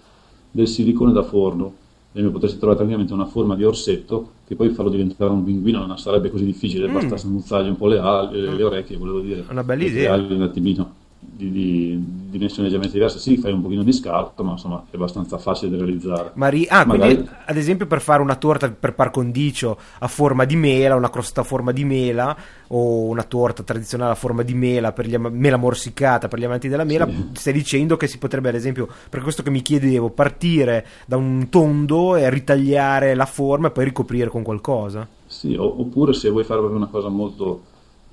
del 0.51 0.67
silicone 0.67 1.11
da 1.11 1.23
forno 1.23 1.73
e 2.11 2.21
mi 2.21 2.29
potresti 2.29 2.57
trovare 2.57 2.77
tranquillamente 2.77 3.13
una 3.13 3.29
forma 3.29 3.55
di 3.55 3.63
orsetto 3.63 4.31
che 4.47 4.55
poi 4.55 4.69
farlo 4.69 4.89
diventare 4.89 5.31
un 5.31 5.43
pinguino 5.43 5.85
non 5.85 5.97
sarebbe 5.97 6.31
così 6.31 6.43
difficile, 6.43 6.87
mm. 6.87 6.93
basta 6.93 7.17
smuzzargli 7.17 7.69
un 7.69 7.77
po' 7.77 7.87
le, 7.87 7.99
ali, 7.99 8.41
le, 8.41 8.55
le 8.55 8.63
orecchie, 8.63 8.97
volevo 8.97 9.19
dire. 9.19 9.45
Una 9.49 9.63
bella 9.63 9.83
idea. 9.83 10.15
Un 10.15 10.41
attimino 10.41 10.93
di, 11.21 11.51
di, 11.51 12.03
dimensioni 12.29 12.63
leggermente 12.63 12.97
diverse, 12.97 13.19
sì, 13.19 13.37
fai 13.37 13.51
un 13.51 13.61
pochino 13.61 13.83
di 13.83 13.91
scarto, 13.91 14.43
ma 14.43 14.51
insomma 14.51 14.85
è 14.89 14.95
abbastanza 14.95 15.37
facile 15.37 15.71
da 15.71 15.77
realizzare. 15.77 16.31
Mari- 16.35 16.67
ah, 16.69 16.85
Magari... 16.85 17.15
quindi 17.15 17.31
ad 17.45 17.57
esempio 17.57 17.87
per 17.87 17.99
fare 17.99 18.21
una 18.21 18.35
torta 18.35 18.69
per 18.69 18.93
par 18.93 19.11
condicio 19.11 19.77
a 19.99 20.07
forma 20.07 20.45
di 20.45 20.55
mela, 20.55 20.95
una 20.95 21.09
crosta 21.09 21.41
a 21.41 21.43
forma 21.43 21.71
di 21.71 21.83
mela, 21.83 22.35
o 22.67 23.03
una 23.03 23.23
torta 23.23 23.63
tradizionale 23.63 24.11
a 24.11 24.15
forma 24.15 24.43
di 24.43 24.53
mela, 24.53 24.93
per 24.93 25.07
gli 25.07 25.15
am- 25.15 25.31
mela 25.31 25.57
morsicata 25.57 26.27
per 26.29 26.39
gli 26.39 26.45
amanti 26.45 26.69
della 26.69 26.85
mela, 26.85 27.05
sì. 27.05 27.29
stai 27.35 27.53
dicendo 27.53 27.97
che 27.97 28.07
si 28.07 28.17
potrebbe 28.17 28.49
ad 28.49 28.55
esempio, 28.55 28.87
per 29.09 29.21
questo 29.21 29.43
che 29.43 29.49
mi 29.49 29.61
chiedevo, 29.61 30.09
partire 30.11 30.85
da 31.05 31.17
un 31.17 31.47
tondo 31.49 32.15
e 32.15 32.29
ritagliare 32.29 33.13
la 33.13 33.25
forma 33.25 33.67
e 33.67 33.71
poi 33.71 33.83
ricoprire 33.83 34.29
con 34.29 34.43
qualcosa? 34.43 35.07
Sì, 35.25 35.55
oppure 35.55 36.13
se 36.13 36.29
vuoi 36.29 36.43
fare 36.43 36.59
proprio 36.59 36.79
una 36.79 36.89
cosa 36.89 37.07
molto 37.09 37.68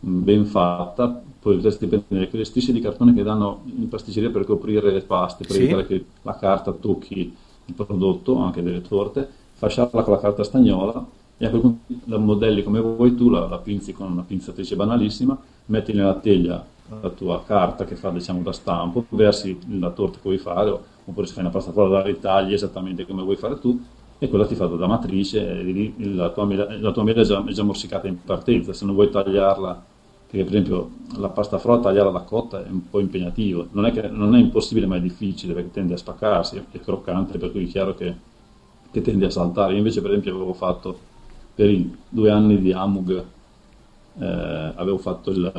ben 0.09 0.45
fatta, 0.45 1.21
poi 1.41 1.57
potresti 1.57 1.87
prendere 1.87 2.29
quelle 2.29 2.45
stesse 2.45 2.73
di 2.73 2.81
cartone 2.81 3.13
che 3.13 3.25
danno 3.25 3.63
in 3.65 3.89
pasticceria 3.89 4.31
per 4.31 4.45
coprire 4.45 4.93
le 4.93 5.01
paste, 5.01 5.45
per 5.45 5.57
sì. 5.57 5.63
evitare 5.63 5.87
che 5.87 6.05
la 6.23 6.37
carta 6.37 6.73
tocchi 6.73 7.35
il 7.65 7.75
prodotto, 7.75 8.39
anche 8.39 8.63
delle 8.63 8.83
torte, 8.83 9.29
fasciarla 9.55 10.03
con 10.03 10.13
la 10.13 10.21
carta 10.21 10.45
stagnola 10.45 11.05
e 11.37 11.47
a 11.47 11.51
quel 11.51 11.61
punto 11.61 11.95
la 12.05 12.19
modelli 12.19 12.63
come 12.63 12.81
vuoi 12.81 13.17
tu, 13.17 13.29
la, 13.29 13.49
la 13.49 13.59
pinzi 13.59 13.93
con 13.93 14.13
una 14.13 14.23
pinzatrice 14.23 14.77
banalissima, 14.77 15.37
metti 15.67 15.93
nella 15.93 16.15
teglia 16.15 16.65
la 17.01 17.11
tua 17.11 17.43
carta 17.45 17.85
che 17.85 17.97
fa 17.97 18.11
diciamo 18.11 18.43
da 18.43 18.53
stampo, 18.53 19.07
versi 19.09 19.59
la 19.81 19.91
torta 19.91 20.19
che 20.19 20.23
vuoi 20.23 20.39
fare, 20.39 20.71
oppure 21.05 21.27
se 21.27 21.33
fai 21.33 21.43
una 21.43 21.53
pasta 21.53 21.73
fuori 21.73 21.91
la 21.91 22.03
ritagli 22.03 22.53
esattamente 22.53 23.05
come 23.05 23.25
vuoi 23.25 23.37
fare 23.37 23.59
tu, 23.59 23.81
e 24.19 24.29
quella 24.29 24.47
ti 24.47 24.55
fa 24.55 24.67
da 24.67 24.87
matrice, 24.87 25.63
la 25.99 26.31
tua 26.31 26.45
mela, 26.45 26.79
la 26.79 26.93
tua 26.93 27.03
mela 27.03 27.21
è, 27.23 27.25
già, 27.25 27.45
è 27.45 27.51
già 27.51 27.65
morsicata 27.65 28.07
in 28.07 28.23
partenza, 28.23 28.73
se 28.73 28.85
non 28.85 28.95
vuoi 28.95 29.11
tagliarla, 29.11 29.85
perché 30.29 30.45
per 30.45 30.55
esempio 30.55 30.91
la 31.18 31.29
pasta 31.29 31.59
frolla 31.59 31.83
tagliarla 31.83 32.11
da 32.11 32.20
cotta 32.20 32.64
è 32.64 32.68
un 32.68 32.91
po' 32.91 32.99
impegnativo, 32.99 33.68
non 33.70 33.87
è, 33.87 33.93
che, 33.93 34.09
non 34.09 34.35
è 34.35 34.41
impossibile 34.41 34.87
ma 34.87 34.97
è 34.97 35.01
difficile 35.01 35.55
perché 35.55 35.70
tende 35.70 35.95
a 35.95 35.97
spaccarsi, 35.97 36.61
è 36.70 36.81
croccante 36.81 37.39
per 37.39 37.53
cui 37.53 37.64
è 37.64 37.68
chiaro 37.68 37.95
che, 37.95 38.14
che 38.91 39.01
tende 39.03 39.27
a 39.27 39.31
saltare. 39.31 39.72
Io 39.72 39.79
invece 39.79 40.01
per 40.01 40.11
esempio 40.11 40.35
avevo 40.35 40.53
fatto 40.53 40.99
per 41.55 41.70
i 41.70 41.97
due 42.09 42.31
anni 42.31 42.61
di 42.61 42.72
Amug, 42.72 43.24
eh, 44.18 44.24
avevo 44.74 44.99
fatto 44.99 45.31
il, 45.31 45.53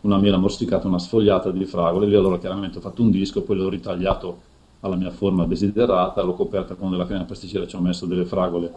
una 0.00 0.18
mela 0.18 0.36
morsicata, 0.36 0.88
una 0.88 0.98
sfogliata 0.98 1.52
di 1.52 1.64
fragole, 1.64 2.06
lì 2.06 2.16
allora 2.16 2.38
chiaramente 2.38 2.78
ho 2.78 2.80
fatto 2.80 3.02
un 3.02 3.10
disco, 3.12 3.42
poi 3.42 3.56
l'ho 3.56 3.68
ritagliato 3.68 4.48
alla 4.80 4.96
mia 4.96 5.10
forma 5.10 5.46
desiderata, 5.46 6.22
l'ho 6.22 6.34
coperta 6.34 6.74
con 6.74 6.90
della 6.90 7.06
crema 7.06 7.24
pasticcera, 7.24 7.66
ci 7.66 7.76
ho 7.76 7.80
messo 7.80 8.06
delle 8.06 8.24
fragole 8.24 8.72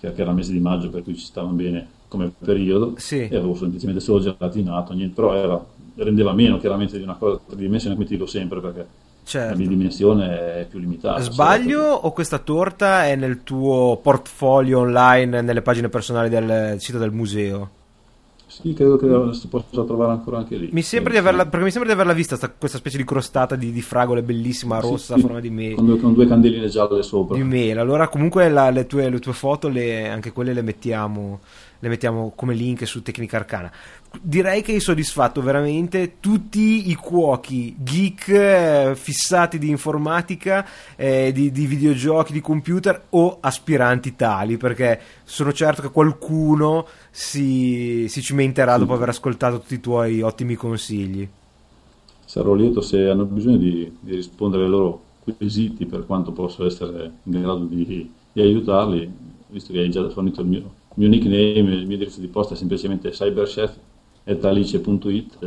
che, 0.00 0.12
era 0.14 0.32
mese 0.32 0.52
di 0.52 0.60
maggio 0.60 0.88
per 0.90 1.02
cui 1.02 1.14
ci 1.14 1.24
stavano 1.24 1.52
bene 1.52 1.98
come 2.08 2.32
periodo 2.36 2.94
sì. 2.96 3.28
e 3.28 3.36
avevo 3.36 3.54
semplicemente 3.54 4.00
solo 4.00 4.20
gelatinato, 4.20 4.92
niente, 4.92 5.14
però 5.14 5.34
era, 5.34 5.64
rendeva 5.96 6.32
meno 6.32 6.58
chiaramente 6.58 6.96
di 6.96 7.04
una 7.04 7.14
cosa 7.14 7.38
tridimensionale 7.46 7.94
come 7.94 8.08
ti 8.08 8.16
dico 8.16 8.26
sempre 8.26 8.60
perché 8.60 8.86
certo. 9.22 9.50
la 9.50 9.56
bidimensione 9.56 10.60
è 10.60 10.66
più 10.68 10.78
limitata. 10.78 11.20
Sbaglio 11.20 11.82
o 11.82 12.12
questa 12.12 12.38
torta 12.38 13.06
è 13.06 13.14
nel 13.14 13.42
tuo 13.44 13.98
portfolio 14.02 14.80
online, 14.80 15.42
nelle 15.42 15.62
pagine 15.62 15.88
personali 15.88 16.28
del 16.28 16.76
sito 16.80 16.98
del 16.98 17.12
museo? 17.12 17.78
Sì, 18.60 18.74
credo 18.74 18.96
che 18.96 19.34
si 19.34 19.48
possa 19.48 19.84
trovare 19.84 20.12
ancora 20.12 20.38
anche 20.38 20.56
lì. 20.56 20.68
Mi 20.72 20.82
sembra, 20.82 21.12
di 21.12 21.18
averla, 21.18 21.46
perché 21.46 21.64
mi 21.64 21.70
sembra 21.70 21.88
di 21.88 21.94
averla 21.94 22.12
vista 22.12 22.36
sta, 22.36 22.50
questa 22.50 22.76
specie 22.76 22.98
di 22.98 23.04
crostata 23.04 23.56
di, 23.56 23.72
di 23.72 23.80
fragole 23.80 24.22
bellissima, 24.22 24.80
rossa, 24.80 25.14
sì, 25.14 25.20
a 25.20 25.22
forma 25.22 25.40
di 25.40 25.50
mela. 25.50 25.76
Con, 25.76 25.98
con, 25.98 26.12
due 26.12 26.26
candeline 26.26 26.68
gialle 26.68 27.02
sopra. 27.02 27.36
Di 27.36 27.42
mela. 27.42 27.80
Allora, 27.80 28.08
comunque, 28.08 28.50
la, 28.50 28.68
le, 28.70 28.86
tue, 28.86 29.08
le, 29.08 29.18
tue, 29.18 29.32
foto, 29.32 29.68
le, 29.68 30.08
anche 30.08 30.32
quelle 30.32 30.52
le 30.52 30.62
mettiamo, 30.62 31.40
le 31.80 31.88
mettiamo 31.88 32.32
come 32.36 32.54
link 32.54 32.86
su 32.86 33.02
Tecnica 33.02 33.38
Arcana 33.38 33.72
direi 34.20 34.62
che 34.62 34.72
hai 34.72 34.80
soddisfatto 34.80 35.40
veramente 35.40 36.16
tutti 36.18 36.90
i 36.90 36.94
cuochi 36.94 37.76
geek 37.78 38.28
eh, 38.28 38.92
fissati 38.96 39.58
di 39.58 39.68
informatica, 39.68 40.66
eh, 40.96 41.30
di, 41.32 41.52
di, 41.52 41.66
videogiochi, 41.66 42.32
di 42.32 42.40
computer 42.40 43.04
o 43.10 43.38
aspiranti 43.40 44.16
tali, 44.16 44.56
perché 44.56 45.00
sono 45.24 45.52
certo 45.52 45.82
che 45.82 45.90
qualcuno 45.90 46.86
si, 47.10 48.06
si 48.08 48.20
cimenterà 48.20 48.76
dopo 48.76 48.94
aver 48.94 49.10
ascoltato 49.10 49.60
tutti 49.60 49.74
i 49.74 49.80
tuoi 49.80 50.22
ottimi 50.22 50.54
consigli. 50.54 51.28
Sarò 52.24 52.54
lieto 52.54 52.80
se 52.80 53.08
hanno 53.08 53.24
bisogno 53.24 53.56
di, 53.56 53.96
di 54.00 54.14
rispondere 54.14 54.64
ai 54.64 54.70
loro 54.70 55.02
quesiti 55.36 55.86
per 55.86 56.06
quanto 56.06 56.32
posso 56.32 56.64
essere 56.64 57.12
in 57.24 57.40
grado 57.42 57.64
di, 57.64 58.10
di 58.32 58.40
aiutarli, 58.40 59.12
visto 59.48 59.72
che 59.72 59.80
hai 59.80 59.90
già 59.90 60.08
fornito 60.10 60.40
il 60.40 60.46
mio, 60.46 60.70
il 60.94 60.96
mio 60.96 61.08
nickname, 61.08 61.74
il 61.74 61.86
mio 61.86 61.94
indirizzo 61.94 62.20
di 62.20 62.28
posta 62.28 62.54
è 62.54 62.56
semplicemente 62.56 63.10
cyberchef 63.10 63.76
etalice.it 64.24 65.38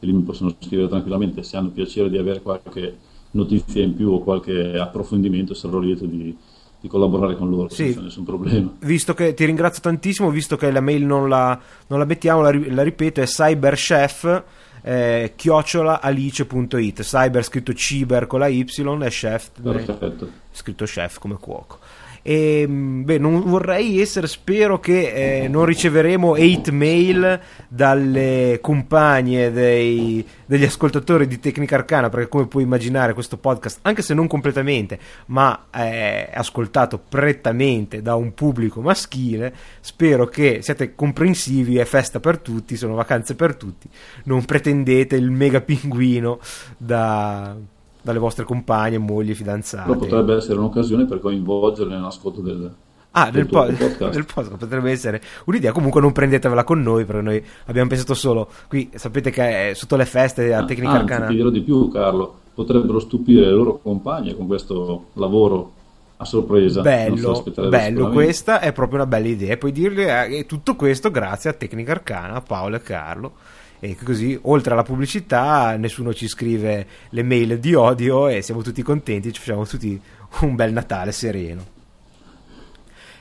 e 0.00 0.06
lì 0.06 0.12
mi 0.12 0.22
possono 0.22 0.54
scrivere 0.58 0.88
tranquillamente 0.88 1.42
se 1.42 1.56
hanno 1.56 1.70
piacere 1.70 2.10
di 2.10 2.18
avere 2.18 2.40
qualche 2.40 2.96
notizia 3.32 3.82
in 3.82 3.94
più 3.94 4.10
o 4.10 4.20
qualche 4.20 4.78
approfondimento 4.78 5.54
sarò 5.54 5.78
lieto 5.78 6.06
di, 6.06 6.36
di 6.80 6.88
collaborare 6.88 7.36
con 7.36 7.50
loro 7.50 7.68
sì. 7.68 7.84
senza 7.84 8.00
nessun 8.00 8.24
problema. 8.24 8.72
Visto 8.80 9.14
che 9.14 9.34
ti 9.34 9.44
ringrazio 9.44 9.82
tantissimo, 9.82 10.30
visto 10.30 10.56
che 10.56 10.70
la 10.70 10.80
mail 10.80 11.04
non 11.04 11.28
la, 11.28 11.58
non 11.88 11.98
la 11.98 12.04
mettiamo, 12.04 12.40
la, 12.40 12.50
la, 12.50 12.82
ripeto, 12.82 13.20
è 13.20 13.26
cyberchef 13.26 14.44
eh, 14.82 15.34
chiocciolaalice.it 15.36 17.02
cyber 17.02 17.44
scritto 17.44 17.74
ciber 17.74 18.26
con 18.26 18.40
la 18.40 18.46
y 18.48 18.60
e 18.60 19.08
chef 19.08 19.50
Perfetto. 19.60 20.30
scritto 20.50 20.84
chef 20.84 21.18
come 21.18 21.36
cuoco 21.38 21.78
e 22.22 22.66
beh, 22.68 23.18
non 23.18 23.42
vorrei 23.44 24.00
essere, 24.00 24.26
spero 24.26 24.78
che 24.78 25.42
eh, 25.42 25.48
non 25.48 25.64
riceveremo 25.64 26.34
hate 26.34 26.70
mail 26.70 27.40
dalle 27.68 28.58
compagne 28.60 29.50
dei, 29.50 30.26
degli 30.44 30.64
ascoltatori 30.64 31.26
di 31.26 31.40
Tecnica 31.40 31.76
Arcana, 31.76 32.08
perché 32.08 32.28
come 32.28 32.46
puoi 32.46 32.64
immaginare 32.64 33.14
questo 33.14 33.38
podcast, 33.38 33.78
anche 33.82 34.02
se 34.02 34.14
non 34.14 34.26
completamente, 34.26 34.98
ma 35.26 35.66
è 35.70 36.30
ascoltato 36.34 36.98
prettamente 36.98 38.02
da 38.02 38.14
un 38.14 38.34
pubblico 38.34 38.80
maschile, 38.80 39.54
spero 39.80 40.26
che 40.26 40.60
siate 40.62 40.94
comprensivi, 40.94 41.78
è 41.78 41.84
festa 41.84 42.20
per 42.20 42.38
tutti, 42.38 42.76
sono 42.76 42.94
vacanze 42.94 43.34
per 43.34 43.56
tutti, 43.56 43.88
non 44.24 44.44
pretendete 44.44 45.16
il 45.16 45.30
mega 45.30 45.60
pinguino 45.60 46.38
da 46.76 47.56
dalle 48.02 48.18
vostre 48.18 48.44
compagne, 48.44 48.98
mogli, 48.98 49.34
fidanzate. 49.34 49.86
Però 49.88 49.98
potrebbe 49.98 50.36
essere 50.36 50.58
un'occasione 50.58 51.04
per 51.04 51.20
coinvolgerle 51.20 51.94
nell'ascolto 51.94 52.40
del, 52.40 52.70
Ah, 53.12 53.30
del, 53.30 53.46
po- 53.46 53.64
podcast. 53.64 54.10
del 54.10 54.24
podcast 54.24 54.56
potrebbe 54.56 54.90
essere 54.92 55.20
un'idea. 55.46 55.72
Comunque, 55.72 56.00
non 56.00 56.12
prendetevela 56.12 56.62
con 56.62 56.80
noi 56.80 57.04
perché 57.04 57.22
noi 57.22 57.44
abbiamo 57.66 57.88
pensato 57.88 58.14
solo 58.14 58.48
qui. 58.68 58.88
Sapete 58.94 59.30
che 59.30 59.72
sotto 59.74 59.96
le 59.96 60.04
feste 60.04 60.54
a 60.54 60.64
Tecnica 60.64 60.90
Anzi, 60.92 61.02
Arcana. 61.02 61.26
Ti 61.26 61.34
dirò 61.34 61.50
di 61.50 61.60
più, 61.60 61.88
Carlo. 61.88 62.36
Potrebbero 62.54 63.00
stupire 63.00 63.46
le 63.46 63.52
loro 63.52 63.78
compagne 63.82 64.36
con 64.36 64.46
questo 64.46 65.06
lavoro 65.14 65.72
a 66.18 66.24
sorpresa. 66.24 66.82
Bello, 66.82 67.42
bello. 67.68 68.10
Questa 68.10 68.60
è 68.60 68.72
proprio 68.72 68.98
una 68.98 69.06
bella 69.06 69.26
idea. 69.26 69.56
Puoi 69.56 69.72
dirgli 69.72 70.02
eh, 70.02 70.44
tutto 70.46 70.76
questo 70.76 71.10
grazie 71.10 71.50
a 71.50 71.52
Tecnica 71.54 71.92
Arcana, 71.92 72.40
Paolo 72.42 72.76
e 72.76 72.82
Carlo 72.82 73.32
e 73.80 73.96
così 73.96 74.38
oltre 74.42 74.74
alla 74.74 74.82
pubblicità 74.82 75.76
nessuno 75.76 76.12
ci 76.12 76.28
scrive 76.28 76.86
le 77.08 77.22
mail 77.22 77.58
di 77.58 77.74
odio 77.74 78.28
e 78.28 78.42
siamo 78.42 78.62
tutti 78.62 78.82
contenti, 78.82 79.32
ci 79.32 79.40
facciamo 79.40 79.66
tutti 79.66 80.00
un 80.40 80.54
bel 80.54 80.72
Natale 80.72 81.12
sereno. 81.12 81.78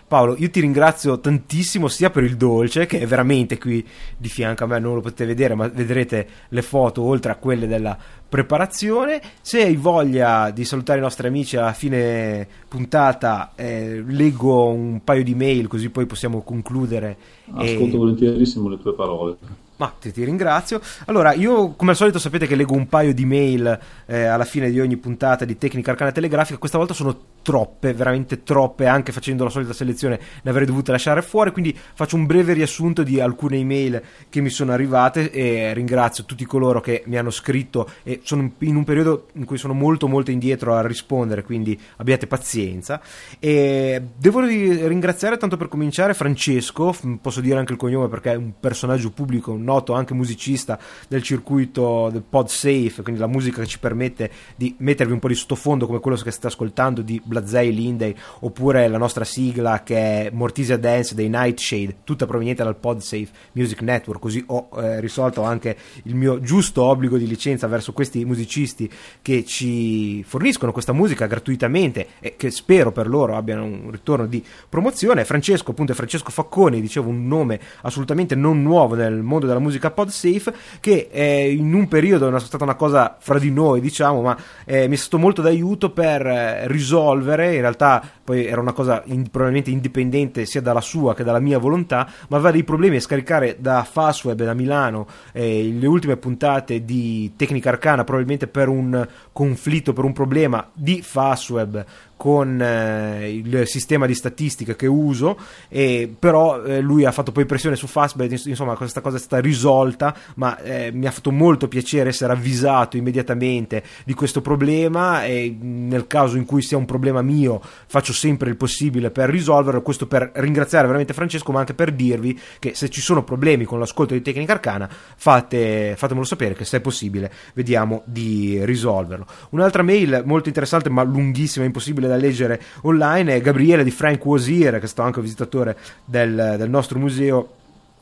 Paolo, 0.09 0.35
io 0.39 0.49
ti 0.49 0.59
ringrazio 0.59 1.19
tantissimo 1.19 1.87
sia 1.87 2.09
per 2.09 2.23
il 2.23 2.35
dolce, 2.35 2.87
che 2.87 2.99
è 2.99 3.05
veramente 3.05 3.59
qui 3.59 3.85
di 4.17 4.27
fianco 4.27 4.63
a 4.63 4.67
me, 4.67 4.79
non 4.79 4.95
lo 4.95 5.01
potete 5.01 5.23
vedere, 5.23 5.53
ma 5.53 5.67
vedrete 5.67 6.27
le 6.49 6.63
foto 6.63 7.03
oltre 7.03 7.31
a 7.31 7.35
quelle 7.35 7.67
della 7.67 7.95
preparazione. 8.27 9.21
Se 9.39 9.61
hai 9.61 9.75
voglia 9.75 10.49
di 10.49 10.65
salutare 10.65 10.97
i 10.97 11.03
nostri 11.03 11.27
amici 11.27 11.57
alla 11.57 11.73
fine 11.73 12.47
puntata, 12.67 13.51
eh, 13.53 14.03
leggo 14.03 14.69
un 14.69 15.01
paio 15.03 15.23
di 15.23 15.35
mail 15.35 15.67
così 15.67 15.91
poi 15.91 16.07
possiamo 16.07 16.41
concludere. 16.41 17.15
Ascolto 17.53 17.95
e... 17.95 17.97
volentierissimo 17.97 18.67
le 18.67 18.79
tue 18.79 18.95
parole. 18.95 19.37
Ma 19.79 19.95
ti, 19.97 20.11
ti, 20.11 20.25
ringrazio. 20.25 20.81
Allora, 21.05 21.31
io 21.31 21.71
come 21.75 21.91
al 21.91 21.97
solito 21.97 22.19
sapete 22.19 22.45
che 22.47 22.55
leggo 22.55 22.73
un 22.73 22.89
paio 22.89 23.13
di 23.13 23.23
mail 23.23 23.79
eh, 24.07 24.25
alla 24.25 24.43
fine 24.43 24.69
di 24.69 24.77
ogni 24.81 24.97
puntata 24.97 25.45
di 25.45 25.57
Tecnica 25.57 25.91
Arcana 25.91 26.11
Telegrafica. 26.11 26.59
Questa 26.59 26.77
volta 26.77 26.93
sono 26.93 27.17
troppe, 27.41 27.93
veramente 27.93 28.43
troppe, 28.43 28.87
anche 28.87 29.13
facendo 29.13 29.45
la 29.45 29.49
solita 29.49 29.71
selezione 29.71 30.19
ne 30.43 30.49
avrei 30.49 30.65
dovute 30.65 30.91
lasciare 30.91 31.21
fuori. 31.21 31.51
Quindi 31.51 31.77
faccio 31.93 32.17
un 32.17 32.25
breve 32.25 32.51
riassunto 32.51 33.03
di 33.03 33.21
alcune 33.21 33.55
email 33.55 34.01
che 34.27 34.41
mi 34.41 34.49
sono 34.49 34.73
arrivate 34.73 35.31
e 35.31 35.73
ringrazio 35.73 36.25
tutti 36.25 36.43
coloro 36.45 36.81
che 36.81 37.03
mi 37.05 37.17
hanno 37.17 37.31
scritto 37.31 37.89
e 38.03 38.19
sono 38.23 38.51
in 38.57 38.75
un 38.75 38.83
periodo 38.83 39.27
in 39.35 39.45
cui 39.45 39.57
sono 39.57 39.73
molto 39.73 40.09
molto 40.09 40.29
indietro 40.29 40.75
a 40.75 40.85
rispondere, 40.85 41.43
quindi 41.43 41.79
abbiate 41.95 42.27
pazienza. 42.27 42.99
E 43.39 44.01
devo 44.17 44.41
ringraziare 44.41 45.37
tanto 45.37 45.55
per 45.55 45.69
cominciare 45.69 46.13
Francesco, 46.13 46.93
posso 47.21 47.39
dire 47.39 47.57
anche 47.57 47.71
il 47.71 47.79
cognome 47.79 48.09
perché 48.09 48.33
è 48.33 48.35
un 48.35 48.51
personaggio 48.59 49.11
pubblico, 49.11 49.53
un 49.53 49.68
noto 49.69 49.93
anche 49.93 50.13
musicista 50.13 50.79
del 51.07 51.21
circuito 51.21 52.09
del 52.11 52.23
pod 52.27 52.47
safe, 52.47 53.01
quindi 53.03 53.21
la 53.21 53.27
musica 53.27 53.61
che 53.61 53.67
ci 53.67 53.79
permette 53.79 54.31
di 54.55 54.75
mettervi 54.79 55.13
un 55.13 55.19
po' 55.19 55.27
di 55.27 55.35
sottofondo 55.35 55.85
come 55.85 55.99
quello 55.99 56.17
che 56.17 56.31
state 56.31 56.47
ascoltando 56.47 57.01
di 57.01 57.21
Blazei 57.23 57.73
Lindey 57.73 58.15
oppure 58.41 58.87
la 58.87 58.97
nostra 58.97 59.23
sigla 59.23 59.83
che 59.83 59.95
è 59.95 60.29
Mortisia 60.31 60.77
Dance 60.77 61.13
dei 61.13 61.29
Nightshade, 61.29 61.97
tutta 62.03 62.25
proveniente 62.25 62.63
dal 62.63 62.75
pod 62.75 62.99
safe 62.99 63.29
Music 63.53 63.81
Network, 63.81 64.19
così 64.19 64.43
ho 64.47 64.69
eh, 64.77 64.99
risolto 64.99 65.43
anche 65.43 65.77
il 66.03 66.15
mio 66.15 66.39
giusto 66.41 66.83
obbligo 66.83 67.17
di 67.17 67.27
licenza 67.27 67.67
verso 67.67 67.93
questi 67.93 68.25
musicisti 68.25 68.89
che 69.21 69.45
ci 69.45 70.23
forniscono 70.23 70.71
questa 70.71 70.93
musica 70.93 71.27
gratuitamente 71.27 72.07
e 72.19 72.35
che 72.35 72.49
spero 72.49 72.91
per 72.91 73.07
loro 73.07 73.35
abbiano 73.35 73.65
un 73.65 73.91
ritorno 73.91 74.25
di 74.25 74.43
promozione. 74.67 75.25
Francesco, 75.25 75.71
appunto, 75.71 75.91
è 75.91 75.95
Francesco 75.95 76.31
Facconi, 76.31 76.81
dicevo 76.81 77.09
un 77.09 77.27
nome 77.27 77.59
assolutamente 77.81 78.35
non 78.35 78.61
nuovo 78.63 78.95
nel 78.95 79.21
mondo 79.21 79.45
della 79.45 79.58
musica 79.59 79.91
podsafe 79.91 80.53
che 80.79 81.09
eh, 81.11 81.51
in 81.51 81.73
un 81.73 81.87
periodo 81.87 82.33
è 82.33 82.39
stata 82.39 82.63
una 82.63 82.75
cosa 82.75 83.17
fra 83.19 83.39
di 83.39 83.51
noi 83.51 83.81
diciamo 83.81 84.21
ma 84.21 84.37
eh, 84.65 84.87
mi 84.87 84.95
è 84.95 84.97
stato 84.97 85.17
molto 85.17 85.41
d'aiuto 85.41 85.91
per 85.91 86.25
eh, 86.25 86.67
risolvere 86.67 87.55
in 87.55 87.61
realtà 87.61 88.01
poi 88.29 88.45
era 88.45 88.61
una 88.61 88.73
cosa 88.73 89.01
in, 89.05 89.27
probabilmente 89.27 89.71
indipendente 89.71 90.45
sia 90.45 90.61
dalla 90.61 90.81
sua 90.81 91.15
che 91.15 91.23
dalla 91.23 91.39
mia 91.39 91.57
volontà 91.57 92.07
ma 92.27 92.37
aveva 92.37 92.51
dei 92.51 92.63
problemi 92.63 92.97
a 92.97 93.01
scaricare 93.01 93.57
da 93.59 93.83
Fastweb 93.83 94.43
da 94.43 94.53
Milano 94.53 95.07
eh, 95.33 95.63
le 95.63 95.87
ultime 95.87 96.15
puntate 96.15 96.85
di 96.85 97.33
Tecnica 97.35 97.69
Arcana 97.69 98.03
probabilmente 98.03 98.45
per 98.45 98.67
un 98.67 99.07
conflitto 99.31 99.93
per 99.93 100.03
un 100.03 100.13
problema 100.13 100.69
di 100.73 101.01
Fastweb 101.01 101.83
con 102.19 102.61
eh, 102.61 103.31
il 103.31 103.65
sistema 103.65 104.05
di 104.05 104.13
statistica 104.13 104.75
che 104.75 104.87
uso, 104.87 105.39
e, 105.69 106.13
però 106.19 106.61
eh, 106.63 106.81
lui 106.81 107.05
ha 107.05 107.13
fatto 107.13 107.31
poi 107.31 107.45
pressione 107.45 107.77
su 107.77 107.87
Fastbed, 107.87 108.29
insomma 108.43 108.75
questa 108.75 108.99
cosa 108.99 109.15
è 109.15 109.19
stata 109.21 109.41
risolta, 109.41 110.13
ma 110.35 110.59
eh, 110.59 110.91
mi 110.91 111.05
ha 111.05 111.11
fatto 111.11 111.31
molto 111.31 111.69
piacere 111.69 112.09
essere 112.09 112.33
avvisato 112.33 112.97
immediatamente 112.97 113.81
di 114.03 114.13
questo 114.13 114.41
problema 114.41 115.23
e 115.23 115.55
nel 115.61 116.07
caso 116.07 116.35
in 116.35 116.43
cui 116.43 116.61
sia 116.61 116.75
un 116.75 116.83
problema 116.83 117.21
mio 117.21 117.61
faccio 117.87 118.11
sempre 118.19 118.49
il 118.49 118.57
possibile 118.57 119.11
per 119.11 119.29
risolverlo, 119.29 119.81
questo 119.81 120.05
per 120.05 120.31
ringraziare 120.35 120.85
veramente 120.85 121.13
Francesco, 121.13 121.53
ma 121.53 121.59
anche 121.59 121.73
per 121.73 121.93
dirvi 121.93 122.37
che 122.59 122.75
se 122.75 122.89
ci 122.89 122.99
sono 122.99 123.23
problemi 123.23 123.63
con 123.63 123.79
l'ascolto 123.79 124.13
di 124.13 124.21
Tecnica 124.21 124.51
Arcana 124.51 124.89
fate, 124.89 125.93
fatemelo 125.95 126.25
sapere 126.25 126.53
che 126.53 126.65
se 126.65 126.77
è 126.77 126.81
possibile 126.81 127.31
vediamo 127.53 128.03
di 128.05 128.59
risolverlo. 128.65 129.25
Un'altra 129.51 129.83
mail 129.83 130.23
molto 130.25 130.49
interessante 130.49 130.89
ma 130.89 131.03
lunghissima, 131.03 131.63
impossibile 131.63 132.07
da 132.07 132.17
leggere 132.17 132.61
online 132.81 133.35
è 133.35 133.41
Gabriele 133.41 133.85
di 133.85 133.91
Frank 133.91 134.25
Wazir, 134.25 134.79
che 134.79 134.85
è 134.85 134.87
stato 134.87 135.03
anche 135.03 135.21
visitatore 135.21 135.77
del, 136.03 136.55
del 136.57 136.69
nostro 136.69 136.99
museo 136.99 137.53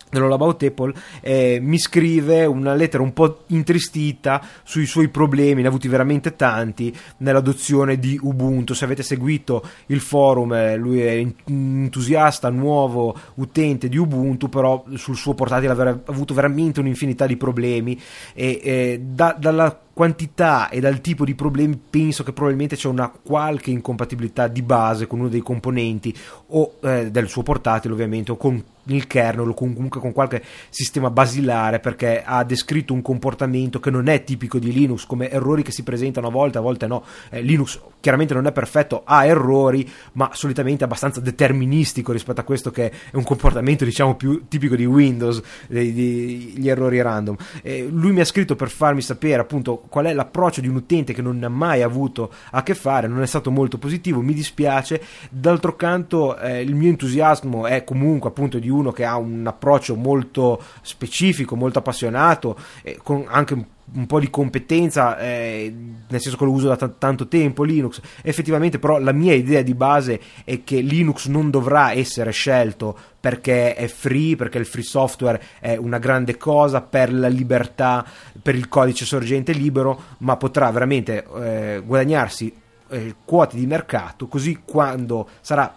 dell'All 0.10 0.32
About 0.32 0.64
Apple 0.64 0.94
eh, 1.22 1.60
mi 1.62 1.78
scrive 1.78 2.46
una 2.46 2.74
lettera 2.74 3.04
un 3.04 3.14
po' 3.14 3.44
intristita 3.48 4.42
sui 4.64 4.86
suoi 4.86 5.10
problemi, 5.10 5.62
ne 5.62 5.68
ha 5.68 5.70
avuti 5.70 5.88
veramente 5.88 6.36
tanti 6.36 6.96
nell'adozione 7.18 7.98
di 7.98 8.20
Ubuntu. 8.22 8.74
Se 8.74 8.86
avete 8.86 9.04
seguito 9.04 9.64
il 9.88 10.00
forum, 10.00 10.54
eh, 10.54 10.76
lui 10.76 11.02
è 11.02 11.26
entusiasta, 11.46 12.50
nuovo 12.50 13.16
utente 13.36 13.90
di 13.90 13.98
Ubuntu, 13.98 14.50
però 14.50 14.84
sul 14.96 15.16
suo 15.16 15.34
portatile 15.34 15.72
aveva 15.72 16.00
avuto 16.06 16.34
veramente 16.34 16.80
un'infinità 16.80 17.26
di 17.26 17.38
problemi 17.38 18.00
e 18.34 18.60
eh, 18.64 19.02
da, 19.04 19.36
dalla 19.38 19.82
quantità 19.98 20.70
e 20.70 20.80
dal 20.80 21.02
tipo 21.02 21.26
di 21.26 21.34
problemi 21.34 21.76
penso 21.90 22.22
che 22.22 22.32
probabilmente 22.32 22.76
c'è 22.76 22.88
una 22.88 23.10
qualche 23.10 23.72
incompatibilità 23.72 24.48
di 24.48 24.62
base 24.62 25.08
con 25.08 25.18
uno 25.22 25.28
dei 25.28 25.42
componenti 25.42 26.16
o 26.50 26.76
eh, 26.84 27.10
del 27.10 27.28
suo 27.28 27.42
portatile 27.42 27.96
ovviamente 27.96 28.32
o 28.32 28.38
con 28.38 28.64
il 28.84 29.08
kernel 29.08 29.50
o 29.50 29.54
comunque 29.56 30.00
con 30.00 30.12
qualche 30.12 30.44
sistema 30.70 31.10
basilare 31.10 31.80
perché 31.80 32.22
ha 32.24 32.44
descritto 32.44 32.94
un 32.94 33.02
comportamento 33.02 33.80
che 33.80 33.90
non 33.90 34.08
è 34.08 34.24
tipico 34.24 34.60
di 34.60 34.72
Linux 34.72 35.08
come 35.08 35.32
errori 35.32 35.64
che 35.64 35.72
si 35.72 35.82
presentano 35.82 36.28
a 36.28 36.32
volte 36.32 36.60
a 36.60 36.62
volte 36.62 36.86
no. 36.86 37.04
Eh, 37.32 37.42
Linux 37.42 37.80
chiaramente 38.08 38.34
non 38.34 38.48
è 38.48 38.54
perfetto 38.54 39.02
ha 39.04 39.26
errori 39.26 39.86
ma 40.14 40.30
solitamente 40.32 40.86
abbastanza 40.86 41.20
deterministico 41.20 42.14
rispetto 42.14 42.40
a 42.40 42.46
questo 42.46 42.72
che 42.72 42.90
è 42.90 43.18
un 43.18 43.24
comportamento 43.24 43.84
diciamo 43.84 44.16
più 44.16 44.48
tipico 44.48 44.78
di 44.78 44.86
Windows 44.86 45.42
di, 45.68 45.92
di, 45.92 46.54
gli 46.56 46.70
errori 46.70 47.02
random. 47.02 47.36
Eh, 47.62 47.86
lui 47.92 48.14
mi 48.14 48.22
ha 48.22 48.26
scritto 48.26 48.56
per 48.56 48.70
farmi 48.70 49.02
sapere 49.02 49.42
appunto 49.42 49.84
qual 49.90 50.06
è 50.06 50.14
l'approccio 50.14 50.62
di 50.62 50.70
un 50.70 50.76
utente 50.76 51.12
che 51.12 51.22
non 51.22 51.44
ha 51.44 51.50
mai 51.50 51.82
avuto 51.82 52.32
a 52.52 52.64
che 52.64 52.76
fare 52.76 53.10
non 53.10 53.22
è 53.22 53.26
stato 53.28 53.52
molto 53.52 53.78
positivo 53.78 54.22
mi 54.22 54.34
dispiace. 54.34 55.02
D'altro 55.30 55.76
canto 55.76 56.38
eh, 56.38 56.62
il 56.62 56.76
mio 56.76 56.88
entusiasmo 56.88 57.68
è 57.68 57.84
comunque 57.84 58.30
appunto 58.30 58.58
di 58.58 58.70
uno 58.70 58.94
che 58.94 59.04
ha 59.04 59.18
un 59.18 59.46
approccio 59.46 59.96
molto 59.96 60.64
specifico, 60.82 61.58
molto 61.58 61.80
appassionato, 61.80 62.58
eh, 62.84 62.98
con 63.04 63.26
anche 63.28 63.54
un 63.54 63.66
un 63.94 64.06
po' 64.06 64.20
di 64.20 64.30
competenza, 64.30 65.18
eh, 65.18 65.74
nel 66.08 66.22
senso 66.22 66.38
che 66.38 66.44
lo 66.44 66.52
uso 66.52 66.68
da 66.68 66.76
t- 66.76 66.98
tanto 66.98 67.28
tempo 67.28 67.64
Linux. 67.64 68.02
Effettivamente, 68.22 68.80
però, 68.80 69.00
la 69.00 69.12
mia 69.12 69.34
idea 69.34 69.62
di 69.62 69.74
base 69.74 70.20
è 70.44 70.64
che 70.64 70.82
Linux 70.82 71.28
non 71.28 71.50
dovrà 71.50 71.94
essere 71.94 72.32
scelto 72.32 72.98
perché 73.20 73.76
è 73.76 73.88
free, 73.88 74.36
perché 74.36 74.58
il 74.58 74.66
free 74.66 74.84
software 74.84 75.42
è 75.60 75.76
una 75.76 76.00
grande 76.00 76.38
cosa 76.38 76.82
per 76.82 77.14
la 77.14 77.28
libertà, 77.28 78.06
per 78.42 78.56
il 78.56 78.68
codice 78.68 79.06
sorgente 79.06 79.54
libero, 79.54 80.00
ma 80.20 80.38
potrà 80.38 80.70
veramente 80.72 81.26
eh, 81.42 81.82
guadagnarsi 81.86 82.54
eh, 82.90 83.16
quote 83.26 83.58
di 83.58 83.66
mercato, 83.66 84.28
così 84.28 84.62
quando 84.64 85.28
sarà 85.42 85.74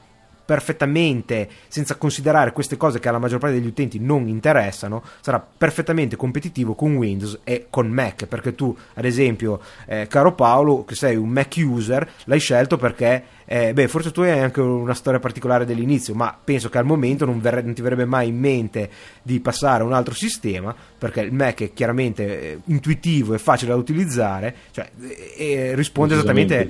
perfettamente, 0.50 1.48
senza 1.68 1.94
considerare 1.94 2.50
queste 2.50 2.76
cose 2.76 2.98
che 2.98 3.08
alla 3.08 3.20
maggior 3.20 3.38
parte 3.38 3.54
degli 3.54 3.68
utenti 3.68 4.00
non 4.00 4.26
interessano, 4.26 5.00
sarà 5.20 5.38
perfettamente 5.38 6.16
competitivo 6.16 6.74
con 6.74 6.96
Windows 6.96 7.38
e 7.44 7.68
con 7.70 7.86
Mac, 7.86 8.26
perché 8.26 8.56
tu, 8.56 8.76
ad 8.94 9.04
esempio, 9.04 9.60
eh, 9.86 10.08
caro 10.08 10.34
Paolo, 10.34 10.84
che 10.84 10.96
sei 10.96 11.14
un 11.14 11.28
Mac 11.28 11.54
user, 11.56 12.04
l'hai 12.24 12.40
scelto 12.40 12.78
perché 12.78 13.22
eh, 13.44 13.72
beh, 13.72 13.86
forse 13.86 14.10
tu 14.10 14.22
hai 14.22 14.40
anche 14.40 14.60
una 14.60 14.94
storia 14.94 15.20
particolare 15.20 15.64
dell'inizio, 15.64 16.16
ma 16.16 16.36
penso 16.42 16.68
che 16.68 16.78
al 16.78 16.84
momento 16.84 17.24
non, 17.24 17.40
verre- 17.40 17.62
non, 17.62 17.72
ti 17.72 17.82
verrebbe 17.82 18.04
mai 18.04 18.26
in 18.26 18.38
mente 18.40 18.90
di 19.22 19.38
passare 19.38 19.84
a 19.84 19.86
un 19.86 19.92
altro 19.92 20.14
sistema, 20.14 20.74
perché 20.98 21.20
il 21.20 21.32
Mac 21.32 21.62
è 21.62 21.72
chiaramente 21.72 22.40
eh, 22.40 22.58
intuitivo 22.64 23.34
e 23.34 23.38
facile 23.38 23.70
da 23.70 23.76
utilizzare, 23.76 24.52
cioè 24.72 24.90
eh, 25.36 25.76
risponde 25.76 26.14
esattamente 26.14 26.68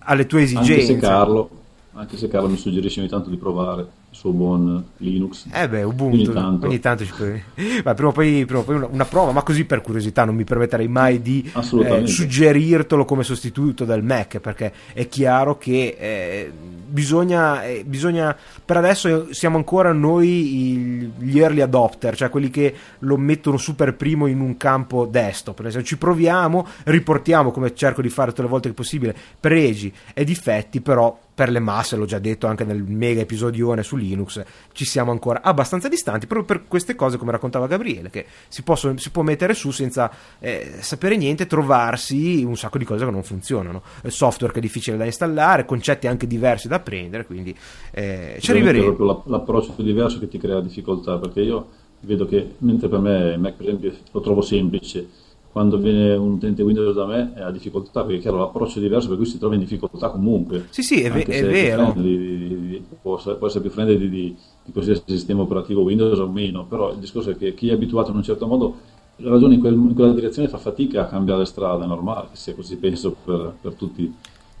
alle 0.00 0.26
tue 0.26 0.42
esigenze. 0.42 0.72
Anche 0.72 0.84
se 0.84 0.98
Carlo, 0.98 1.50
anche 1.94 2.16
se 2.16 2.28
Carlo 2.28 2.48
mi 2.48 2.56
suggerisce 2.56 3.00
ogni 3.00 3.08
tanto 3.08 3.30
di 3.30 3.36
provare 3.36 3.82
il 3.82 3.88
suo 4.10 4.32
buon 4.32 4.84
Linux. 4.98 5.46
Eh 5.52 5.68
beh, 5.68 5.82
Ubuntu, 5.84 6.16
ogni 6.16 6.32
tanto, 6.32 6.66
ogni 6.66 6.80
tanto 6.80 7.04
ci 7.04 7.12
puoi... 7.16 7.42
ma 7.84 7.94
prima 7.94 8.08
o 8.08 8.12
poi, 8.12 8.44
prima 8.44 8.60
o 8.60 8.64
poi 8.64 8.76
una, 8.76 8.88
una, 8.90 9.04
prova, 9.04 9.30
ma 9.30 9.42
così 9.42 9.64
per 9.64 9.80
curiosità 9.80 10.24
non 10.24 10.34
mi 10.34 10.44
permetterei 10.44 10.88
mai 10.88 11.22
di 11.22 11.48
eh, 11.54 12.06
suggerirtelo 12.06 13.04
come 13.04 13.22
sostituto 13.22 13.84
del 13.84 14.02
Mac, 14.02 14.38
perché 14.38 14.72
è 14.92 15.06
chiaro 15.06 15.56
che 15.56 15.96
eh, 15.98 16.52
bisogna, 16.84 17.64
eh, 17.64 17.84
bisogna, 17.86 18.36
per 18.64 18.76
adesso 18.76 19.32
siamo 19.32 19.56
ancora 19.56 19.92
noi 19.92 21.12
gli 21.16 21.38
early 21.38 21.60
adopter, 21.60 22.16
cioè 22.16 22.28
quelli 22.28 22.50
che 22.50 22.74
lo 23.00 23.16
mettono 23.16 23.56
su 23.56 23.76
per 23.76 23.94
primo 23.94 24.26
in 24.26 24.40
un 24.40 24.56
campo 24.56 25.06
desktop, 25.06 25.60
nel 25.60 25.70
senso 25.70 25.86
ci 25.86 25.96
proviamo, 25.96 26.66
riportiamo 26.84 27.52
come 27.52 27.72
cerco 27.74 28.02
di 28.02 28.08
fare 28.08 28.30
tutte 28.30 28.42
le 28.42 28.48
volte 28.48 28.68
che 28.68 28.74
possibile, 28.74 29.14
pregi 29.38 29.92
e 30.12 30.24
difetti, 30.24 30.80
però 30.80 31.16
per 31.34 31.50
le 31.50 31.58
masse, 31.58 31.96
l'ho 31.96 32.04
già 32.04 32.18
detto 32.18 32.46
anche 32.46 32.64
nel 32.64 32.82
mega 32.82 33.20
episodione 33.20 33.82
su 33.82 33.96
Linux, 33.96 34.42
ci 34.72 34.84
siamo 34.84 35.10
ancora 35.10 35.42
abbastanza 35.42 35.88
distanti 35.88 36.26
proprio 36.26 36.46
per 36.46 36.68
queste 36.68 36.94
cose 36.94 37.18
come 37.18 37.32
raccontava 37.32 37.66
Gabriele, 37.66 38.08
che 38.08 38.26
si, 38.48 38.62
possono, 38.62 38.96
si 38.98 39.10
può 39.10 39.22
mettere 39.22 39.54
su 39.54 39.70
senza 39.72 40.10
eh, 40.38 40.76
sapere 40.80 41.16
niente, 41.16 41.46
trovarsi 41.46 42.44
un 42.44 42.56
sacco 42.56 42.78
di 42.78 42.84
cose 42.84 43.04
che 43.04 43.10
non 43.10 43.24
funzionano, 43.24 43.82
il 44.04 44.12
software 44.12 44.52
che 44.52 44.60
è 44.60 44.62
difficile 44.62 44.96
da 44.96 45.04
installare, 45.04 45.64
concetti 45.64 46.06
anche 46.06 46.26
diversi 46.26 46.68
da 46.68 46.76
apprendere, 46.76 47.26
quindi 47.26 47.54
eh, 47.90 48.36
ci 48.40 48.50
arriveremo. 48.52 48.92
È 48.92 48.94
proprio 48.94 49.22
l'approccio 49.26 49.82
diverso 49.82 50.20
che 50.20 50.28
ti 50.28 50.38
crea 50.38 50.60
difficoltà, 50.60 51.18
perché 51.18 51.40
io 51.40 51.68
vedo 52.00 52.26
che 52.26 52.54
mentre 52.58 52.88
per 52.88 52.98
me 53.00 53.36
Mac 53.36 53.54
per 53.54 53.66
esempio 53.66 53.92
lo 54.12 54.20
trovo 54.20 54.40
semplice, 54.40 55.08
quando 55.54 55.78
viene 55.78 56.16
un 56.16 56.32
utente 56.32 56.64
Windows 56.64 56.96
da 56.96 57.06
me 57.06 57.32
ha 57.36 57.52
difficoltà 57.52 58.02
perché 58.02 58.20
chiaro 58.22 58.38
l'approccio 58.38 58.80
è 58.80 58.82
diverso 58.82 59.06
per 59.06 59.16
cui 59.16 59.24
si 59.24 59.38
trova 59.38 59.54
in 59.54 59.60
difficoltà 59.60 60.10
comunque. 60.10 60.66
Sì 60.70 60.82
sì 60.82 61.00
è, 61.00 61.12
ve- 61.12 61.22
è 61.22 61.46
vero. 61.46 61.92
di, 61.94 62.18
di, 62.18 62.48
di, 62.48 62.84
può, 63.00 63.16
può, 63.38 63.46
essere 63.46 63.60
più 63.60 63.70
friendly 63.70 64.08
di, 64.08 64.36
qualsiasi 64.72 65.04
sistema 65.06 65.42
operativo 65.42 65.82
Windows 65.82 66.18
o 66.18 66.26
meno 66.26 66.64
però 66.64 66.90
il 66.90 66.98
discorso 66.98 67.30
è 67.30 67.36
che 67.36 67.54
chi 67.54 67.68
è 67.68 67.72
abituato 67.72 68.10
in 68.10 68.16
un 68.16 68.24
certo 68.24 68.48
modo 68.48 68.78
ragione 69.18 69.54
in 69.54 69.60
quella 69.94 70.12
direzione 70.12 70.48
fa 70.48 70.58
fatica 70.58 71.02
a 71.02 71.06
cambiare 71.06 71.44
strada 71.44 71.84
è 71.84 71.86
normale 71.86 72.30
che 72.32 72.36
sia 72.36 72.52
così 72.52 72.76
penso 72.76 73.14
per, 73.24 73.54
per 73.60 73.74
tutti 73.74 74.12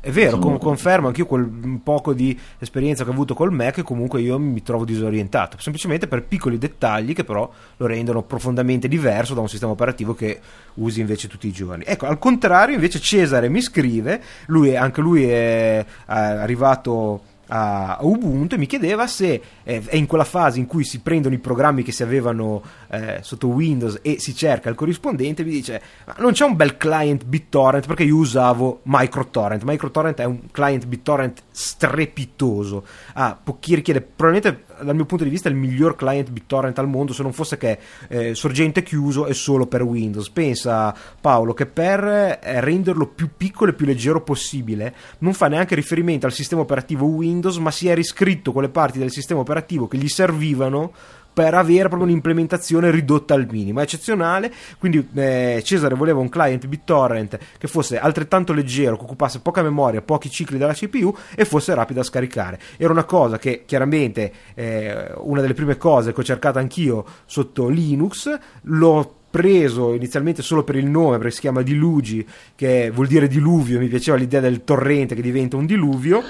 è 0.04 0.10
vero, 0.10 0.36
con, 0.38 0.58
confermo 0.58 1.06
anch'io 1.06 1.24
quel 1.24 1.80
poco 1.82 2.12
di 2.12 2.38
esperienza 2.58 3.04
che 3.04 3.08
ho 3.08 3.12
avuto 3.14 3.32
col 3.32 3.52
Mac, 3.52 3.82
comunque 3.82 4.20
io 4.20 4.38
mi 4.38 4.62
trovo 4.62 4.84
disorientato, 4.84 5.56
semplicemente 5.58 6.06
per 6.06 6.24
piccoli 6.24 6.58
dettagli 6.58 7.14
che 7.14 7.24
però 7.24 7.50
lo 7.78 7.86
rendono 7.86 8.22
profondamente 8.22 8.86
diverso 8.86 9.32
da 9.32 9.40
un 9.40 9.48
sistema 9.48 9.72
operativo 9.72 10.14
che 10.14 10.40
usi 10.74 11.00
invece 11.00 11.26
tutti 11.26 11.46
i 11.46 11.52
giorni. 11.52 11.84
Ecco, 11.86 12.04
al 12.04 12.18
contrario, 12.18 12.74
invece 12.74 13.00
Cesare 13.00 13.48
mi 13.48 13.62
scrive, 13.62 14.20
lui, 14.48 14.76
anche 14.76 15.00
lui 15.00 15.24
è 15.24 15.82
arrivato 16.04 17.32
a 17.56 17.98
Ubuntu 18.00 18.56
e 18.56 18.58
mi 18.58 18.66
chiedeva 18.66 19.06
se 19.06 19.40
eh, 19.62 19.82
è 19.86 19.94
in 19.94 20.06
quella 20.06 20.24
fase 20.24 20.58
in 20.58 20.66
cui 20.66 20.82
si 20.82 20.98
prendono 21.00 21.36
i 21.36 21.38
programmi 21.38 21.84
che 21.84 21.92
si 21.92 22.02
avevano 22.02 22.60
eh, 22.90 23.18
sotto 23.22 23.46
Windows 23.46 24.00
e 24.02 24.16
si 24.18 24.34
cerca 24.34 24.68
il 24.68 24.74
corrispondente 24.74 25.44
mi 25.44 25.50
dice 25.50 25.80
ma 26.04 26.16
non 26.18 26.32
c'è 26.32 26.44
un 26.44 26.56
bel 26.56 26.76
client 26.76 27.24
BitTorrent? 27.24 27.86
Perché 27.86 28.02
io 28.02 28.16
usavo 28.16 28.80
MicroTorrent. 28.82 29.62
MicroTorrent 29.62 30.18
è 30.18 30.24
un 30.24 30.50
client 30.50 30.86
BitTorrent 30.86 31.42
strepitoso. 31.50 32.84
Ah, 33.12 33.38
chi 33.60 33.76
richiede 33.76 34.00
probabilmente 34.00 34.64
dal 34.82 34.94
mio 34.94 35.04
punto 35.04 35.24
di 35.24 35.30
vista 35.30 35.48
il 35.48 35.54
miglior 35.54 35.96
client 35.96 36.30
BitTorrent 36.30 36.78
al 36.78 36.88
mondo 36.88 37.12
se 37.12 37.22
non 37.22 37.32
fosse 37.32 37.56
che 37.56 37.78
eh, 38.08 38.34
sorgente 38.34 38.82
chiuso 38.82 39.26
e 39.26 39.34
solo 39.34 39.66
per 39.66 39.82
Windows. 39.82 40.30
Pensa 40.30 40.94
Paolo 41.20 41.54
che 41.54 41.66
per 41.66 42.04
eh, 42.04 42.60
renderlo 42.60 43.06
più 43.08 43.30
piccolo 43.36 43.70
e 43.70 43.74
più 43.74 43.86
leggero 43.86 44.22
possibile 44.22 44.94
non 45.18 45.34
fa 45.34 45.48
neanche 45.48 45.74
riferimento 45.74 46.26
al 46.26 46.32
sistema 46.32 46.62
operativo 46.62 47.06
Windows 47.06 47.56
ma 47.58 47.70
si 47.70 47.88
è 47.88 47.94
riscritto 47.94 48.52
quelle 48.52 48.68
parti 48.68 48.98
del 48.98 49.10
sistema 49.10 49.40
operativo 49.40 49.88
che 49.88 49.98
gli 49.98 50.08
servivano 50.08 50.92
per 51.34 51.52
avere 51.52 51.88
proprio 51.88 52.04
un'implementazione 52.04 52.90
ridotta 52.92 53.34
al 53.34 53.48
minimo, 53.50 53.80
eccezionale, 53.80 54.52
quindi 54.78 55.06
eh, 55.14 55.60
Cesare 55.64 55.96
voleva 55.96 56.20
un 56.20 56.28
client 56.28 56.66
BitTorrent 56.66 57.38
che 57.58 57.66
fosse 57.66 57.98
altrettanto 57.98 58.52
leggero, 58.52 58.96
che 58.96 59.02
occupasse 59.02 59.40
poca 59.40 59.60
memoria, 59.60 60.00
pochi 60.00 60.30
cicli 60.30 60.56
della 60.56 60.72
CPU 60.72 61.14
e 61.34 61.44
fosse 61.44 61.74
rapido 61.74 62.00
a 62.00 62.04
scaricare. 62.04 62.60
Era 62.76 62.92
una 62.92 63.04
cosa 63.04 63.36
che 63.38 63.64
chiaramente 63.66 64.32
eh, 64.54 65.12
una 65.16 65.40
delle 65.40 65.54
prime 65.54 65.76
cose 65.76 66.12
che 66.12 66.20
ho 66.20 66.24
cercato 66.24 66.58
anch'io 66.58 67.04
sotto 67.26 67.68
Linux, 67.68 68.38
l'ho 68.62 69.16
preso 69.34 69.94
inizialmente 69.94 70.42
solo 70.42 70.62
per 70.62 70.76
il 70.76 70.86
nome 70.86 71.16
perché 71.16 71.32
si 71.32 71.40
chiama 71.40 71.62
Dilugi 71.62 72.24
che 72.54 72.90
vuol 72.90 73.08
dire 73.08 73.26
diluvio. 73.26 73.80
Mi 73.80 73.88
piaceva 73.88 74.16
l'idea 74.16 74.38
del 74.38 74.62
torrente 74.62 75.16
che 75.16 75.22
diventa 75.22 75.56
un 75.56 75.66
diluvio. 75.66 76.22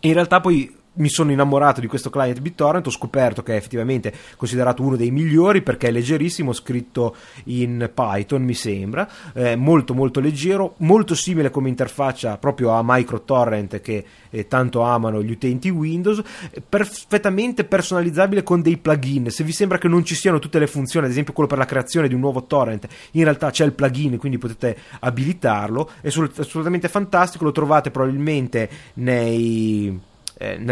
In 0.00 0.12
realtà 0.12 0.40
poi 0.40 0.76
mi 0.98 1.08
sono 1.08 1.32
innamorato 1.32 1.80
di 1.80 1.86
questo 1.86 2.10
client 2.10 2.40
BitTorrent, 2.40 2.86
ho 2.86 2.90
scoperto 2.90 3.42
che 3.42 3.54
è 3.54 3.56
effettivamente 3.56 4.12
considerato 4.36 4.82
uno 4.82 4.96
dei 4.96 5.10
migliori 5.10 5.62
perché 5.62 5.88
è 5.88 5.90
leggerissimo, 5.90 6.52
scritto 6.52 7.16
in 7.44 7.90
Python 7.92 8.42
mi 8.42 8.54
sembra, 8.54 9.08
eh, 9.32 9.56
molto 9.56 9.94
molto 9.94 10.20
leggero, 10.20 10.74
molto 10.78 11.14
simile 11.14 11.50
come 11.50 11.68
interfaccia 11.68 12.36
proprio 12.38 12.70
a 12.72 12.82
MicroTorrent 12.84 13.80
che 13.80 14.04
eh, 14.30 14.46
tanto 14.46 14.82
amano 14.82 15.22
gli 15.22 15.30
utenti 15.30 15.70
Windows, 15.70 16.22
perfettamente 16.68 17.64
personalizzabile 17.64 18.42
con 18.42 18.60
dei 18.62 18.76
plugin, 18.76 19.30
se 19.30 19.44
vi 19.44 19.52
sembra 19.52 19.78
che 19.78 19.88
non 19.88 20.04
ci 20.04 20.14
siano 20.14 20.38
tutte 20.38 20.58
le 20.58 20.66
funzioni, 20.66 21.06
ad 21.06 21.12
esempio 21.12 21.32
quello 21.32 21.48
per 21.48 21.58
la 21.58 21.64
creazione 21.64 22.08
di 22.08 22.14
un 22.14 22.20
nuovo 22.20 22.44
torrent, 22.44 22.86
in 23.12 23.24
realtà 23.24 23.50
c'è 23.50 23.64
il 23.64 23.72
plugin 23.72 24.16
quindi 24.18 24.38
potete 24.38 24.76
abilitarlo, 25.00 25.90
è 26.00 26.08
assolutamente 26.08 26.88
fantastico, 26.88 27.44
lo 27.44 27.52
trovate 27.52 27.90
probabilmente 27.90 28.68
nei 28.94 30.06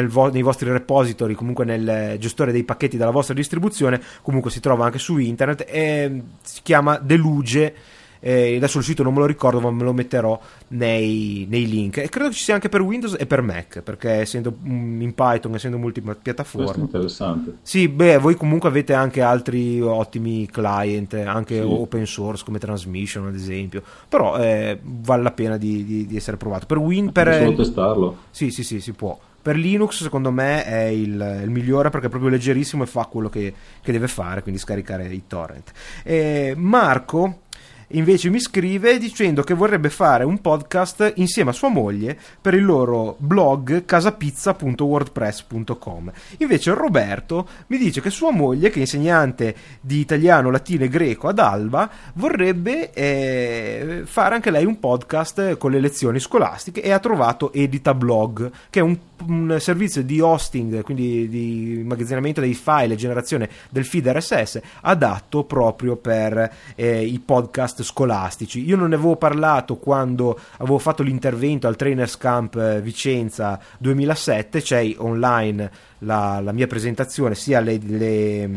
vo- 0.07 0.31
nei 0.31 0.43
vostri 0.43 0.71
repository, 0.71 1.35
comunque 1.35 1.64
nel 1.64 2.17
gestore 2.19 2.53
dei 2.53 2.64
pacchetti 2.64 2.97
della 2.97 3.11
vostra 3.11 3.35
distribuzione, 3.35 4.01
comunque 4.23 4.51
si 4.51 4.61
trova 4.61 4.85
anche 4.85 4.99
su 4.99 5.19
internet 5.19 5.64
e 5.69 6.23
si 6.43 6.61
chiama 6.62 6.99
Deluge. 6.99 7.75
Eh, 8.19 8.57
adesso 8.57 8.79
il 8.79 8.85
sito 8.85 9.03
non 9.03 9.12
me 9.12 9.21
lo 9.21 9.27
ricordo, 9.27 9.61
ma 9.61 9.71
me 9.71 9.85
lo 9.85 9.93
metterò 9.93 10.41
nei, 10.69 11.47
nei, 11.49 11.69
link. 11.69 11.99
E 11.99 12.09
credo 12.09 12.31
che 12.31 12.35
ci 12.35 12.43
sia 12.43 12.55
anche 12.55 12.69
per 12.69 12.81
Windows 12.81 13.14
e 13.19 13.27
per 13.27 13.43
Mac, 13.43 13.83
perché 13.83 14.11
essendo 14.11 14.57
in 14.64 15.12
Python, 15.14 15.55
essendo 15.55 15.79
multipiattaforma. 15.79 16.67
Questo 16.67 16.83
è 16.83 16.85
interessante. 16.85 17.57
Sì, 17.62 17.89
beh, 17.89 18.19
voi 18.19 18.35
comunque 18.35 18.69
avete 18.69 18.95
anche 18.95 19.21
altri 19.21 19.81
ottimi 19.81 20.47
client, 20.47 21.14
anche 21.14 21.57
sì. 21.57 21.61
open 21.61 22.07
source 22.07 22.45
come 22.45 22.59
Transmission, 22.59 23.27
ad 23.27 23.35
esempio. 23.35 23.83
Però 24.09 24.39
eh, 24.39 24.79
vale 24.83 25.23
la 25.23 25.33
pena 25.33 25.57
di, 25.57 25.85
di, 25.85 26.07
di 26.07 26.17
essere 26.17 26.37
provato. 26.37 26.67
Per 26.67 26.79
Win, 26.79 27.12
per... 27.12 27.33
Solo 27.33 27.55
testarlo. 27.55 28.17
Sì, 28.31 28.51
sì, 28.51 28.64
sì, 28.64 28.81
si 28.81 28.93
può. 28.93 29.17
Per 29.47 29.55
Linux 29.55 30.03
secondo 30.03 30.33
me 30.33 30.65
è 30.65 30.87
il, 30.87 31.43
il, 31.45 31.51
migliore 31.51 31.89
perché 31.89 32.09
è 32.09 32.11
proprio 32.11 32.31
leggerissimo 32.31 32.83
e 32.83 32.87
fa 32.87 33.05
quello 33.05 33.29
che, 33.29 33.55
che 33.81 33.93
deve 33.93 34.09
fare, 34.09 34.43
quindi 34.43 34.61
scaricare 34.61 35.07
i 35.07 35.23
torrent. 35.29 35.71
E 36.03 36.55
Marco 36.57 37.43
invece 37.91 38.29
mi 38.29 38.41
scrive 38.41 38.99
dicendo 38.99 39.45
che 39.45 39.55
vorrebbe 39.55 39.89
fare 39.89 40.25
un 40.25 40.41
podcast 40.41 41.13
insieme 41.19 41.51
a 41.51 41.53
sua 41.53 41.69
moglie 41.69 42.19
per 42.41 42.55
il 42.55 42.65
loro 42.65 43.15
blog 43.21 43.85
casapizza.wordpress.com. 43.85 46.13
Invece 46.39 46.75
Roberto 46.75 47.47
mi 47.69 47.79
dice 47.79 48.01
che 48.01 48.11
sua 48.11 48.33
moglie, 48.33 48.71
che 48.71 48.79
è 48.79 48.81
insegnante 48.81 49.55
di 49.81 50.01
italiano, 50.01 50.51
latino 50.51 50.83
e 50.83 50.89
greco 50.89 51.29
ad 51.29 51.39
Alba, 51.39 51.89
vorrebbe 52.15 52.93
eh, 52.93 54.03
fare 54.07 54.35
anche 54.35 54.51
lei 54.51 54.65
un 54.65 54.81
podcast 54.81 55.57
con 55.57 55.71
le 55.71 55.79
lezioni 55.79 56.19
scolastiche 56.19 56.83
e 56.83 56.91
ha 56.91 56.99
trovato 56.99 57.53
Edita 57.53 57.95
Blog, 57.95 58.51
che 58.71 58.81
è 58.81 58.83
un 58.83 58.99
un 59.27 59.57
servizio 59.61 60.03
di 60.03 60.21
hosting, 60.21 60.83
quindi 60.83 61.29
di 61.29 61.81
immagazzinamento 61.81 62.41
dei 62.41 62.55
file 62.55 62.95
e 62.95 62.97
generazione 62.97 63.49
del 63.71 63.85
feed 63.85 64.09
RSS 64.09 64.61
adatto 64.83 65.45
proprio 65.45 65.97
per 65.97 66.53
eh, 66.75 67.03
i 67.05 67.19
podcast 67.19 67.83
scolastici. 67.83 68.64
Io 68.64 68.77
non 68.77 68.91
ne 68.91 68.95
avevo 68.97 69.17
parlato 69.17 69.77
quando 69.77 70.39
avevo 70.59 70.79
fatto 70.79 71.03
l'intervento 71.03 71.67
al 71.67 71.77
Trainers 71.77 72.17
Camp 72.17 72.57
eh, 72.57 72.81
Vicenza 72.81 73.59
2007, 73.79 74.61
c'è 74.61 74.95
online 74.99 75.71
la, 76.01 76.41
la 76.41 76.53
mia 76.53 76.67
presentazione, 76.67 77.35
sia 77.35 77.61
le, 77.61 77.79
le 77.79 78.51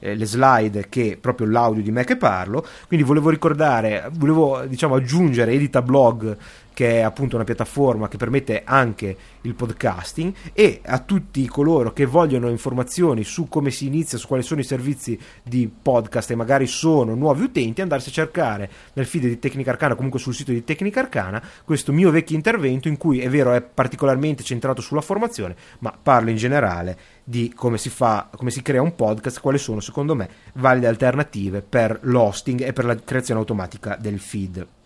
eh, 0.00 0.14
le 0.14 0.26
slide 0.26 0.88
che 0.88 1.18
proprio 1.20 1.48
l'audio 1.48 1.82
di 1.82 1.90
me 1.90 2.04
che 2.04 2.16
parlo 2.16 2.64
quindi 2.86 3.04
volevo 3.04 3.30
ricordare 3.30 4.08
volevo 4.12 4.64
diciamo 4.64 4.94
aggiungere 4.94 5.50
Edita 5.50 5.82
Blog 5.82 6.36
che 6.78 6.98
è 6.98 7.00
appunto 7.00 7.34
una 7.34 7.44
piattaforma 7.44 8.06
che 8.06 8.18
permette 8.18 8.62
anche 8.64 9.16
il 9.40 9.56
podcasting 9.56 10.32
e 10.52 10.80
a 10.84 11.00
tutti 11.00 11.44
coloro 11.48 11.92
che 11.92 12.06
vogliono 12.06 12.48
informazioni 12.50 13.24
su 13.24 13.48
come 13.48 13.72
si 13.72 13.86
inizia, 13.86 14.16
su 14.16 14.28
quali 14.28 14.44
sono 14.44 14.60
i 14.60 14.64
servizi 14.64 15.18
di 15.42 15.68
podcast 15.68 16.30
e 16.30 16.36
magari 16.36 16.68
sono 16.68 17.16
nuovi 17.16 17.42
utenti, 17.42 17.80
andarsi 17.80 18.10
a 18.10 18.12
cercare 18.12 18.70
nel 18.92 19.06
feed 19.06 19.24
di 19.24 19.40
Tecnica 19.40 19.72
Arcana, 19.72 19.96
comunque 19.96 20.20
sul 20.20 20.36
sito 20.36 20.52
di 20.52 20.62
Tecnica 20.62 21.00
Arcana, 21.00 21.42
questo 21.64 21.92
mio 21.92 22.12
vecchio 22.12 22.36
intervento 22.36 22.86
in 22.86 22.96
cui 22.96 23.18
è 23.18 23.28
vero 23.28 23.54
è 23.54 23.60
particolarmente 23.60 24.44
centrato 24.44 24.80
sulla 24.80 25.00
formazione, 25.00 25.56
ma 25.80 25.92
parlo 26.00 26.30
in 26.30 26.36
generale 26.36 26.96
di 27.24 27.52
come 27.52 27.76
si 27.76 27.90
fa, 27.90 28.28
come 28.36 28.52
si 28.52 28.62
crea 28.62 28.82
un 28.82 28.94
podcast, 28.94 29.40
quali 29.40 29.58
sono 29.58 29.80
secondo 29.80 30.14
me 30.14 30.28
valide 30.54 30.86
alternative 30.86 31.60
per 31.60 31.98
l'hosting 32.02 32.62
e 32.62 32.72
per 32.72 32.84
la 32.84 32.94
creazione 32.94 33.40
automatica 33.40 33.96
del 34.00 34.20
feed 34.20 34.76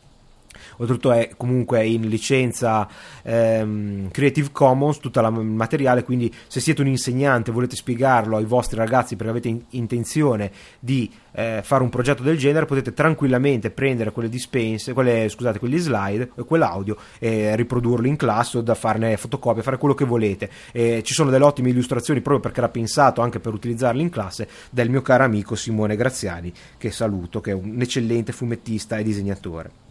oltretutto 0.83 1.13
è 1.13 1.31
comunque 1.37 1.85
in 1.87 2.09
licenza 2.09 2.89
ehm, 3.23 4.11
Creative 4.11 4.51
Commons 4.53 4.99
tutto 4.99 5.21
il 5.21 5.31
materiale 5.31 6.05
quindi 6.05 6.33
se 6.47 6.61
siete 6.61 6.81
un 6.81 6.89
insegnante 6.89 7.51
e 7.51 7.53
volete 7.55 7.77
spiegarlo 7.77 8.37
ai 8.37 8.45
vostri 8.45 8.77
ragazzi 8.77 9.17
perché 9.17 9.31
avete 9.31 9.49
in- 9.49 9.63
intenzione 9.71 10.51
di 10.79 11.11
eh, 11.35 11.61
fare 11.63 11.83
un 11.83 11.89
progetto 11.89 12.23
del 12.23 12.37
genere 12.37 12.67
potete 12.67 12.93
tranquillamente 12.93 13.71
prendere 13.71 14.13
quelle 14.13 14.29
dispense 14.29 14.93
quelle, 14.93 15.29
scusate 15.29 15.59
quegli 15.59 15.79
slide 15.79 16.31
e 16.37 16.45
quell'audio 16.45 16.97
e 17.19 17.55
riprodurlo 17.57 18.07
in 18.07 18.17
classe 18.17 18.59
o 18.59 18.61
da 18.61 18.75
farne 18.75 19.17
fotocopie 19.17 19.63
fare 19.63 19.79
quello 19.79 19.95
che 19.95 20.05
volete. 20.05 20.51
E 20.73 21.03
ci 21.05 21.15
sono 21.15 21.31
delle 21.31 21.45
ottime 21.45 21.71
illustrazioni 21.71 22.21
proprio 22.21 22.43
perché 22.43 22.59
era 22.61 22.69
pensato 22.69 23.21
anche 23.21 23.41
per 23.41 23.53
utilizzarli 23.53 24.01
in 24.01 24.11
classe 24.11 24.49
del 24.71 24.91
mio 24.91 25.03
caro 25.03 25.25
amico 25.25 25.55
Simone 25.55 25.97
Graziani 25.97 26.53
che 26.79 26.91
saluto 26.91 27.41
che 27.41 27.51
è 27.51 27.55
un 27.55 27.81
eccellente 27.81 28.33
fumettista 28.33 28.99
e 28.99 29.03
disegnatore 29.03 29.82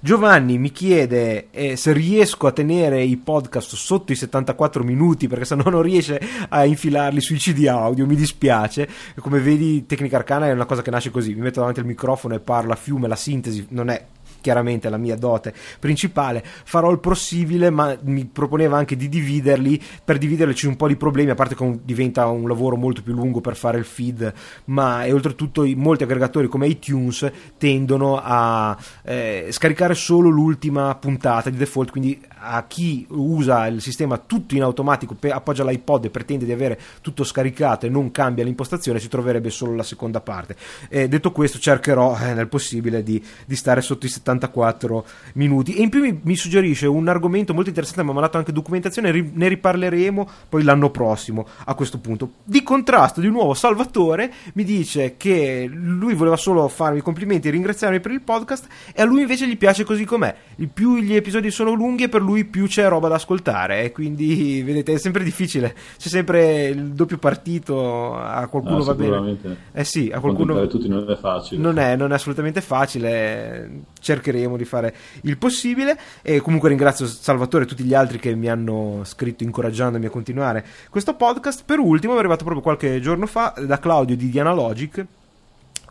Giovanni 0.00 0.58
mi 0.58 0.70
chiede 0.72 1.48
eh, 1.50 1.76
se 1.76 1.92
riesco 1.92 2.46
a 2.46 2.52
tenere 2.52 3.02
i 3.02 3.16
podcast 3.16 3.74
sotto 3.74 4.12
i 4.12 4.16
74 4.16 4.82
minuti 4.82 5.28
perché 5.28 5.44
se 5.44 5.54
no 5.54 5.68
non 5.68 5.82
riesce 5.82 6.20
a 6.48 6.64
infilarli 6.64 7.20
sui 7.20 7.38
CD 7.38 7.66
audio, 7.66 8.06
mi 8.06 8.16
dispiace. 8.16 8.88
Come 9.20 9.40
vedi, 9.40 9.86
Tecnica 9.86 10.16
Arcana 10.16 10.46
è 10.46 10.52
una 10.52 10.66
cosa 10.66 10.82
che 10.82 10.90
nasce 10.90 11.10
così, 11.10 11.34
mi 11.34 11.40
metto 11.40 11.60
davanti 11.60 11.80
al 11.80 11.86
microfono 11.86 12.34
e 12.34 12.40
parlo 12.40 12.72
a 12.72 12.76
fiume, 12.76 13.08
la 13.08 13.16
sintesi 13.16 13.66
non 13.70 13.88
è 13.90 14.04
chiaramente 14.42 14.90
la 14.90 14.98
mia 14.98 15.16
dote 15.16 15.54
principale, 15.78 16.44
farò 16.44 16.90
il 16.90 16.98
possibile, 16.98 17.70
ma 17.70 17.96
mi 18.02 18.26
proponeva 18.26 18.76
anche 18.76 18.96
di 18.96 19.08
dividerli, 19.08 19.80
per 20.04 20.18
dividerli 20.18 20.52
c'è 20.52 20.66
un 20.66 20.76
po' 20.76 20.88
di 20.88 20.96
problemi, 20.96 21.30
a 21.30 21.34
parte 21.34 21.54
che 21.54 21.80
diventa 21.82 22.26
un 22.26 22.46
lavoro 22.46 22.76
molto 22.76 23.00
più 23.00 23.14
lungo 23.14 23.40
per 23.40 23.56
fare 23.56 23.78
il 23.78 23.86
feed, 23.86 24.30
ma 24.66 25.04
e 25.04 25.12
oltretutto 25.12 25.66
molti 25.76 26.02
aggregatori 26.02 26.48
come 26.48 26.66
iTunes 26.66 27.30
tendono 27.56 28.20
a 28.22 28.76
eh, 29.04 29.46
scaricare 29.50 29.94
solo 29.94 30.28
l'ultima 30.28 30.94
puntata 30.96 31.48
di 31.48 31.56
default, 31.56 31.90
quindi 31.90 32.20
a 32.42 32.64
chi 32.66 33.06
usa 33.10 33.66
il 33.66 33.80
sistema 33.80 34.18
tutto 34.18 34.54
in 34.54 34.62
automatico, 34.62 35.16
appoggia 35.30 35.64
l'iPod 35.64 36.06
e 36.06 36.10
pretende 36.10 36.44
di 36.44 36.52
avere 36.52 36.78
tutto 37.00 37.24
scaricato 37.24 37.86
e 37.86 37.88
non 37.88 38.10
cambia 38.10 38.44
l'impostazione, 38.44 38.98
si 38.98 39.08
troverebbe 39.08 39.50
solo 39.50 39.74
la 39.74 39.82
seconda 39.82 40.20
parte. 40.20 40.56
Eh, 40.88 41.08
detto 41.08 41.30
questo, 41.30 41.58
cercherò 41.58 42.18
eh, 42.18 42.34
nel 42.34 42.48
possibile 42.48 43.02
di, 43.02 43.22
di, 43.46 43.56
stare 43.56 43.80
sotto 43.80 44.06
i 44.06 44.08
74 44.08 45.04
minuti. 45.34 45.74
E 45.74 45.82
in 45.82 45.88
più 45.88 46.00
mi, 46.00 46.18
mi 46.22 46.36
suggerisce 46.36 46.86
un 46.86 47.08
argomento 47.08 47.54
molto 47.54 47.68
interessante, 47.68 48.02
mi 48.02 48.16
ha 48.16 48.20
dato 48.20 48.38
anche 48.38 48.52
documentazione, 48.52 49.10
ri, 49.10 49.30
ne 49.32 49.48
riparleremo 49.48 50.28
poi 50.48 50.62
l'anno 50.62 50.90
prossimo 50.90 51.46
a 51.64 51.74
questo 51.74 51.98
punto. 51.98 52.32
Di 52.42 52.62
contrasto, 52.62 53.20
di 53.20 53.28
nuovo, 53.28 53.54
Salvatore 53.54 54.32
mi 54.54 54.64
dice 54.64 55.14
che 55.16 55.68
lui 55.70 56.14
voleva 56.14 56.36
solo 56.36 56.66
farmi 56.68 56.98
i 56.98 57.02
complimenti 57.02 57.48
e 57.48 57.50
ringraziarmi 57.52 58.00
per 58.00 58.10
il 58.10 58.22
podcast, 58.22 58.66
e 58.92 59.02
a 59.02 59.04
lui 59.04 59.20
invece 59.20 59.46
gli 59.46 59.56
piace 59.56 59.84
così 59.84 60.04
com'è. 60.04 60.34
Più 60.72 60.96
gli 60.96 61.14
episodi 61.14 61.50
sono 61.50 61.72
lunghi 61.72 62.04
e 62.04 62.08
per 62.08 62.22
lui 62.22 62.31
lui 62.32 62.44
più 62.44 62.66
c'è 62.66 62.88
roba 62.88 63.08
da 63.08 63.16
ascoltare 63.16 63.84
e 63.84 63.92
quindi 63.92 64.62
vedete 64.64 64.94
è 64.94 64.98
sempre 64.98 65.22
difficile. 65.22 65.74
C'è 65.98 66.08
sempre 66.08 66.66
il 66.66 66.92
doppio 66.92 67.18
partito 67.18 68.16
a 68.16 68.46
qualcuno 68.48 68.78
ah, 68.78 68.84
va 68.84 68.94
bene. 68.94 69.36
eh 69.72 69.84
sì 69.84 70.10
a 70.12 70.20
qualcuno 70.20 70.66
tutti 70.66 70.88
non 70.88 71.08
è 71.08 71.16
facile. 71.16 71.60
non 71.60 71.78
è, 71.78 71.96
non 71.96 72.12
è 72.12 72.14
assolutamente 72.14 72.60
facile. 72.60 73.84
Cercheremo 74.00 74.56
di 74.56 74.64
fare 74.64 74.94
il 75.22 75.36
possibile. 75.36 75.98
E 76.22 76.40
comunque 76.40 76.68
ringrazio 76.68 77.06
Salvatore 77.06 77.64
e 77.64 77.66
tutti 77.66 77.84
gli 77.84 77.94
altri 77.94 78.18
che 78.18 78.34
mi 78.34 78.48
hanno 78.48 79.00
scritto 79.04 79.44
incoraggiandomi 79.44 80.06
a 80.06 80.10
continuare 80.10 80.64
questo 80.90 81.14
podcast. 81.14 81.64
Per 81.64 81.78
ultimo 81.78 82.14
è 82.14 82.18
arrivato 82.18 82.44
proprio 82.44 82.62
qualche 82.62 83.00
giorno 83.00 83.26
fa 83.26 83.54
da 83.64 83.78
Claudio 83.78 84.16
di 84.16 84.28
Diana 84.28 84.52
Logic 84.52 85.04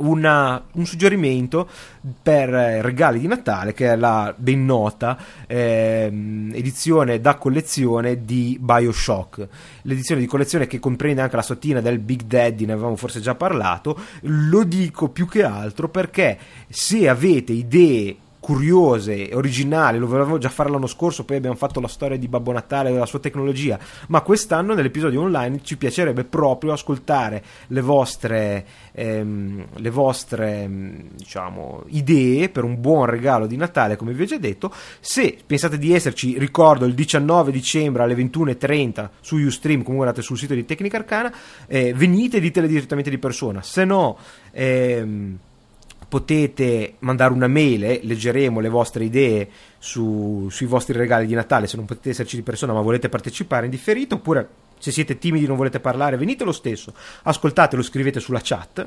una, 0.01 0.63
un 0.73 0.85
suggerimento 0.85 1.67
per 2.21 2.53
eh, 2.53 2.81
regali 2.81 3.19
di 3.19 3.27
Natale 3.27 3.73
che 3.73 3.91
è 3.91 3.95
la 3.95 4.33
ben 4.35 4.65
nota 4.65 5.17
eh, 5.47 6.05
edizione 6.51 7.19
da 7.21 7.35
collezione 7.35 8.23
di 8.23 8.57
Bioshock. 8.59 9.47
L'edizione 9.83 10.21
di 10.21 10.27
collezione 10.27 10.67
che 10.67 10.79
comprende 10.79 11.21
anche 11.21 11.35
la 11.35 11.41
sottina 11.41 11.81
del 11.81 11.99
Big 11.99 12.23
Daddy 12.23 12.65
ne 12.65 12.73
avevamo 12.73 12.95
forse 12.95 13.19
già 13.19 13.35
parlato. 13.35 13.99
Lo 14.21 14.63
dico 14.63 15.09
più 15.09 15.27
che 15.27 15.43
altro 15.43 15.89
perché 15.89 16.37
se 16.69 17.07
avete 17.07 17.51
idee 17.51 18.17
curiose, 18.41 19.29
originali, 19.33 19.99
lo 19.99 20.07
volevamo 20.07 20.39
già 20.39 20.49
fare 20.49 20.69
l'anno 20.69 20.87
scorso, 20.87 21.23
poi 21.23 21.37
abbiamo 21.37 21.55
fatto 21.55 21.79
la 21.79 21.87
storia 21.87 22.17
di 22.17 22.27
Babbo 22.27 22.51
Natale 22.51 22.89
e 22.89 22.93
della 22.93 23.05
sua 23.05 23.19
tecnologia, 23.19 23.79
ma 24.07 24.21
quest'anno 24.21 24.73
nell'episodio 24.73 25.21
online 25.21 25.61
ci 25.61 25.77
piacerebbe 25.77 26.23
proprio 26.23 26.73
ascoltare 26.73 27.43
le 27.67 27.81
vostre, 27.81 28.65
ehm, 28.93 29.65
le 29.75 29.89
vostre 29.91 30.67
diciamo, 31.15 31.83
idee 31.89 32.49
per 32.49 32.63
un 32.63 32.81
buon 32.81 33.05
regalo 33.05 33.45
di 33.45 33.55
Natale, 33.55 33.95
come 33.95 34.13
vi 34.13 34.23
ho 34.23 34.25
già 34.25 34.39
detto. 34.39 34.73
Se 34.99 35.37
pensate 35.45 35.77
di 35.77 35.93
esserci, 35.93 36.39
ricordo 36.39 36.85
il 36.85 36.95
19 36.95 37.51
dicembre 37.51 38.01
alle 38.01 38.15
21.30 38.15 39.09
su 39.21 39.37
Ustream, 39.37 39.83
comunque 39.83 40.07
andate 40.07 40.25
sul 40.25 40.39
sito 40.39 40.55
di 40.55 40.65
Tecnica 40.65 40.97
Arcana, 40.97 41.31
eh, 41.67 41.93
venite 41.93 42.37
e 42.37 42.39
ditele 42.39 42.67
direttamente 42.67 43.11
di 43.11 43.19
persona, 43.19 43.61
se 43.61 43.85
no... 43.85 44.17
Ehm, 44.51 45.37
potete 46.11 46.95
mandare 46.99 47.31
una 47.31 47.47
mail, 47.47 47.85
eh, 47.85 48.01
leggeremo 48.03 48.59
le 48.59 48.67
vostre 48.67 49.05
idee 49.05 49.47
su, 49.79 50.49
sui 50.51 50.65
vostri 50.65 50.97
regali 50.97 51.25
di 51.25 51.33
Natale, 51.33 51.67
se 51.67 51.77
non 51.77 51.85
potete 51.85 52.09
esserci 52.09 52.35
di 52.35 52.41
persona 52.41 52.73
ma 52.73 52.81
volete 52.81 53.07
partecipare 53.07 53.63
in 53.63 53.71
differito, 53.71 54.15
oppure 54.15 54.49
se 54.77 54.91
siete 54.91 55.17
timidi 55.17 55.45
e 55.45 55.47
non 55.47 55.55
volete 55.55 55.79
parlare, 55.79 56.17
venite 56.17 56.43
lo 56.43 56.51
stesso, 56.51 56.93
ascoltatelo, 57.23 57.81
scrivete 57.81 58.19
sulla 58.19 58.41
chat 58.43 58.85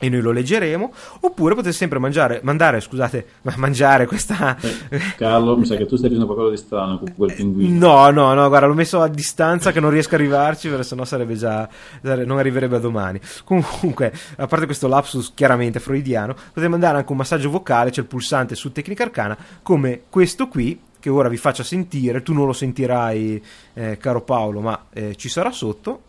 e 0.00 0.08
noi 0.08 0.20
lo 0.20 0.30
leggeremo 0.30 0.92
oppure 1.20 1.54
potete 1.54 1.74
sempre 1.74 1.98
mangiare, 1.98 2.40
mandare 2.42 2.80
scusate 2.80 3.26
mangiare 3.56 4.06
questa 4.06 4.56
eh, 4.88 4.98
Carlo 5.16 5.56
mi 5.56 5.66
sa 5.66 5.76
che 5.76 5.86
tu 5.86 5.96
stai 5.96 6.08
facendo 6.08 6.26
qualcosa 6.26 6.50
di 6.50 6.56
strano 6.56 6.98
con 6.98 7.14
quel 7.16 7.34
pinguino. 7.34 7.78
no 7.78 8.10
no 8.10 8.34
no 8.34 8.48
guarda 8.48 8.66
l'ho 8.66 8.74
messo 8.74 9.00
a 9.00 9.08
distanza 9.08 9.72
che 9.72 9.80
non 9.80 9.90
riesco 9.90 10.14
a 10.14 10.18
arrivarci 10.18 10.68
perché 10.68 10.84
sennò 10.84 11.04
sarebbe 11.04 11.34
già 11.34 11.68
non 12.02 12.38
arriverebbe 12.38 12.76
a 12.76 12.80
domani. 12.80 13.20
Comunque 13.44 14.12
a 14.36 14.46
parte 14.46 14.66
questo 14.66 14.88
lapsus 14.88 15.32
chiaramente 15.34 15.80
freudiano 15.80 16.34
potete 16.34 16.68
mandare 16.68 16.98
anche 16.98 17.10
un 17.10 17.18
massaggio 17.18 17.50
vocale 17.50 17.90
c'è 17.90 18.00
il 18.00 18.06
pulsante 18.06 18.54
su 18.54 18.72
Tecnica 18.72 19.02
Arcana 19.02 19.36
come 19.62 20.02
questo 20.08 20.48
qui 20.48 20.80
che 21.00 21.10
ora 21.10 21.28
vi 21.28 21.36
faccio 21.36 21.62
sentire 21.62 22.22
tu 22.22 22.32
non 22.32 22.46
lo 22.46 22.52
sentirai 22.52 23.42
eh, 23.74 23.96
caro 23.98 24.22
Paolo 24.22 24.60
ma 24.60 24.86
eh, 24.92 25.14
ci 25.16 25.28
sarà 25.28 25.50
sotto 25.50 26.02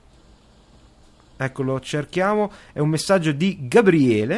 Eccolo, 1.41 1.79
cerchiamo. 1.79 2.51
È 2.73 2.79
un 2.79 2.89
messaggio 2.89 3.31
di 3.31 3.65
Gabriele. 3.65 4.35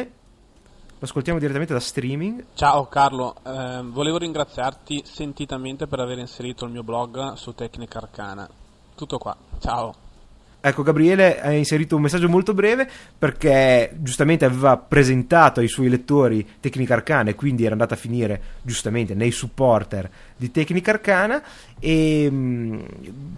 Lo 1.02 1.08
ascoltiamo 1.08 1.40
direttamente 1.40 1.72
da 1.72 1.80
streaming. 1.80 2.44
Ciao 2.54 2.86
Carlo, 2.86 3.34
eh, 3.44 3.82
volevo 3.82 4.18
ringraziarti 4.18 5.02
sentitamente 5.04 5.88
per 5.88 5.98
aver 5.98 6.18
inserito 6.18 6.64
il 6.64 6.70
mio 6.70 6.84
blog 6.84 7.32
su 7.32 7.54
Tecnica 7.54 7.98
Arcana. 7.98 8.48
Tutto 8.94 9.18
qua, 9.18 9.36
ciao. 9.58 10.01
Ecco, 10.64 10.84
Gabriele 10.84 11.40
ha 11.40 11.50
inserito 11.50 11.96
un 11.96 12.02
messaggio 12.02 12.28
molto 12.28 12.54
breve 12.54 12.88
perché 13.18 13.90
giustamente 13.96 14.44
aveva 14.44 14.76
presentato 14.76 15.58
ai 15.58 15.66
suoi 15.66 15.88
lettori 15.88 16.46
Tecnica 16.60 16.94
Arcana 16.94 17.30
e 17.30 17.34
quindi 17.34 17.64
era 17.64 17.72
andata 17.72 17.94
a 17.94 17.96
finire 17.96 18.40
giustamente 18.62 19.12
nei 19.14 19.32
supporter 19.32 20.08
di 20.36 20.52
Tecnica 20.52 20.92
Arcana 20.92 21.42
e 21.80 22.30
mh, 22.30 22.34
mm, 22.36 22.80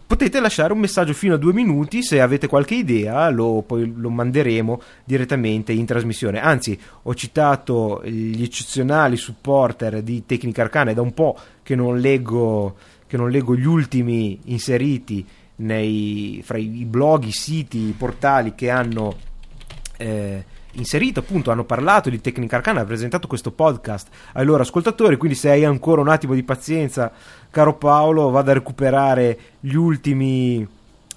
potete 0.07 0.39
lasciare 0.39 0.75
un 0.75 0.81
messaggio 0.81 1.15
fino 1.15 1.33
a 1.33 1.39
due 1.39 1.55
minuti 1.55 2.03
se 2.03 2.21
avete 2.21 2.47
qualche 2.47 2.75
idea, 2.75 3.31
lo, 3.31 3.65
poi 3.67 3.91
lo 3.97 4.11
manderemo 4.11 4.83
direttamente 5.03 5.73
in 5.73 5.87
trasmissione. 5.87 6.41
Anzi, 6.43 6.79
ho 7.05 7.15
citato 7.15 8.03
gli 8.05 8.43
eccezionali 8.43 9.17
supporter 9.17 10.03
di 10.03 10.27
Tecnica 10.27 10.61
Arcana, 10.61 10.91
è 10.91 10.95
da 10.95 11.01
un 11.01 11.15
po' 11.15 11.39
che 11.63 11.75
non 11.75 11.99
leggo, 11.99 12.77
che 13.07 13.17
non 13.17 13.31
leggo 13.31 13.57
gli 13.57 13.65
ultimi 13.65 14.41
inseriti 14.45 15.27
nei, 15.57 16.41
fra 16.45 16.59
i 16.59 16.85
blog, 16.87 17.25
i 17.25 17.33
siti, 17.33 17.79
i 17.79 17.95
portali 17.97 18.55
che 18.55 18.71
hanno 18.71 19.15
eh, 19.97 20.45
inserito, 20.73 21.21
appunto, 21.21 21.51
hanno 21.51 21.65
parlato 21.65 22.11
di 22.11 22.21
Tecnica 22.21 22.57
Arcana, 22.57 22.79
hanno 22.79 22.89
presentato 22.89 23.29
questo 23.29 23.51
podcast 23.51 24.09
ai 24.33 24.45
loro 24.45 24.63
ascoltatori, 24.63 25.17
quindi 25.17 25.37
se 25.37 25.51
hai 25.51 25.65
ancora 25.65 26.01
un 26.01 26.09
attimo 26.09 26.35
di 26.35 26.43
pazienza, 26.43 27.13
caro 27.51 27.75
Paolo, 27.75 28.31
vado 28.31 28.51
a 28.51 28.55
recuperare 28.55 29.39
gli 29.61 29.75
ultimi 29.75 30.67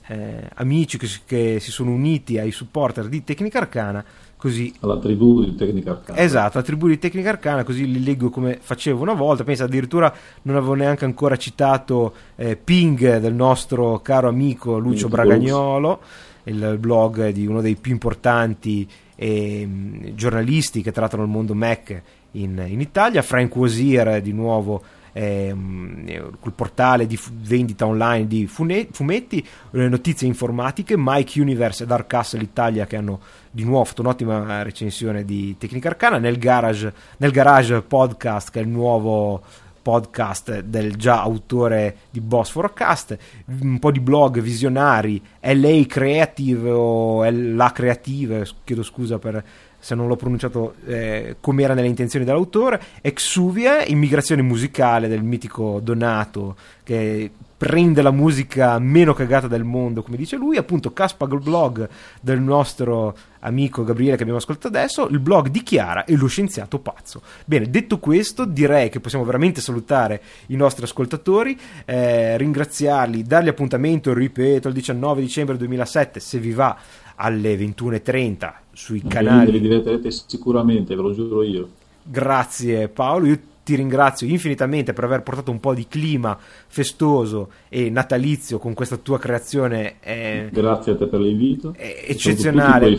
eh, 0.08 0.50
amici 0.56 0.98
che, 0.98 1.08
che, 1.26 1.60
si 1.60 1.72
sono 1.72 1.92
uniti 1.92 2.38
ai 2.38 2.52
supporter 2.52 3.08
di 3.08 3.24
Tecnica 3.24 3.60
Arcana 3.60 4.04
così 4.38 4.72
alla 4.82 4.98
tribù 5.00 5.44
di 5.44 5.56
Tecnica 5.56 5.92
Arcana. 5.92 6.20
Esatto, 6.20 6.58
la 6.60 6.64
tribù 6.64 6.88
di 6.88 7.00
Tecnica 7.00 7.30
Arcana, 7.30 7.64
così 7.64 7.92
li 7.92 8.04
leggo 8.04 8.30
come 8.30 8.60
facevo 8.62 9.02
una 9.02 9.14
volta. 9.14 9.44
Pensa 9.44 9.66
addirittura 9.66 10.14
non 10.44 10.56
avevo 10.56 10.76
neanche 10.76 11.06
ancora 11.06 11.36
citato 11.36 12.14
eh, 12.36 12.56
Ping 12.56 13.18
del 13.18 13.34
nostro 13.34 14.00
caro 14.02 14.30
amico 14.30 14.78
Lucio 14.78 15.10
Bragagnolo, 15.10 16.00
il 16.44 16.78
blog 16.80 17.30
di 17.30 17.46
uno 17.46 17.62
dei 17.62 17.76
più 17.76 17.92
importanti 17.92 18.88
eh, 19.16 19.68
giornalisti 20.14 20.82
che 20.82 20.92
trattano 20.92 21.24
il 21.24 21.30
mondo 21.30 21.56
Mac 21.56 22.02
in, 22.32 22.64
in 22.68 22.80
Italia, 22.80 23.22
Frank 23.24 23.56
Wosier 23.56 24.22
di 24.22 24.32
nuovo 24.32 24.84
ehm, 25.18 26.38
col 26.40 26.54
portale 26.54 27.08
di 27.08 27.20
vendita 27.42 27.88
online 27.88 28.28
di 28.28 28.46
fumetti, 28.48 29.46
notizie 29.72 30.28
informatiche, 30.28 30.96
Mike 30.98 31.42
Universe 31.42 31.84
e 31.84 31.88
Dark 31.88 32.08
Castle 32.08 32.44
Italia 32.44 32.86
che 32.86 32.96
hanno 32.96 33.20
di 33.58 33.64
nuovo 33.64 33.86
fatto 33.86 34.02
un'ottima 34.02 34.62
recensione 34.62 35.26
di 35.26 35.58
Tecnica 35.58 35.88
Arcana, 35.90 36.20
nel 36.20 36.38
garage, 36.38 36.94
nel 37.18 37.32
garage 37.32 37.82
podcast 37.82 38.52
che 38.52 38.60
è 38.60 38.62
il 38.62 38.68
nuovo 38.68 39.42
podcast 39.82 40.60
del 40.60 40.96
già 40.96 41.22
autore 41.22 41.96
di 42.12 42.22
Boss 42.22 42.52
for 42.52 42.72
Cast, 42.72 43.18
un 43.62 43.80
po' 43.80 43.90
di 43.90 44.00
blog 44.00 44.42
visionari, 44.42 45.20
LA 45.40 45.86
Creative 45.88 46.70
o 46.70 47.28
La 47.32 47.72
Creative, 47.72 48.46
chiedo 48.64 48.84
scusa 48.84 49.18
per 49.18 49.44
se 49.80 49.96
non 49.96 50.08
l'ho 50.08 50.16
pronunciato 50.16 50.76
eh, 50.86 51.38
come 51.40 51.64
era 51.64 51.74
nelle 51.74 51.88
intenzioni 51.88 52.26
dell'autore, 52.26 52.80
Exuvia, 53.02 53.84
immigrazione 53.86 54.44
musicale 54.44 55.08
del 55.08 55.24
mitico 55.24 55.80
Donato 55.82 56.56
che 56.84 57.32
prende 57.58 58.04
la 58.04 58.12
musica 58.12 58.78
meno 58.78 59.14
cagata 59.14 59.48
del 59.48 59.64
mondo, 59.64 60.04
come 60.04 60.16
dice 60.16 60.36
lui, 60.36 60.58
appunto 60.58 60.94
Caspag 60.94 61.42
blog 61.42 61.90
del 62.22 62.40
nostro 62.40 63.18
amico 63.48 63.84
Gabriele 63.84 64.16
che 64.16 64.22
abbiamo 64.22 64.40
ascoltato 64.40 64.68
adesso, 64.68 65.08
il 65.08 65.20
blog 65.20 65.48
di 65.48 65.64
Chiara 65.64 66.06
e 66.06 66.16
lo 66.16 66.28
scienziato 66.28 66.80
pazzo. 66.80 67.22
Bene, 67.46 67.70
detto 67.70 67.98
questo, 68.00 68.46
direi 68.46 68.90
che 68.90 69.00
possiamo 69.00 69.26
veramente 69.26 69.62
salutare 69.62 70.22
i 70.48 70.56
nostri 70.56 70.84
ascoltatori, 70.84 71.58
eh, 71.86 72.38
ringraziarli, 72.38 73.24
dargli 73.24 73.48
appuntamento, 73.48 74.14
ripeto, 74.14 74.68
il 74.68 74.74
19 74.74 75.22
dicembre 75.22 75.58
2007, 75.58 76.20
se 76.20 76.40
vi 76.40 76.52
va 76.52 76.78
alle 77.16 77.56
21.30 77.56 78.54
sui 78.72 79.02
canali. 79.02 79.52
Li 79.52 79.62
divertirete 79.62 80.12
sicuramente, 80.12 80.96
ve 80.96 81.02
lo 81.02 81.14
giuro 81.14 81.42
io. 81.44 81.70
Grazie 82.04 82.88
Paolo, 82.88 83.26
io 83.26 83.40
ti 83.68 83.76
ringrazio 83.76 84.26
infinitamente 84.26 84.94
per 84.94 85.04
aver 85.04 85.24
portato 85.24 85.52
un 85.52 85.60
po' 85.60 85.74
di 85.74 85.90
clima 85.90 86.38
festoso 86.68 87.50
e 87.68 87.90
natalizio 87.90 88.60
con 88.60 88.74
questa 88.74 88.96
tua 88.96 89.20
creazione. 89.20 89.96
Eh, 90.00 90.48
Grazie 90.54 90.94
a 90.94 90.96
te 90.96 91.06
per 91.08 91.20
l'invito. 91.20 91.74
eccezionale. 91.76 92.98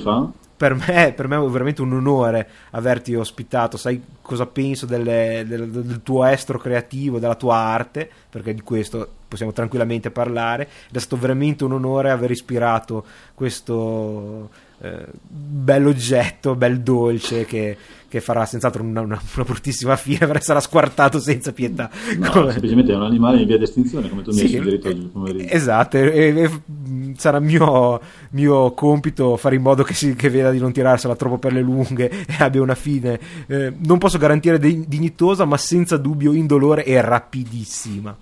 Per 0.58 0.74
me, 0.74 1.14
per 1.16 1.26
me, 1.26 1.36
è 1.36 1.48
veramente 1.48 1.80
un 1.80 1.94
onore 1.94 2.48
averti 2.72 3.14
ospitato. 3.14 3.78
Sai 3.78 4.02
cosa 4.20 4.44
penso 4.44 4.84
delle, 4.84 5.44
del, 5.48 5.70
del, 5.70 6.02
tuo 6.02 6.24
estro 6.24 6.58
creativo, 6.58 7.18
della 7.18 7.36
tua 7.36 7.56
arte, 7.56 8.10
perché 8.28 8.52
di 8.52 8.60
questo 8.60 9.08
possiamo 9.26 9.52
tranquillamente 9.52 10.10
parlare. 10.10 10.68
Ed 10.88 10.96
è 10.96 10.98
stato 10.98 11.16
veramente 11.16 11.64
un 11.64 11.72
onore 11.72 12.10
aver 12.10 12.32
ispirato 12.32 13.06
questo 13.32 14.50
eh, 14.80 15.06
bell'oggetto, 15.26 16.54
bel 16.56 16.80
dolce 16.80 17.46
che, 17.46 17.76
che 18.09 18.20
farà 18.20 18.46
senz'altro 18.46 18.82
una, 18.82 19.02
una, 19.02 19.20
una, 19.34 19.44
bruttissima 19.44 19.94
fine 19.96 20.26
perché 20.26 20.42
sarà 20.42 20.61
squartato 20.61 21.20
senza 21.20 21.52
pietà. 21.52 21.90
No, 22.16 22.30
come... 22.30 22.52
semplicemente 22.52 22.92
è 22.92 22.96
un 22.96 23.02
animale 23.02 23.40
in 23.40 23.46
via 23.46 23.59
di 23.59 23.64
estinzione, 23.64 24.09
come 24.09 24.22
tu 24.22 24.32
mi 24.32 24.40
hai 24.40 24.48
suggerito 24.48 24.88
oggi 24.88 25.11
pomeriggio. 25.12 25.54
Esatto, 25.54 25.96
e, 25.98 26.11
e, 26.11 26.50
sarà 27.16 27.38
mio, 27.38 28.00
mio 28.30 28.72
compito 28.72 29.36
fare 29.36 29.56
in 29.56 29.62
modo 29.62 29.82
che, 29.82 29.92
si, 29.92 30.14
che, 30.14 30.30
veda 30.30 30.50
di 30.50 30.59
non 30.59 30.72
tirarsela 30.72 31.16
troppo 31.16 31.38
per 31.38 31.52
le 31.52 31.61
lunghe 31.61 32.11
e 32.11 32.36
abbia 32.38 32.62
una 32.62 32.74
fine, 32.74 33.20
eh, 33.46 33.72
non 33.76 33.98
posso 33.98 34.18
garantire 34.18 34.59
dignitosa, 34.59 35.44
ma 35.44 35.59
senza 35.59 35.96
dubbio 35.98 36.32
indolore 36.32 36.84
e 36.84 37.00
rapidissima. 37.00 38.16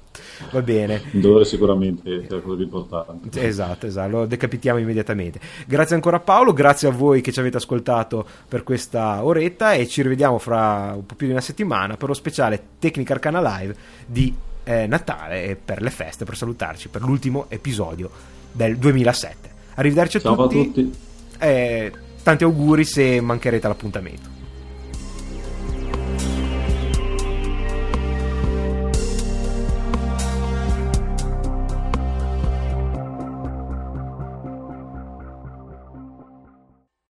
Va 0.50 0.62
bene. 0.62 1.02
Dolore 1.12 1.44
sicuramente 1.44 2.26
è 2.28 2.40
cosa 2.40 2.56
più 2.56 2.64
importante. 2.64 3.46
Esatto, 3.46 3.86
esatto, 3.86 4.10
lo 4.10 4.26
decapitiamo 4.26 4.78
immediatamente. 4.78 5.40
Grazie 5.66 5.94
ancora 5.94 6.16
a 6.16 6.20
Paolo, 6.20 6.52
grazie 6.52 6.88
a 6.88 6.90
voi 6.90 7.20
che 7.20 7.32
ci 7.32 7.40
avete 7.40 7.56
ascoltato 7.56 8.26
per 8.48 8.62
questa 8.62 9.24
oretta 9.24 9.72
e 9.72 9.86
ci 9.86 10.02
rivediamo 10.02 10.38
fra 10.38 10.92
un 10.94 11.06
po' 11.06 11.14
più 11.14 11.26
di 11.26 11.32
una 11.32 11.40
settimana 11.40 11.96
per 11.96 12.08
lo 12.08 12.14
speciale 12.14 12.62
Tecnica 12.78 13.14
Arcana 13.14 13.40
Live 13.40 13.74
di 14.06 14.34
eh, 14.64 14.86
Natale 14.86 15.44
e 15.44 15.56
per 15.56 15.80
le 15.80 15.90
feste, 15.90 16.24
per 16.24 16.36
salutarci, 16.36 16.88
per 16.88 17.02
l'ultimo 17.02 17.46
episodio 17.48 18.10
del 18.52 18.76
2007. 18.76 19.50
Arrivederci 19.74 20.16
a 20.16 20.20
Ciao 20.20 20.36
tutti. 20.36 20.58
a 20.58 20.62
tutti. 20.64 20.92
Eh, 21.38 21.92
tanti 22.22 22.44
auguri 22.44 22.84
se 22.84 23.20
mancherete 23.20 23.66
all'appuntamento. 23.66 24.35